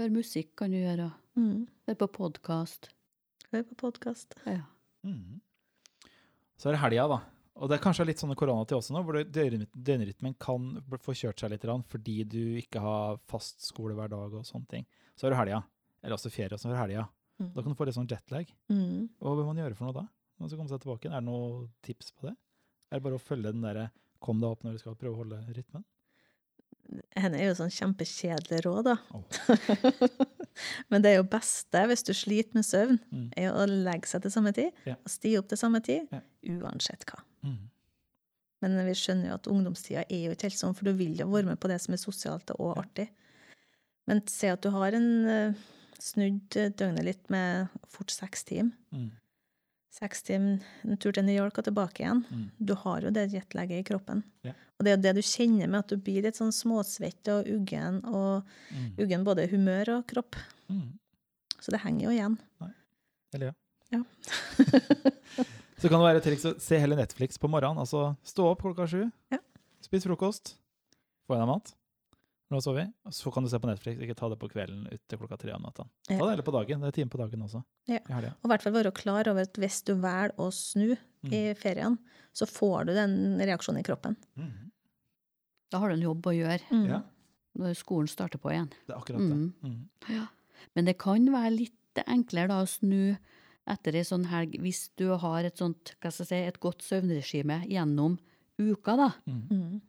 Hør 0.00 0.12
musikk 0.14 0.54
kan 0.56 0.72
du 0.72 0.78
gjøre. 0.78 1.10
Mm. 1.36 1.66
Hør 1.88 1.96
på 2.00 2.08
podkast. 2.16 2.88
Hør 3.52 3.64
på 3.68 3.76
podkast. 3.82 4.36
Ja. 4.48 4.62
Mm. 5.04 5.42
Så 6.56 6.70
er 6.70 6.76
det 6.76 6.80
helga, 6.80 7.04
da. 7.10 7.18
Og 7.60 7.68
det 7.68 7.76
er 7.76 7.82
kanskje 7.84 8.06
litt 8.08 8.22
sånn 8.22 8.32
korona 8.32 8.62
koronatid 8.64 8.78
også 8.78 8.94
nå, 8.94 9.02
hvor 9.04 9.18
døgnrytmen 9.28 10.36
kan 10.40 10.70
få 11.04 11.12
kjørt 11.18 11.42
seg 11.42 11.52
litt 11.52 11.66
fordi 11.90 12.14
du 12.24 12.40
ikke 12.62 12.80
har 12.80 13.20
fast 13.28 13.60
skole 13.66 13.94
hver 13.98 14.08
dag 14.08 14.32
og 14.32 14.46
sånne 14.48 14.70
ting. 14.70 14.86
Så 15.14 15.28
er 15.28 15.34
det 15.34 15.42
helga. 15.42 15.60
Eller 16.00 16.16
også 16.16 16.32
ferie, 16.32 16.54
og 16.54 16.62
så 16.62 16.70
er 16.70 16.72
det 16.72 16.80
helga. 16.80 17.04
Mm. 17.42 17.52
Da 17.52 17.60
kan 17.60 17.74
du 17.74 17.76
få 17.76 17.86
litt 17.86 17.98
sånn 17.98 18.08
jetlag. 18.08 18.48
Mm. 18.72 19.10
Hva 19.20 19.36
bør 19.36 19.50
man 19.50 19.60
gjøre 19.60 19.76
for 19.76 19.90
noe 19.90 19.98
da? 19.98 20.06
Når 20.08 20.46
man 20.46 20.52
skal 20.52 20.62
komme 20.62 20.72
seg 20.72 20.84
tilbake? 20.86 21.10
Er 21.12 21.20
det 21.20 21.28
noen 21.28 21.68
tips 21.84 22.14
på 22.16 22.30
det? 22.30 22.36
Er 22.88 22.98
det 22.98 23.04
bare 23.04 23.20
å 23.20 23.26
følge 23.28 23.52
den 23.52 23.66
derre 23.66 23.90
kom 24.22 24.40
deg 24.40 24.54
opp 24.56 24.64
når 24.64 24.78
du 24.78 24.82
skal 24.86 24.96
prøve 24.96 25.18
å 25.18 25.20
holde 25.20 25.42
rytmen? 25.52 25.84
Henne 27.16 27.36
er 27.42 27.50
jo 27.50 27.56
sånn 27.58 27.72
kjempekjedelig 27.74 28.62
råd, 28.64 28.86
da. 28.88 28.94
Oh. 29.12 29.24
Men 30.90 31.02
det 31.04 31.10
er 31.12 31.18
jo 31.18 31.26
beste 31.28 31.82
hvis 31.90 32.04
du 32.06 32.12
sliter 32.16 32.56
med 32.56 32.64
søvn, 32.64 32.98
Mm. 33.12 33.26
er 33.36 33.52
å 33.52 33.66
legge 33.68 34.08
seg 34.08 34.22
til 34.24 34.30
samme 34.32 34.52
tid 34.56 34.72
Ja. 34.88 34.94
og 34.96 35.10
stige 35.12 35.38
opp 35.42 35.48
til 35.48 35.58
samme 35.60 35.82
tid, 35.84 36.08
Ja. 36.12 36.20
uansett 36.60 37.04
hva. 37.08 37.20
Mm. 37.44 37.58
Men 38.62 38.78
vi 38.86 38.92
skjønner 38.94 39.28
jo 39.28 39.34
at 39.34 39.46
ungdomstida 39.50 40.04
er 40.08 40.24
jo 40.26 40.30
ikke 40.32 40.48
helt 40.48 40.60
sånn, 40.60 40.74
for 40.76 40.84
du 40.84 40.92
vil 40.92 41.16
jo 41.18 41.26
være 41.26 41.46
med 41.46 41.60
på 41.60 41.68
det 41.68 41.80
som 41.80 41.92
er 41.94 41.98
sosialt 41.98 42.50
og 42.58 42.76
artig. 42.78 43.08
Men 44.06 44.22
se 44.26 44.48
at 44.48 44.62
du 44.62 44.70
har 44.70 44.92
en 44.94 45.26
eh, 45.26 45.52
snudd 45.98 46.48
døgnet 46.76 47.04
litt 47.04 47.28
med 47.30 47.68
fort 47.88 48.10
seks 48.10 48.44
timer. 48.44 48.72
Mm. 48.92 49.10
Seks 49.92 50.22
timer, 50.24 50.62
en 50.88 50.96
tur 50.96 51.12
til 51.12 51.24
New 51.26 51.36
York 51.36 51.58
og 51.60 51.66
tilbake 51.66 52.00
igjen. 52.00 52.22
Mm. 52.32 52.44
Du 52.64 52.72
har 52.80 53.04
jo 53.04 53.10
det 53.12 53.26
jetlaget 53.34 53.82
i 53.82 53.84
kroppen. 53.84 54.22
Yeah. 54.46 54.56
Og 54.78 54.86
det 54.86 54.90
er 54.92 54.96
jo 54.96 55.02
det 55.04 55.12
du 55.18 55.22
kjenner 55.28 55.68
med 55.68 55.82
at 55.82 55.92
du 55.92 55.98
blir 56.00 56.24
litt 56.24 56.38
sånn 56.38 56.52
småsvett 56.56 57.28
og 57.34 57.50
uggen, 57.52 57.98
og 58.08 58.46
Mm. 58.72 58.86
uggen 59.04 59.24
både 59.26 59.44
humør 59.52 59.98
og 59.98 60.06
kropp. 60.08 60.36
Mm. 60.72 60.94
Så 61.60 61.70
det 61.74 61.82
henger 61.84 62.06
jo 62.08 62.14
igjen. 62.16 62.38
Eller 63.34 63.46
ja. 63.52 63.52
Ja. 63.92 64.00
så 65.76 65.88
kan 65.90 65.98
det 66.00 66.06
være 66.08 66.16
et 66.22 66.24
triks 66.24 66.44
å 66.48 66.54
se 66.60 66.78
hele 66.80 66.96
Netflix 66.96 67.36
på 67.38 67.50
morgenen. 67.52 67.78
Altså 67.84 68.16
stå 68.24 68.48
opp 68.54 68.62
klokka 68.64 68.88
sju, 68.88 69.10
Ja. 69.30 69.38
spis 69.84 70.04
frokost, 70.08 70.54
få 71.28 71.36
i 71.36 71.38
deg 71.42 71.46
mat. 71.52 71.74
Når 72.52 72.60
du 72.60 72.60
har 72.60 72.64
sovet, 72.68 72.90
så 73.16 73.30
kan 73.32 73.44
du 73.46 73.48
se 73.48 73.58
på 73.62 73.68
Netflix. 73.70 74.00
Ikke 74.04 74.14
ta 74.18 74.28
det 74.28 74.36
på 74.42 74.48
kvelden 74.52 74.82
ut 74.92 75.00
til 75.08 75.18
klokka 75.22 75.38
tre 75.40 75.54
om 75.56 75.62
natta. 75.64 75.86
Ta 76.04 76.18
det 76.18 76.26
heller 76.34 76.44
på 76.44 76.52
dagen. 76.52 76.82
Det 76.84 76.90
er 76.90 76.96
time 76.98 77.08
på 77.14 77.20
dagen 77.22 77.44
også. 77.46 77.62
Ja. 77.88 78.00
Og 78.04 78.44
i 78.44 78.50
hvert 78.52 78.62
fall 78.66 78.74
være 78.76 78.92
klar 78.92 79.30
over 79.32 79.46
at 79.46 79.56
hvis 79.62 79.78
du 79.88 79.94
velger 79.96 80.34
å 80.36 80.50
snu 80.52 80.92
Mm. 81.22 81.32
i 81.38 81.40
ferien, 81.54 81.96
så 82.34 82.48
får 82.50 82.86
du 82.88 82.92
den 82.96 83.12
reaksjonen 83.38 83.78
i 83.78 83.84
kroppen. 83.86 84.16
Mm. 84.36 84.70
Da 85.70 85.78
har 85.78 85.88
du 85.88 85.94
en 85.94 86.02
jobb 86.02 86.26
å 86.26 86.32
gjøre 86.34 86.60
Mm. 86.72 86.88
Ja, 86.88 87.02
når 87.56 87.76
skolen 87.78 88.08
starter 88.10 88.38
på 88.42 88.50
igjen. 88.50 88.68
det 88.88 88.90
er 88.92 88.98
akkurat 88.98 89.22
det. 89.22 89.36
Mm. 89.36 89.54
Mm. 89.62 89.88
Ja. 90.10 90.26
Men 90.74 90.84
det 90.84 90.98
kan 90.98 91.24
være 91.30 91.56
litt 91.56 92.02
enklere 92.06 92.48
da 92.48 92.62
å 92.64 92.66
snu 92.68 93.16
etter 93.68 93.94
ei 93.94 94.02
sånn 94.02 94.26
helg, 94.26 94.58
hvis 94.60 94.90
du 94.96 95.16
har 95.16 95.44
et 95.44 95.56
sånt, 95.56 95.94
hva 96.02 96.10
skal 96.10 96.26
jeg 96.26 96.28
si, 96.28 96.48
et 96.48 96.58
godt 96.60 96.82
søvnregime 96.82 97.60
gjennom 97.70 98.18
uka, 98.58 98.96
da. 98.96 99.10
Mm. 99.28 99.48
Mm. 99.48 99.80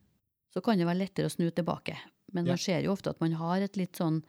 Så 0.53 0.61
kan 0.61 0.77
det 0.77 0.85
være 0.85 0.99
lettere 1.07 1.25
å 1.25 1.31
snu 1.33 1.49
tilbake. 1.49 1.97
Men 2.33 2.45
Ja. 2.45 2.51
man 2.53 2.57
ser 2.57 2.81
jo 2.81 2.91
ofte 2.93 3.09
at 3.09 3.19
man 3.21 3.31
har 3.33 3.61
et 3.61 3.75
litt 3.77 3.93
sånn 3.93 4.23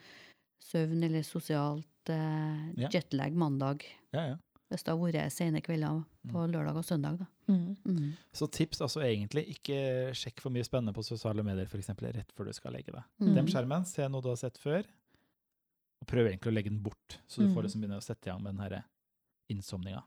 søvn- 0.62 1.04
eller 1.04 1.22
sosialt 1.22 1.84
eh, 2.08 2.72
Ja. 2.76 2.88
jetlag 2.92 3.32
mandag, 3.34 3.82
Ja, 4.12 4.26
ja. 4.26 4.36
hvis 4.70 4.82
det 4.84 4.88
har 4.92 4.98
vært 4.98 5.32
sene 5.32 5.60
kvelder 5.62 6.04
på 6.28 6.46
lørdag 6.50 6.76
og 6.76 6.84
søndag, 6.84 7.18
da. 7.18 7.26
Mm. 7.48 7.76
Mm. 7.84 8.12
Så 8.32 8.46
tips 8.50 8.80
altså 8.80 9.00
egentlig, 9.02 9.46
ikke 9.56 10.12
sjekk 10.14 10.40
for 10.40 10.50
mye 10.50 10.64
spennende 10.64 10.94
på 10.94 11.04
sosiale 11.04 11.42
medier 11.42 11.66
eksempel, 11.66 12.12
rett 12.14 12.30
før 12.32 12.46
du 12.46 12.52
skal 12.52 12.72
legge 12.72 12.92
deg. 12.92 13.04
Mm. 13.20 13.34
Dem 13.34 13.46
skjermen, 13.46 13.86
se 13.86 14.06
noe 14.08 14.20
du 14.22 14.28
har 14.28 14.36
sett 14.36 14.56
før, 14.58 14.84
og 16.00 16.06
prøv 16.08 16.26
egentlig 16.28 16.52
å 16.52 16.54
legge 16.54 16.70
den 16.70 16.82
bort, 16.82 17.18
så 17.28 17.38
du 17.40 17.48
Mm. 17.48 17.54
får 17.54 17.62
liksom 17.64 17.80
begynne 17.82 17.96
å 17.98 18.02
sette 18.02 18.26
i 18.26 18.30
gang 18.30 18.42
med 18.42 18.54
den 18.56 18.60
herre 18.62 18.84
innsomninga. 19.50 20.02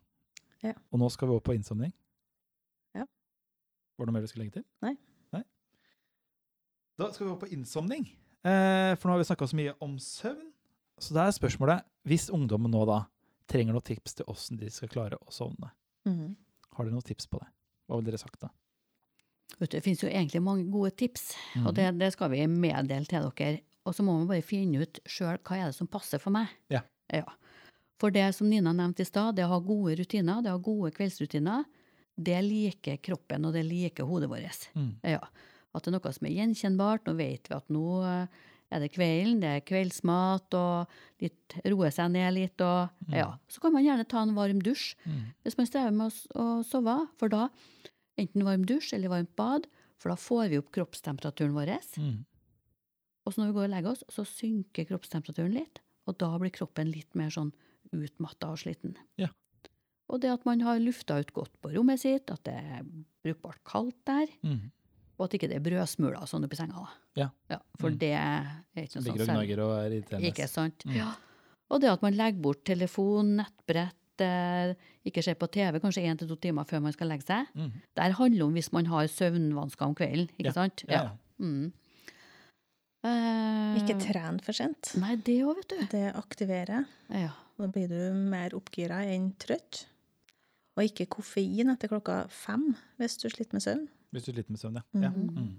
Ja. 0.64 0.74
Og 0.92 1.00
nå 1.00 1.10
skal 1.12 1.28
vi 1.30 1.36
opp 1.36 1.44
på 1.44 1.56
innsomning. 1.56 1.94
Ja. 2.96 3.06
Var 3.98 4.06
det 4.06 4.08
noe 4.08 4.14
mer 4.14 4.22
du 4.22 4.28
skulle 4.28 4.46
legge 4.46 4.54
til? 4.54 4.66
Nei. 4.82 4.96
Da 6.98 7.12
skal 7.14 7.28
vi 7.28 7.32
gå 7.34 7.40
på 7.44 7.50
innsomning, 7.54 8.08
eh, 8.44 8.96
for 8.98 9.08
nå 9.10 9.14
har 9.16 9.22
vi 9.22 9.28
snakka 9.30 9.48
så 9.48 9.58
mye 9.60 9.74
om 9.86 9.98
søvn. 10.02 10.48
Så 11.00 11.14
da 11.14 11.28
er 11.28 11.36
spørsmålet, 11.36 11.84
hvis 12.10 12.30
ungdommen 12.34 12.72
nå 12.74 12.86
da 12.90 13.04
trenger 13.48 13.76
noen 13.76 13.86
tips 13.86 14.18
til 14.18 14.26
åssen 14.32 14.58
de 14.58 14.70
skal 14.74 14.90
klare 14.90 15.18
å 15.22 15.32
sovne, 15.32 15.70
Mm. 16.08 16.36
har 16.76 16.86
dere 16.86 16.94
noen 16.94 17.04
tips 17.06 17.28
på 17.28 17.40
det? 17.40 17.48
Hva 17.88 17.98
ville 18.00 18.10
dere 18.12 18.18
sagt 18.20 18.40
da? 18.42 18.50
Vet 19.60 19.70
du, 19.72 19.78
det 19.78 19.84
finnes 19.84 20.02
jo 20.04 20.10
egentlig 20.10 20.42
mange 20.44 20.66
gode 20.72 20.92
tips, 20.96 21.34
og 21.66 21.74
det, 21.76 21.98
det 22.00 22.12
skal 22.14 22.30
vi 22.32 22.46
meddele 22.48 23.06
til 23.06 23.30
dere. 23.36 23.62
Og 23.86 23.94
så 23.96 24.04
må 24.04 24.18
vi 24.22 24.28
bare 24.28 24.44
finne 24.44 24.82
ut 24.82 25.00
sjøl 25.06 25.38
hva 25.40 25.56
er 25.58 25.66
det 25.70 25.76
som 25.76 25.88
passer 25.88 26.20
for 26.20 26.32
meg. 26.32 26.48
Ja. 26.70 26.82
For 28.00 28.12
det 28.12 28.36
som 28.36 28.50
Nina 28.50 28.74
nevnte 28.74 29.02
i 29.02 29.06
stad, 29.06 29.36
det 29.38 29.46
å 29.46 29.54
ha 29.56 29.60
gode 29.60 29.96
rutiner, 29.98 30.42
det 30.44 30.52
å 30.52 30.58
ha 30.58 30.62
gode 30.62 30.92
kveldsrutiner, 30.94 31.64
det 32.18 32.42
liker 32.44 32.98
kroppen, 32.98 33.46
og 33.46 33.54
det 33.54 33.64
liker 33.66 34.04
hodet 34.06 34.30
vårt. 34.30 34.68
Mm. 34.76 34.92
Ja. 35.04 35.22
At 35.78 35.86
det 35.88 35.94
er 35.94 35.98
noe 36.00 36.14
som 36.16 36.28
er 36.30 36.36
gjenkjennbart. 36.36 37.06
Nå 37.08 37.14
vet 37.20 37.48
vi 37.52 37.56
at 37.58 37.70
nå 37.74 37.86
eh, 38.04 38.44
er 38.76 38.82
det 38.84 38.90
kvelden, 38.98 39.40
det 39.40 39.48
er 39.54 39.62
kveldsmat, 39.64 40.56
og 40.60 41.24
litt 41.24 41.56
roe 41.72 41.88
seg 41.96 42.12
ned 42.12 42.34
litt, 42.36 42.60
og 42.66 42.90
ja. 43.16 43.30
Så 43.48 43.62
kan 43.64 43.72
man 43.72 43.86
gjerne 43.86 44.04
ta 44.12 44.26
en 44.26 44.34
varm 44.36 44.60
dusj 44.66 44.96
Mm. 45.08 45.22
hvis 45.46 45.56
man 45.58 45.70
strever 45.70 45.94
med 45.96 46.10
å, 46.12 46.42
å 46.44 46.48
sove, 46.68 46.98
for 47.22 47.32
da 47.32 47.46
enten 48.20 48.44
varm 48.44 48.66
dusj 48.68 48.92
eller 48.98 49.14
varmt 49.14 49.32
bad, 49.40 49.70
for 49.98 50.12
da 50.12 50.18
får 50.20 50.50
vi 50.52 50.60
opp 50.60 50.74
kroppstemperaturen 50.76 51.56
vår. 51.56 51.72
Mm. 51.98 52.26
Og 53.26 53.34
så 53.34 53.40
når 53.42 53.48
vi 53.54 53.56
går 53.58 53.68
og 53.70 53.74
legger 53.78 53.92
oss, 53.96 54.04
så 54.12 54.26
synker 54.28 54.88
kroppstemperaturen 54.92 55.56
litt, 55.56 55.80
og 56.08 56.18
da 56.20 56.30
blir 56.40 56.52
kroppen 56.56 56.92
litt 56.92 57.16
mer 57.16 57.32
sånn 57.34 57.54
utmatta 57.96 58.52
og 58.52 58.60
sliten. 58.60 58.98
Ja. 59.20 59.30
Og 60.12 60.22
det 60.24 60.30
at 60.32 60.44
man 60.48 60.60
har 60.64 60.80
lufta 60.80 61.18
ut 61.20 61.32
godt 61.36 61.56
på 61.64 61.72
rommet 61.74 62.00
sitt, 62.04 62.30
at 62.32 62.44
det 62.48 62.54
er 62.60 62.84
brukbart 63.24 63.64
kaldt 63.68 63.98
der, 64.08 64.28
Mm. 64.44 64.72
Og 65.20 65.26
at 65.26 65.34
ikke 65.34 65.48
det 65.50 65.56
er 65.58 65.64
brødsmuler 65.66 66.28
sånn 66.30 66.44
oppi 66.46 66.56
senga. 66.60 66.88
da. 67.16 67.30
Ja. 67.50 67.60
for 67.80 67.90
Mm. 67.90 67.98
det 68.00 68.12
er 68.14 68.64
ikke 68.76 68.96
noe 68.96 69.04
sånt. 69.04 69.06
ligger 69.06 69.22
og 69.22 69.28
gnager 69.28 69.60
og 69.64 69.72
er 69.80 69.90
irriterende. 69.92 70.28
Ikke 70.32 70.48
sant? 70.48 70.84
Mm. 70.86 70.96
Ja. 70.96 71.12
Og 71.72 71.82
det 71.82 71.90
at 71.90 72.02
man 72.02 72.14
legger 72.14 72.42
bort 72.42 72.64
telefon, 72.64 73.36
nettbrett, 73.38 74.22
eh, 74.22 74.74
ikke 75.06 75.24
ser 75.24 75.36
på 75.36 75.50
TV 75.52 75.80
kanskje 75.80 76.04
én 76.06 76.18
til 76.18 76.28
to 76.28 76.36
timer 76.36 76.64
før 76.66 76.82
man 76.82 76.94
skal 76.94 77.08
legge 77.08 77.26
seg. 77.26 77.48
Mm. 77.56 77.72
Det 77.96 78.14
handler 78.16 78.46
om 78.46 78.54
hvis 78.54 78.72
man 78.74 78.86
har 78.86 79.08
søvnvansker 79.08 79.82
om 79.86 79.96
kvelden, 79.96 80.30
ikke 80.38 80.46
Ja. 80.46 80.52
sant? 80.52 80.84
Ja, 80.88 81.02
ja. 81.04 81.10
Mm. 81.40 81.74
Eh, 83.04 83.78
Ikke 83.80 83.98
tren 84.02 84.40
for 84.44 84.54
sent. 84.58 84.94
Nei, 85.00 85.16
det 85.16 85.42
òg, 85.46 85.56
vet 85.60 85.68
du. 85.70 85.86
Det 85.92 86.08
aktiverer. 86.18 86.86
Ja. 87.14 87.30
Da 87.58 87.68
blir 87.68 87.88
du 87.88 88.14
mer 88.14 88.50
oppgira 88.58 89.04
enn 89.06 89.34
trøtt. 89.40 89.86
Og 90.78 90.84
ikke 90.84 91.08
koffein 91.08 91.70
etter 91.74 91.90
klokka 91.90 92.28
fem 92.30 92.76
hvis 93.00 93.18
du 93.22 93.30
sliter 93.30 93.54
med 93.54 93.64
søvn. 93.66 93.88
Hvis 94.14 94.24
du 94.26 94.32
sliter 94.32 94.52
med 94.52 94.60
søvn, 94.60 94.76
ja. 94.80 94.84
ja. 95.08 95.10
Mhm. 95.10 95.38
Mm. 95.38 95.56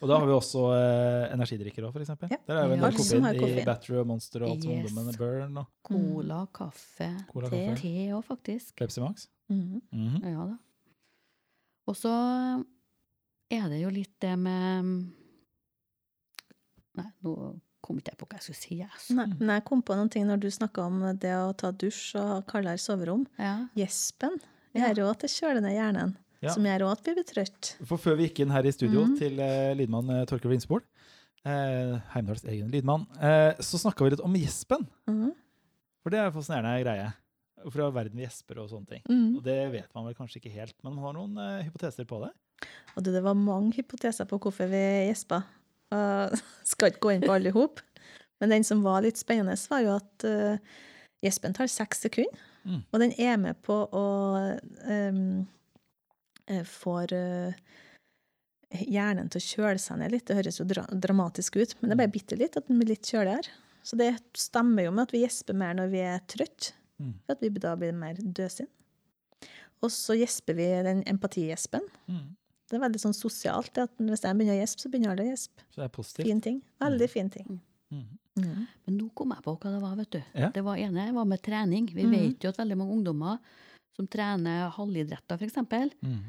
Og 0.00 0.06
da 0.08 0.16
har 0.20 0.26
vi 0.28 0.32
også 0.36 0.60
eh, 0.76 1.32
energidrikker 1.34 1.82
òg, 1.88 1.96
eksempel. 1.98 2.30
Ja. 2.30 2.36
Der 2.46 2.54
er 2.60 2.66
jo 2.68 2.72
en 2.76 2.78
Ja. 2.78 2.86
del 2.90 2.96
koffein 2.96 3.24
i 3.26 3.38
koffein. 3.40 3.64
Battery 3.66 3.96
og 3.98 4.06
Monster 4.06 4.42
og 4.44 4.50
alt 4.52 4.62
som 4.62 4.70
Yes. 4.70 4.92
ungdommen 4.92 5.16
burn 5.18 5.56
og 5.58 5.66
Cola, 5.82 6.46
kaffe, 6.54 7.08
Cola, 7.32 7.48
Te. 7.50 7.56
kaffe. 7.66 7.80
te 7.82 7.94
òg, 8.14 8.22
faktisk. 8.28 8.76
Pepsi 8.76 9.00
Max. 9.02 9.26
Mhm. 9.50 9.82
Mhm. 9.92 10.22
Ja 10.30 10.46
da. 10.46 10.56
Og 11.88 11.96
så 11.96 12.64
er 13.50 13.68
det 13.68 13.82
jo 13.82 13.90
litt 13.90 14.14
det 14.20 14.38
med 14.38 15.10
Nei, 16.96 17.08
nå 17.24 17.32
kom 17.84 17.98
ikke 17.98 18.12
jeg 18.14 18.18
på 18.20 18.26
hva 18.30 18.38
jeg 18.38 18.44
skulle 18.46 18.60
si. 18.62 18.76
Yes. 18.78 18.90
Altså. 19.10 19.14
Nei, 19.18 19.26
men 19.40 19.48
jeg 19.56 19.64
kom 19.68 19.82
på 19.82 19.96
noen 19.98 20.10
ting 20.14 20.26
når 20.28 20.40
du 20.40 20.46
snakka 20.54 20.84
om 20.86 21.00
det 21.18 21.32
å 21.36 21.50
ta 21.56 21.72
dusj 21.72 22.14
og 22.20 22.28
ha 22.30 22.36
kaldere 22.42 22.78
soverom. 22.80 23.26
Ja. 23.38 23.66
Gjespen 23.76 24.38
Ja. 24.74 24.88
gjør 24.88 24.96
jo 25.02 25.10
at 25.10 25.18
det 25.20 25.30
kjøler 25.30 25.60
ned 25.62 25.74
hjernen, 25.74 26.16
Ja. 26.42 26.52
som 26.52 26.66
gjør 26.66 26.86
òg 26.86 26.96
at 26.96 27.06
vi 27.06 27.14
blir 27.16 27.26
trøtt. 27.28 27.70
For 27.88 28.00
før 28.00 28.18
vi 28.18 28.28
gikk 28.28 28.42
inn 28.44 28.52
her 28.52 28.66
i 28.66 28.72
studio 28.74 29.06
mm. 29.06 29.14
til 29.20 29.38
eh, 29.40 29.72
lydmann 29.78 30.10
eh, 30.12 30.24
Torkel 30.28 30.52
Vinsbol, 30.52 30.82
eh, 31.46 31.94
Heimdals 32.12 32.44
egen 32.44 32.72
lydmann, 32.72 33.06
eh, 33.16 33.52
så 33.64 33.80
snakka 33.80 34.04
vi 34.04 34.14
litt 34.14 34.24
om 34.24 34.36
gjespen. 34.36 34.84
Mm. 35.08 35.32
For 36.04 36.12
det 36.12 36.20
er 36.20 36.28
en 36.28 36.34
fascinerende 36.36 36.82
greie. 36.84 37.10
All 37.64 37.94
verden 37.96 38.18
vi 38.18 38.26
gjesper 38.26 38.60
og 38.60 38.68
sånne 38.68 38.90
ting. 38.90 39.04
Mm. 39.08 39.38
Og 39.38 39.44
det 39.46 39.58
vet 39.72 39.88
man 39.96 40.04
vel 40.08 40.16
kanskje 40.18 40.42
ikke 40.42 40.52
helt, 40.52 40.76
men 40.84 40.92
man 40.96 41.06
har 41.06 41.16
noen 41.16 41.38
eh, 41.40 41.64
hypoteser 41.64 42.08
på 42.08 42.20
det. 42.26 42.32
Og 42.94 43.06
det 43.06 43.22
var 43.24 43.38
mange 43.38 43.72
hypoteser 43.78 44.28
på 44.28 44.38
hvorfor 44.42 44.68
vi 44.70 44.82
gjespa. 45.08 45.42
Uh, 45.94 46.32
skal 46.70 46.92
ikke 46.92 47.06
gå 47.06 47.14
inn 47.14 47.24
på 47.24 47.32
alle 47.34 47.50
i 47.50 47.56
hop. 47.56 47.80
Men 48.42 48.52
den 48.52 48.66
som 48.66 48.82
var 48.84 49.04
litt 49.04 49.20
spennende, 49.20 49.56
var 49.70 49.80
jo 49.84 49.96
at 49.96 50.26
uh, 50.28 50.76
gjespen 51.24 51.56
tar 51.56 51.70
seks 51.72 52.04
sekunder. 52.04 52.44
Mm. 52.64 52.80
Og 52.92 53.00
den 53.02 53.12
er 53.20 53.40
med 53.40 53.60
på 53.64 53.76
å 53.92 54.04
um, 54.88 55.44
Får 56.68 57.12
uh, 57.16 57.54
hjernen 58.84 59.30
til 59.32 59.40
å 59.40 59.44
kjøle 59.44 59.80
seg 59.80 60.00
ned 60.00 60.12
litt. 60.12 60.26
Det 60.28 60.36
høres 60.38 60.58
jo 60.60 60.66
dra 60.68 60.84
dramatisk 60.90 61.56
ut, 61.60 61.74
men 61.80 61.90
det 61.90 61.96
er 61.96 62.02
bare 62.04 62.14
bitte 62.16 62.38
litt 62.40 62.56
at 62.58 62.66
den 62.68 62.80
blir 62.80 62.90
litt 62.94 63.06
kjøligere. 63.08 63.52
Så 63.84 63.96
det 64.00 64.10
stemmer 64.36 64.86
jo 64.86 64.94
med 64.96 65.06
at 65.08 65.12
vi 65.14 65.22
gjesper 65.24 65.56
mer 65.60 65.74
når 65.76 65.92
vi 65.92 66.00
er 66.04 66.24
trøtt, 66.30 66.72
Mm. 66.94 67.14
for 67.26 67.32
at 67.34 67.40
vi 67.42 67.48
da 67.58 67.72
blir 67.74 67.92
mer 67.92 68.14
døsinn. 68.14 68.68
Og 69.82 69.90
så 69.90 70.14
gjesper 70.14 70.54
vi 70.54 70.66
den 70.86 71.02
empatigespen. 71.10 71.82
Mm. 72.06 72.36
Det 72.70 72.76
er 72.78 72.84
veldig 72.84 73.00
sånn 73.02 73.16
sosialt. 73.18 73.72
det 73.74 73.82
at 73.82 73.90
Hvis 73.98 74.22
jeg 74.22 74.36
begynner 74.38 74.54
å 74.54 74.60
gjespe, 74.62 74.80
så 74.80 74.90
begynner 74.92 75.10
alle 75.10 75.24
å 75.26 75.32
gjespe. 75.32 75.64
Så 75.74 75.80
det 75.82 75.84
er 75.84 75.88
positivt. 75.88 76.26
Fin 76.28 76.40
ting. 76.40 76.62
Veldig 76.80 77.10
fin 77.10 77.30
ting. 77.30 77.60
Mm. 77.90 78.04
Mm. 78.38 78.66
Men 78.86 78.96
nå 78.98 79.10
kom 79.14 79.34
jeg 79.34 79.42
på 79.42 79.56
hva 79.58 79.72
det 79.74 79.82
var, 79.82 79.96
vet 79.96 80.10
du. 80.10 80.22
Ja. 80.34 80.50
Det 80.54 80.62
var 80.64 80.76
ene 80.76 81.12
var 81.12 81.24
med 81.24 81.42
trening. 81.42 81.90
Vi 81.92 82.06
vet 82.06 82.46
jo 82.46 82.48
at 82.54 82.56
veldig 82.62 82.76
mange 82.78 82.94
ungdommer 82.94 83.38
som 83.96 84.06
trener 84.10 84.68
halvidretter, 84.74 85.38
f.eks., 85.38 85.94
Mm. 86.02 86.24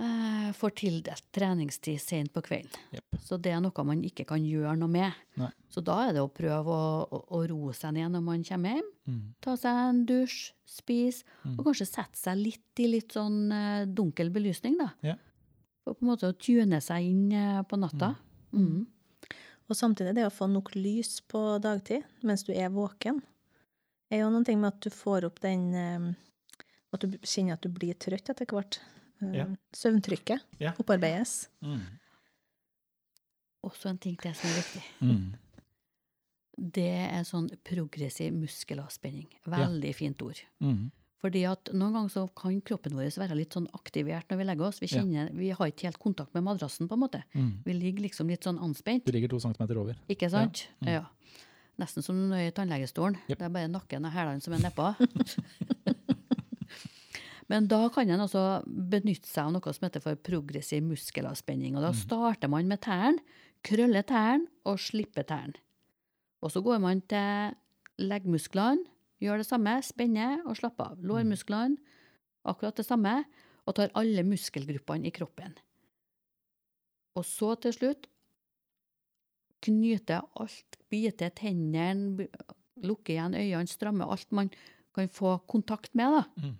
eh, 0.00 0.52
får 0.52 0.70
tildelt 0.78 1.24
treningstid 1.34 2.00
sent 2.00 2.32
på 2.32 2.42
kvelden. 2.42 2.70
Yep. 2.94 3.18
Så 3.24 3.38
det 3.42 3.52
er 3.52 3.60
noe 3.62 3.84
man 3.86 4.02
ikke 4.06 4.24
kan 4.28 4.42
gjøre 4.44 4.76
noe 4.78 4.88
med. 4.90 5.12
Nei. 5.40 5.50
Så 5.70 5.82
da 5.84 5.96
er 6.08 6.12
det 6.16 6.22
å 6.22 6.30
prøve 6.32 6.70
å, 6.74 7.06
å, 7.10 7.20
å 7.38 7.40
roe 7.50 7.74
seg 7.76 7.94
ned 7.98 8.12
når 8.14 8.22
man 8.24 8.44
kommer 8.46 8.76
hjem. 8.78 8.90
Mm. 9.08 9.22
Ta 9.44 9.56
seg 9.60 9.80
en 9.88 10.04
dusj, 10.08 10.52
spise, 10.68 11.24
Mm. 11.44 11.56
og 11.58 11.64
kanskje 11.66 11.86
sette 11.88 12.18
seg 12.18 12.36
litt 12.38 12.80
i 12.82 12.86
litt 12.88 13.12
sånn 13.16 13.50
uh, 13.52 13.84
dunkel 13.86 14.30
belysning, 14.34 14.76
da. 14.78 14.90
Yeah. 15.02 15.18
For 15.84 15.94
på 15.96 16.04
en 16.04 16.10
måte 16.12 16.28
å 16.30 16.36
tune 16.36 16.80
seg 16.84 17.04
inn 17.08 17.32
uh, 17.32 17.62
på 17.68 17.78
natta. 17.80 18.14
Mm. 18.52 18.86
Og 19.68 19.76
samtidig 19.76 20.14
det 20.16 20.24
å 20.26 20.32
få 20.32 20.46
nok 20.48 20.70
lys 20.76 21.18
på 21.28 21.58
dagtid 21.60 22.04
mens 22.24 22.44
du 22.46 22.52
er 22.54 22.70
våken, 22.72 23.18
er 24.10 24.22
jo 24.22 24.30
noen 24.30 24.44
ting 24.44 24.60
med 24.60 24.72
at 24.74 24.80
du 24.80 24.90
får 24.90 25.24
opp 25.28 25.40
den 25.44 25.74
eh, 25.74 26.14
At 26.92 27.00
du 27.04 27.18
kjenner 27.20 27.52
at 27.58 27.62
du 27.62 27.68
blir 27.68 27.94
trøtt 28.00 28.30
etter 28.32 28.46
hvert. 28.46 28.78
Eh, 29.22 29.32
Ja. 29.34 29.46
Søvntrykket 29.76 30.40
Ja. 30.60 30.72
opparbeides. 30.78 31.48
Mm. 31.62 31.80
Også 33.66 33.90
en 33.90 33.98
ting 33.98 34.16
til 34.20 34.34
som 34.38 34.50
er 34.50 34.60
viktig. 34.62 34.84
Mm. 35.02 35.26
Det 36.78 36.88
er 36.90 37.22
sånn 37.22 37.50
progressiv 37.62 38.32
muskelavspenning. 38.34 39.28
Veldig 39.46 39.92
fint 39.94 40.22
ord. 40.26 40.40
Mm. 40.64 40.88
Fordi 41.22 41.44
at 41.50 41.70
noen 41.74 41.92
ganger 41.94 42.10
så 42.14 42.24
kan 42.38 42.56
kroppen 42.66 42.94
vår 42.98 43.10
være 43.18 43.36
litt 43.38 43.54
sånn 43.54 43.68
aktivert 43.74 44.26
når 44.30 44.38
vi 44.40 44.46
legger 44.48 44.66
oss. 44.68 44.80
Vi, 44.82 44.86
Ja. 44.90 44.98
kjenner, 45.02 45.30
vi 45.34 45.50
har 45.50 45.66
ikke 45.70 45.86
helt 45.86 45.98
kontakt 46.02 46.34
med 46.34 46.42
madrassen, 46.46 46.88
på 46.88 46.94
en 46.94 47.00
måte. 47.04 47.22
Mm. 47.34 47.62
Vi 47.64 47.72
ligger 47.74 48.02
liksom 48.08 48.28
litt 48.30 48.42
sånn 48.46 48.58
anspent. 48.58 49.04
Du 49.04 49.12
ligger 49.12 49.28
to 49.28 49.38
centimeter 49.40 49.78
over. 49.78 49.94
Ikke 50.08 50.30
sant? 50.30 50.66
Mm. 50.82 50.88
Ja. 50.92 51.04
Nesten 51.78 52.02
som 52.02 52.18
i 52.34 52.48
tannlegestolen. 52.54 53.18
Yep. 53.28 53.38
Det 53.38 53.46
er 53.46 53.54
bare 53.54 53.70
nakken 53.70 54.08
og 54.08 54.14
hælene 54.14 54.42
som 54.42 54.56
er 54.56 54.64
nedpå. 54.64 54.90
Men 57.48 57.68
da 57.70 57.80
kan 57.92 58.10
en 58.10 58.20
altså 58.20 58.42
benytte 58.66 59.28
seg 59.30 59.46
av 59.46 59.54
noe 59.54 59.72
som 59.72 59.86
heter 59.86 60.02
for 60.04 60.18
progressiv 60.20 60.82
muskelavspenning. 60.84 61.78
Og 61.78 61.86
da 61.86 61.94
starter 61.96 62.50
man 62.52 62.68
med 62.68 62.82
tærne, 62.84 63.22
krøller 63.64 64.04
tærne 64.06 64.50
og 64.68 64.80
slipper 64.82 65.24
tærne. 65.28 65.56
Og 66.44 66.52
så 66.54 66.60
går 66.62 66.82
man 66.82 67.00
til 67.10 67.56
leggmusklene, 67.98 68.84
gjør 69.22 69.40
det 69.40 69.48
samme, 69.48 69.78
spenner 69.82 70.44
og 70.46 70.58
slapper 70.58 70.92
av. 70.92 71.00
Lårmusklene, 71.02 71.78
akkurat 72.46 72.78
det 72.78 72.86
samme, 72.86 73.22
og 73.66 73.76
tar 73.76 73.94
alle 73.98 74.22
muskelgruppene 74.24 75.08
i 75.08 75.14
kroppen. 75.14 75.56
Og 77.18 77.26
så 77.26 77.54
til 77.58 77.74
slutt 77.74 78.06
knyter 79.66 80.22
alt, 80.38 80.77
bite 80.90 81.30
tennene, 81.34 82.28
lukke 82.82 83.12
igjen 83.14 83.34
øynene, 83.34 83.68
stramme 83.68 84.06
alt 84.08 84.30
man 84.32 84.50
kan 84.94 85.08
få 85.08 85.38
kontakt 85.46 85.94
med, 85.94 86.12
da, 86.12 86.24
Mm. 86.48 86.56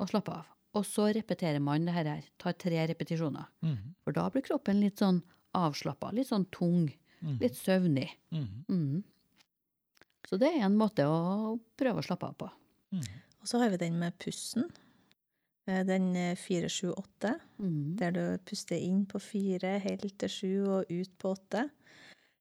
Og 0.00 0.08
slappe 0.08 0.32
av. 0.32 0.46
Og 0.74 0.84
så 0.86 1.12
repeterer 1.12 1.60
man 1.60 1.84
det 1.84 1.92
her, 1.92 2.22
tar 2.38 2.52
tre 2.52 2.86
repetisjoner. 2.86 3.46
Mm. 3.62 3.94
For 4.04 4.12
da 4.12 4.28
blir 4.30 4.42
kroppen 4.46 4.80
litt 4.80 4.96
sånn 5.02 5.22
avslappa, 5.54 6.12
litt 6.14 6.28
sånn 6.28 6.46
tung, 6.50 6.90
Mm. 7.22 7.38
litt 7.40 7.52
søvnig. 7.58 8.08
Mm. 8.32 8.64
Mm. 8.68 9.04
Så 10.26 10.38
det 10.38 10.48
er 10.54 10.64
en 10.64 10.76
måte 10.78 11.04
å 11.04 11.58
prøve 11.76 11.98
å 11.98 12.04
slappe 12.06 12.28
av 12.28 12.36
på. 12.38 12.50
Mm. 12.92 13.04
Og 13.40 13.46
så 13.46 13.58
har 13.60 13.70
vi 13.70 13.76
den 13.76 13.98
med 13.98 14.16
pusten. 14.18 14.70
Eh, 15.66 15.82
Den 15.84 16.14
4-7-8, 16.36 17.38
Mm. 17.58 17.96
der 17.96 18.10
du 18.12 18.38
puster 18.38 18.76
inn 18.76 19.04
på 19.06 19.20
fire, 19.20 19.78
helt 19.80 20.18
til 20.18 20.28
sju 20.28 20.66
og 20.68 20.84
ut 20.90 21.18
på 21.18 21.36
åtte. 21.36 21.70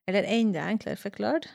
Eller 0.10 0.26
enda 0.26 0.66
enklere 0.66 0.98
forklart, 1.00 1.46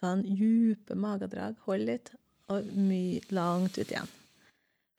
ta 0.00 0.14
en 0.14 0.22
dype 0.24 0.96
magedrag, 0.96 1.58
hold 1.66 1.84
litt, 1.90 2.12
og 2.52 2.68
mye 2.76 3.20
langt 3.34 3.76
ut 3.76 3.90
igjen. 3.92 4.08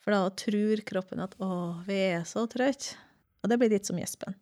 For 0.03 0.13
da 0.13 0.27
tror 0.35 0.81
kroppen 0.85 1.23
at 1.23 1.33
'å, 1.39 1.83
vi 1.87 1.97
er 2.13 2.23
så 2.27 2.45
trøtte'. 2.47 2.95
Og 3.43 3.49
det 3.49 3.57
blir 3.59 3.71
litt 3.73 3.87
som 3.87 3.97
gjespen. 3.97 4.35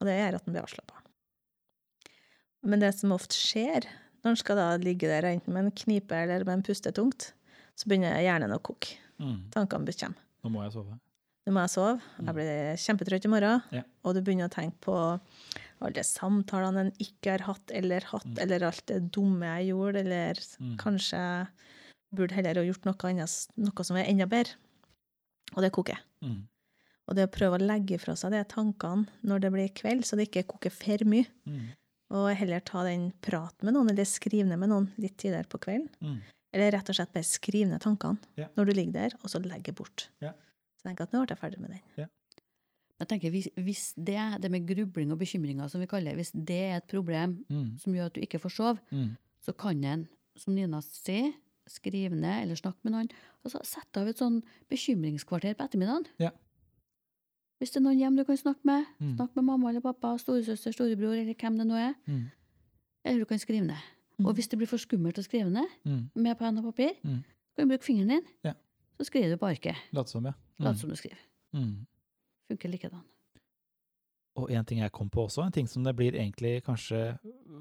Og 0.00 0.06
det 0.08 0.16
gjør 0.18 0.36
at 0.38 0.44
den 0.46 0.54
blir 0.54 0.64
avslappa. 0.64 1.00
Men 2.62 2.80
det 2.80 2.92
som 2.94 3.12
ofte 3.12 3.34
skjer 3.36 3.86
når 4.22 4.30
en 4.30 4.36
skal 4.38 4.56
da 4.58 4.66
ligge 4.78 5.08
der 5.10 5.26
enten 5.26 5.52
med 5.54 5.64
en 5.66 5.74
knipe 5.74 6.14
eller 6.14 6.44
med 6.46 6.60
en 6.60 6.62
puste 6.62 6.92
tungt, 6.94 7.32
så 7.74 7.88
begynner 7.90 8.20
hjernen 8.22 8.54
å 8.54 8.60
koke. 8.62 8.96
Mm. 9.18 9.50
Tankene 9.50 9.92
kommer. 9.98 10.18
Nå 10.42 10.50
må 10.50 10.62
jeg 10.64 10.72
sove. 10.76 10.98
Nå 11.46 11.52
må 11.56 11.62
jeg 11.64 11.72
sove, 11.74 12.00
jeg 12.22 12.34
blir 12.36 12.76
kjempetrøtt 12.78 13.24
i 13.26 13.30
morgen, 13.32 13.62
Ja. 13.74 13.82
og 14.04 14.14
du 14.14 14.20
begynner 14.22 14.46
å 14.46 14.54
tenke 14.54 14.78
på 14.80 14.94
alle 15.84 16.04
samtalene 16.06 16.86
en 16.86 16.92
ikke 17.02 17.30
har 17.36 17.44
hatt 17.48 17.70
eller 17.74 18.00
hatt, 18.12 18.26
Mm. 18.26 18.38
eller 18.44 18.62
alt 18.68 18.86
det 18.86 19.00
dumme 19.12 19.44
jeg 19.58 19.68
gjorde, 19.72 19.96
eller 20.06 20.34
Mm. 20.60 20.76
kanskje 20.78 21.48
burde 22.14 22.32
heller 22.36 22.54
ha 22.54 22.62
gjort 22.62 22.84
noe 22.84 23.10
annet, 23.10 23.48
noe 23.56 23.84
som 23.84 23.96
er 23.96 24.04
enda 24.10 24.26
bedre. 24.26 24.54
Og 25.56 25.62
det 25.62 25.72
koker. 25.72 25.98
Mm. 26.22 26.42
Og 27.08 27.16
det 27.16 27.24
å 27.28 27.32
prøve 27.34 27.58
å 27.58 27.66
legge 27.66 27.98
fra 28.00 28.14
seg 28.14 28.30
de 28.32 28.44
tankene 28.44 29.06
når 29.24 29.40
det 29.40 29.52
blir 29.52 29.68
kveld, 29.74 30.04
så 30.04 30.16
det 30.16 30.30
ikke 30.30 30.46
koker 30.46 30.70
for 30.72 31.04
mye, 31.04 31.26
Mm. 31.46 31.68
og 32.10 32.36
heller 32.36 32.60
ta 32.60 32.84
den 32.84 33.12
praten 33.22 33.64
med 33.64 33.74
noen, 33.74 33.90
eller 33.90 34.04
skrive 34.04 34.46
ned 34.46 34.58
med 34.58 34.68
noen 34.70 34.90
litt 34.98 35.16
tidligere 35.16 35.48
på 35.48 35.58
kvelden. 35.60 35.88
Mm. 36.00 36.20
Eller 36.54 36.70
rett 36.72 36.88
og 36.88 36.94
slett 36.94 37.12
bare 37.12 37.24
skrive 37.24 37.68
ned 37.68 37.80
tankene 37.80 38.18
yeah. 38.36 38.48
når 38.56 38.66
du 38.66 38.72
ligger 38.74 38.92
der, 38.92 39.10
og 39.24 39.30
så 39.30 39.40
legge 39.42 39.72
bort. 39.74 40.08
Ja. 40.20 40.32
Så 40.76 40.84
tenk 40.88 41.00
at 41.00 41.10
nå 41.12 41.24
ble 41.26 41.34
jeg 41.34 41.38
ferdig 41.40 41.58
med 41.60 41.70
den. 41.70 42.08
Jeg 43.02 43.08
tenker 43.10 43.30
hvis, 43.34 43.48
hvis 43.58 43.94
det, 43.98 44.18
det 44.42 44.50
med 44.50 44.66
grubling 44.68 45.10
og 45.12 45.18
bekymringer, 45.18 45.66
som 45.68 45.80
vi 45.82 45.86
kaller 45.90 46.12
det, 46.12 46.20
hvis 46.22 46.32
det 46.32 46.58
er 46.70 46.76
et 46.76 46.86
problem 46.90 47.44
Mm. 47.50 47.78
som 47.78 47.92
gjør 47.94 48.06
at 48.06 48.14
du 48.14 48.20
ikke 48.22 48.38
får 48.38 48.50
sove, 48.54 48.78
Mm. 48.92 49.16
så 49.42 49.52
kan 49.58 49.84
en, 49.84 50.08
som 50.36 50.54
Nina 50.54 50.80
sier, 50.80 51.32
skrive 51.66 52.14
ned 52.14 52.42
eller 52.42 52.54
snakke 52.58 52.78
med 52.84 52.92
noen. 52.92 53.08
og 53.44 53.50
så 53.50 53.58
Sette 53.64 54.00
av 54.00 54.08
et 54.08 54.18
sånn 54.18 54.42
bekymringskvarter 54.70 55.54
på 55.54 55.64
ettermiddagen. 55.64 56.06
Ja. 56.18 56.30
Hvis 57.60 57.70
det 57.72 57.76
er 57.80 57.84
noen 57.86 57.98
hjem 57.98 58.16
du 58.16 58.24
kan 58.24 58.36
snakke 58.36 58.64
med, 58.64 58.84
Mm. 59.00 59.16
snakk 59.16 59.34
med 59.36 59.44
mamma 59.44 59.68
eller 59.70 59.80
pappa, 59.80 60.16
storesøster, 60.18 60.72
storebror 60.72 61.14
eller 61.14 61.34
hvem 61.34 61.56
det 61.58 61.66
nå 61.66 61.74
er. 61.74 61.94
Mm. 62.06 62.30
Eller 63.04 63.18
du 63.20 63.24
kan 63.24 63.38
skrive 63.38 63.66
ned. 63.66 63.76
Mm. 64.18 64.26
Og 64.26 64.34
hvis 64.34 64.48
det 64.48 64.58
blir 64.58 64.66
for 64.68 64.76
skummelt 64.78 65.18
å 65.18 65.22
skrive 65.24 65.50
ned 65.50 65.68
Mm. 65.84 66.10
med 66.14 66.38
penn 66.38 66.58
og 66.58 66.64
papir, 66.74 66.94
kan 67.02 67.24
du 67.56 67.66
bruke 67.66 67.84
fingeren 67.84 68.08
din. 68.08 68.22
Ja. 68.44 68.52
Så 69.00 69.06
skriver 69.10 69.30
du 69.30 69.36
på 69.38 69.46
arket. 69.50 69.76
Lat 69.92 70.08
som, 70.08 70.24
ja. 70.24 70.32
Lat 70.60 70.76
som 70.78 70.88
du 70.90 70.96
skriver. 70.96 71.18
Mm. 71.54 71.86
Funker 72.50 72.72
likedan. 72.72 73.02
Og 74.40 74.48
en 74.50 74.64
ting 74.64 74.80
jeg 74.80 74.92
kom 74.96 75.10
på 75.12 75.26
også, 75.26 75.42
en 75.44 75.52
ting 75.52 75.66
som 75.68 75.84
det 75.84 75.92
blir 75.98 76.14
egentlig 76.16 76.62
kanskje 76.64 77.18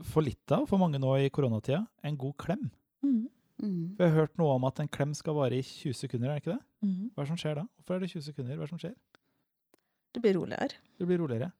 for 0.08 0.24
litt 0.24 0.54
av 0.56 0.64
for 0.70 0.80
mange 0.80 1.00
nå 1.04 1.10
i 1.20 1.30
koronatida, 1.34 1.82
en 2.08 2.16
god 2.20 2.36
klem. 2.40 2.70
Mm. 3.04 3.26
Mm. 3.62 3.82
For 3.98 4.06
jeg 4.06 4.14
har 4.14 4.20
hørt 4.22 4.38
noe 4.40 4.54
om 4.56 4.64
at 4.70 4.80
en 4.80 4.88
klem 4.90 5.12
skal 5.18 5.36
vare 5.38 5.58
i 5.60 5.66
20 5.68 5.94
sekunder, 6.00 6.32
er 6.32 6.40
det 6.40 6.44
ikke 6.46 6.56
det? 6.56 6.64
Mm. 6.88 7.10
Hva 7.12 7.20
er 7.20 7.28
det 7.28 7.32
som 7.34 7.42
skjer 7.44 7.60
da? 7.60 7.66
Hvorfor 7.76 7.98
er 7.98 8.06
det 8.06 8.10
20 8.14 8.26
sekunder? 8.30 8.56
Hva 8.56 8.64
er 8.64 8.70
det 8.70 8.72
som 8.72 8.82
skjer? 8.86 8.96
Det 10.16 10.24
blir 10.24 10.38
roligere. 10.40 10.80
Det 11.00 11.08
blir 11.10 11.20
roligere. 11.22 11.52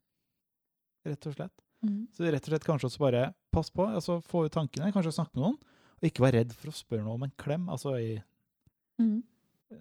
Rett 1.12 1.28
og 1.28 1.36
slett. 1.36 1.54
Mm. 1.86 2.00
Så 2.16 2.26
rett 2.32 2.48
og 2.48 2.54
slett 2.54 2.66
kanskje 2.68 2.88
også 2.92 3.04
bare 3.04 3.26
pass 3.54 3.70
på, 3.74 3.86
altså 3.90 4.20
få 4.24 4.46
ut 4.48 4.54
tankene, 4.56 4.92
kanskje 4.96 5.14
snakke 5.18 5.36
med 5.36 5.44
noen, 5.48 5.60
og 6.02 6.08
ikke 6.08 6.24
være 6.24 6.40
redd 6.42 6.56
for 6.56 6.72
å 6.72 6.78
spørre 6.78 7.04
noe 7.06 7.20
om 7.20 7.28
en 7.28 7.36
klem, 7.42 7.68
altså 7.74 7.98
i 8.00 8.12
Mm. 9.02 9.24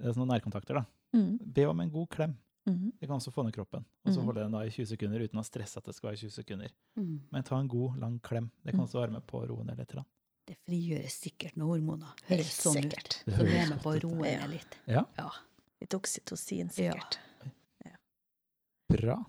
sånne 0.00 0.26
nærkontakter 0.30 0.78
da. 0.78 0.84
Mm. 1.12 1.38
Be 1.52 1.64
om 1.68 1.80
en 1.82 1.90
god 1.92 2.08
klem. 2.08 2.34
Mm. 2.68 2.92
Det 3.00 3.06
kan 3.08 3.16
også 3.16 3.32
få 3.32 3.42
ned 3.44 3.54
kroppen, 3.54 3.84
og 4.04 4.12
så 4.12 4.18
Mhm. 4.20 4.24
holde 4.26 4.42
den 4.42 4.52
da 4.52 4.58
i 4.66 4.70
20 4.70 4.86
sekunder 4.86 5.20
uten 5.24 5.38
å 5.40 5.44
stresse 5.44 5.78
at 5.78 5.84
det 5.84 5.94
skal 5.94 6.10
være 6.10 6.18
20 6.20 6.30
sekunder. 6.30 6.70
Mm. 6.96 7.20
Men 7.32 7.42
ta 7.42 7.56
en 7.58 7.68
god, 7.68 7.96
lang 7.98 8.18
klem. 8.20 8.50
Det 8.64 8.74
kan 8.74 8.80
også 8.84 9.00
være 9.00 9.12
med 9.12 9.26
på 9.26 9.40
å 9.40 9.48
roe 9.48 9.64
ned 9.64 9.78
litt. 9.78 9.94
Det 10.46 10.56
frigjøres 10.68 11.16
sikkert 11.20 11.56
noen 11.56 11.80
hormoner. 11.80 12.12
Høres 12.28 12.52
sånn 12.60 12.76
ut. 12.76 12.82
sikkert. 12.92 13.24
Det 13.24 13.36
Som 13.36 13.46
er 13.46 13.68
med 13.70 13.80
på 13.82 13.94
å 13.94 14.02
roe 14.02 14.22
ned 14.22 14.50
litt. 14.50 14.76
Ja, 14.86 15.04
Ja. 15.18 15.30
Litt 15.80 15.94
oksytocin, 15.94 16.70
Ja. 16.76 16.92
bra. 18.90 19.24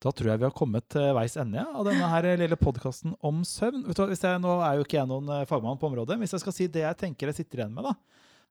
Da 0.00 0.12
tror 0.14 0.30
jeg 0.30 0.38
vi 0.38 0.46
har 0.46 0.54
kommet 0.54 0.86
til 0.88 1.08
veis 1.16 1.34
ende 1.36 1.58
ja, 1.58 1.66
av 1.74 1.84
denne 1.88 2.06
her 2.12 2.28
lille 2.38 2.56
podkasten 2.60 3.16
om 3.26 3.40
søvn. 3.42 3.84
Vet 3.88 3.96
du, 3.98 4.04
hvis 4.06 4.22
jeg, 4.22 4.40
nå 4.44 4.52
er 4.62 4.76
jo 4.78 4.84
ikke 4.86 5.00
jeg 5.00 5.08
noen 5.10 5.28
eh, 5.40 5.44
fagmann 5.50 5.78
på 5.80 5.88
området, 5.90 6.14
men 6.14 6.22
hvis 6.26 6.36
jeg 6.36 6.40
skal 6.44 6.52
si 6.54 6.68
det 6.70 6.84
jeg 6.84 6.98
tenker 7.00 7.26
jeg 7.32 7.34
sitter 7.40 7.64
igjen 7.64 7.74
med, 7.74 7.88
da, 7.88 7.94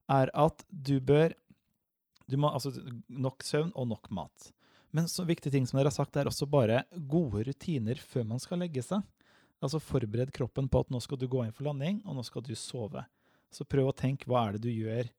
er 0.10 0.32
at 0.36 0.66
du 0.72 1.00
bør 1.00 1.34
du 2.28 2.38
må, 2.40 2.52
altså, 2.52 2.74
Nok 3.08 3.46
søvn 3.48 3.74
og 3.76 3.88
nok 3.92 4.10
mat. 4.12 4.52
Men 4.96 5.08
så 5.12 5.26
viktige 5.28 5.54
ting 5.54 5.68
som 5.68 5.80
dere 5.80 5.92
har 5.92 5.96
sagt, 5.96 6.16
er 6.18 6.30
også 6.30 6.48
bare 6.50 6.84
gode 7.10 7.44
rutiner 7.48 8.00
før 8.00 8.26
man 8.28 8.42
skal 8.42 8.62
legge 8.64 8.84
seg. 8.86 9.04
Altså 9.64 9.82
Forbered 9.82 10.32
kroppen 10.36 10.68
på 10.70 10.82
at 10.84 10.92
nå 10.94 11.02
skal 11.04 11.20
du 11.20 11.28
gå 11.30 11.44
inn 11.44 11.54
for 11.56 11.68
landing, 11.68 12.02
og 12.06 12.18
nå 12.18 12.26
skal 12.26 12.46
du 12.46 12.54
sove. 12.58 13.04
Så 13.54 13.66
prøv 13.68 13.90
å 13.90 13.96
tenke 13.96 14.30
hva 14.30 14.48
er 14.48 14.58
det 14.58 14.68
du 14.68 14.74
gjør 14.74 15.10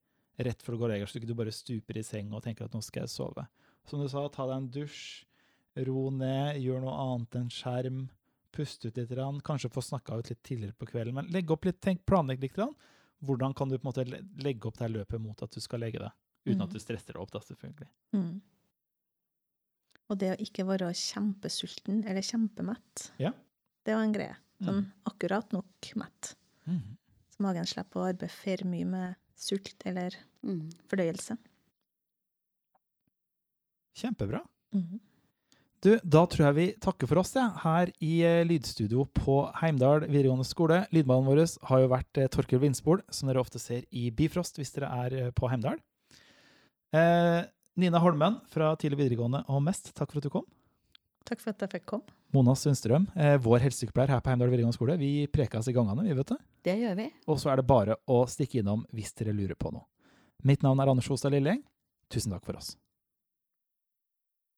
rett 0.47 0.61
før 0.63 0.75
du 0.75 0.81
går 0.81 0.89
og 0.89 0.93
legger 0.93 1.07
deg, 1.07 1.11
så 1.11 1.19
ikke 1.19 1.31
du 1.31 1.39
bare 1.39 1.55
stuper 1.55 1.99
i 1.99 2.05
seng 2.07 2.31
og 2.31 2.45
tenker 2.45 2.69
at 2.69 2.77
nå 2.77 2.83
skal 2.85 3.05
jeg 3.05 3.13
sove. 3.13 3.45
Som 3.89 4.05
du 4.05 4.09
sa, 4.11 4.23
ta 4.31 4.47
deg 4.47 4.61
en 4.61 4.69
dusj, 4.71 5.01
ro 5.89 6.05
ned, 6.15 6.61
gjør 6.63 6.85
noe 6.85 6.95
annet 7.05 7.41
enn 7.41 7.51
skjerm. 7.53 8.05
Puste 8.55 8.91
ut 8.91 8.99
litt, 8.99 9.19
kanskje 9.45 9.73
få 9.73 9.83
snakka 9.85 10.21
ut 10.21 10.31
litt 10.31 10.43
tidligere 10.47 10.77
på 10.79 10.89
kvelden. 10.93 11.17
Men 11.19 11.33
legg 11.35 11.51
opp 11.53 11.67
litt, 11.69 11.81
tenk, 11.85 12.05
planlegg 12.09 12.43
litt. 12.45 12.59
Hvordan 13.25 13.55
kan 13.57 13.71
du 13.71 13.77
på 13.77 13.83
en 13.83 13.91
måte 13.91 14.23
legge 14.45 14.71
opp 14.71 14.79
det 14.79 14.91
løpet 14.95 15.23
mot 15.23 15.43
at 15.43 15.55
du 15.55 15.61
skal 15.63 15.83
legge 15.83 16.03
deg? 16.05 16.15
Uten 16.47 16.63
at 16.63 16.69
Mm. 16.69 16.73
du 16.73 16.79
stresser 16.79 17.13
deg 17.13 17.23
opp, 17.23 17.31
da, 17.31 17.39
selvfølgelig. 17.41 17.89
Mm. 18.15 18.41
Og 20.11 20.19
det 20.19 20.31
å 20.33 20.41
ikke 20.41 20.65
være 20.67 20.89
kjempesulten 20.95 22.05
eller 22.07 22.23
kjempemett, 22.23 23.11
Ja. 23.19 23.33
det 23.85 23.95
var 23.95 24.03
en 24.05 24.13
greie. 24.15 24.37
Sånn 24.63 24.85
Mm. 24.87 24.93
akkurat 25.07 25.53
nok 25.53 25.93
mett. 25.97 26.35
Mm. 26.67 26.97
Så 27.31 27.41
magen 27.41 27.65
slipper 27.67 28.01
å 28.01 28.13
arbeide 28.13 28.31
for 28.31 28.65
mye 28.67 28.85
med 28.87 29.17
sult 29.37 29.75
eller 29.85 30.11
Mm. 30.43 30.71
fordøyelse. 30.89 31.37
Kjempebra. 33.95 34.41
Mhm. 34.75 35.01
Du, 35.81 35.93
da 36.05 36.27
tror 36.27 36.47
jeg 36.49 36.55
vi 36.55 36.73
takker 36.83 37.07
for 37.07 37.19
oss 37.19 37.35
ja, 37.37 37.51
her 37.63 37.87
i 38.03 38.23
eh, 38.27 38.45
lydstudio 38.45 39.05
på 39.15 39.53
Heimdal 39.61 40.01
videregående 40.09 40.45
skole. 40.47 40.81
Lydmannen 40.91 41.25
vår 41.29 41.43
har 41.69 41.79
jo 41.85 41.89
vært 41.93 42.19
eh, 42.19 42.27
Vindsbol, 42.29 42.59
Vindspol, 42.59 43.03
som 43.15 43.29
dere 43.29 43.39
ofte 43.39 43.61
ser 43.61 43.85
i 43.93 44.11
Bifrost 44.11 44.57
hvis 44.59 44.73
dere 44.75 44.91
er 45.07 45.15
eh, 45.15 45.31
på 45.31 45.49
Heimdal. 45.49 45.79
Eh, 46.93 47.43
Nina 47.79 48.01
Holmen 48.03 48.39
fra 48.51 48.73
tidlig 48.81 48.99
videregående 49.03 49.45
og 49.53 49.61
Mest, 49.63 49.93
takk 49.95 50.11
for 50.13 50.21
at 50.21 50.29
du 50.29 50.33
kom. 50.33 50.47
Takk 51.29 51.43
for 51.43 51.53
at 51.53 51.61
jeg 51.67 51.75
fikk 51.77 51.87
komme. 51.93 52.15
Mona 52.33 52.55
Sundstrøm, 52.57 53.07
eh, 53.17 53.37
vår 53.41 53.63
helsesykepleier 53.67 54.15
her 54.15 54.21
på 54.25 54.33
Heimdal 54.33 54.51
videregående 54.51 54.77
skole. 54.77 54.97
Vi 55.01 55.27
prekes 55.33 55.69
i 55.69 55.75
gangene, 55.77 56.05
vi 56.05 56.17
vet 56.17 56.33
det. 56.33 56.39
Det 56.65 56.77
gjør 56.81 56.97
vi. 56.97 57.07
Og 57.29 57.39
så 57.41 57.53
er 57.53 57.61
det 57.61 57.67
bare 57.69 57.97
å 58.09 58.23
stikke 58.29 58.61
innom 58.63 58.85
hvis 58.93 59.13
dere 59.17 59.37
lurer 59.37 59.57
på 59.57 59.73
noe. 59.73 59.85
Mitt 60.45 60.63
navn 60.63 60.81
er 60.81 60.89
Anders 60.93 61.09
Hostad 61.09 61.33
Lilleng. 61.33 61.63
Tusen 62.09 62.33
takk 62.33 62.45
for 62.45 62.57
oss. 62.57 62.77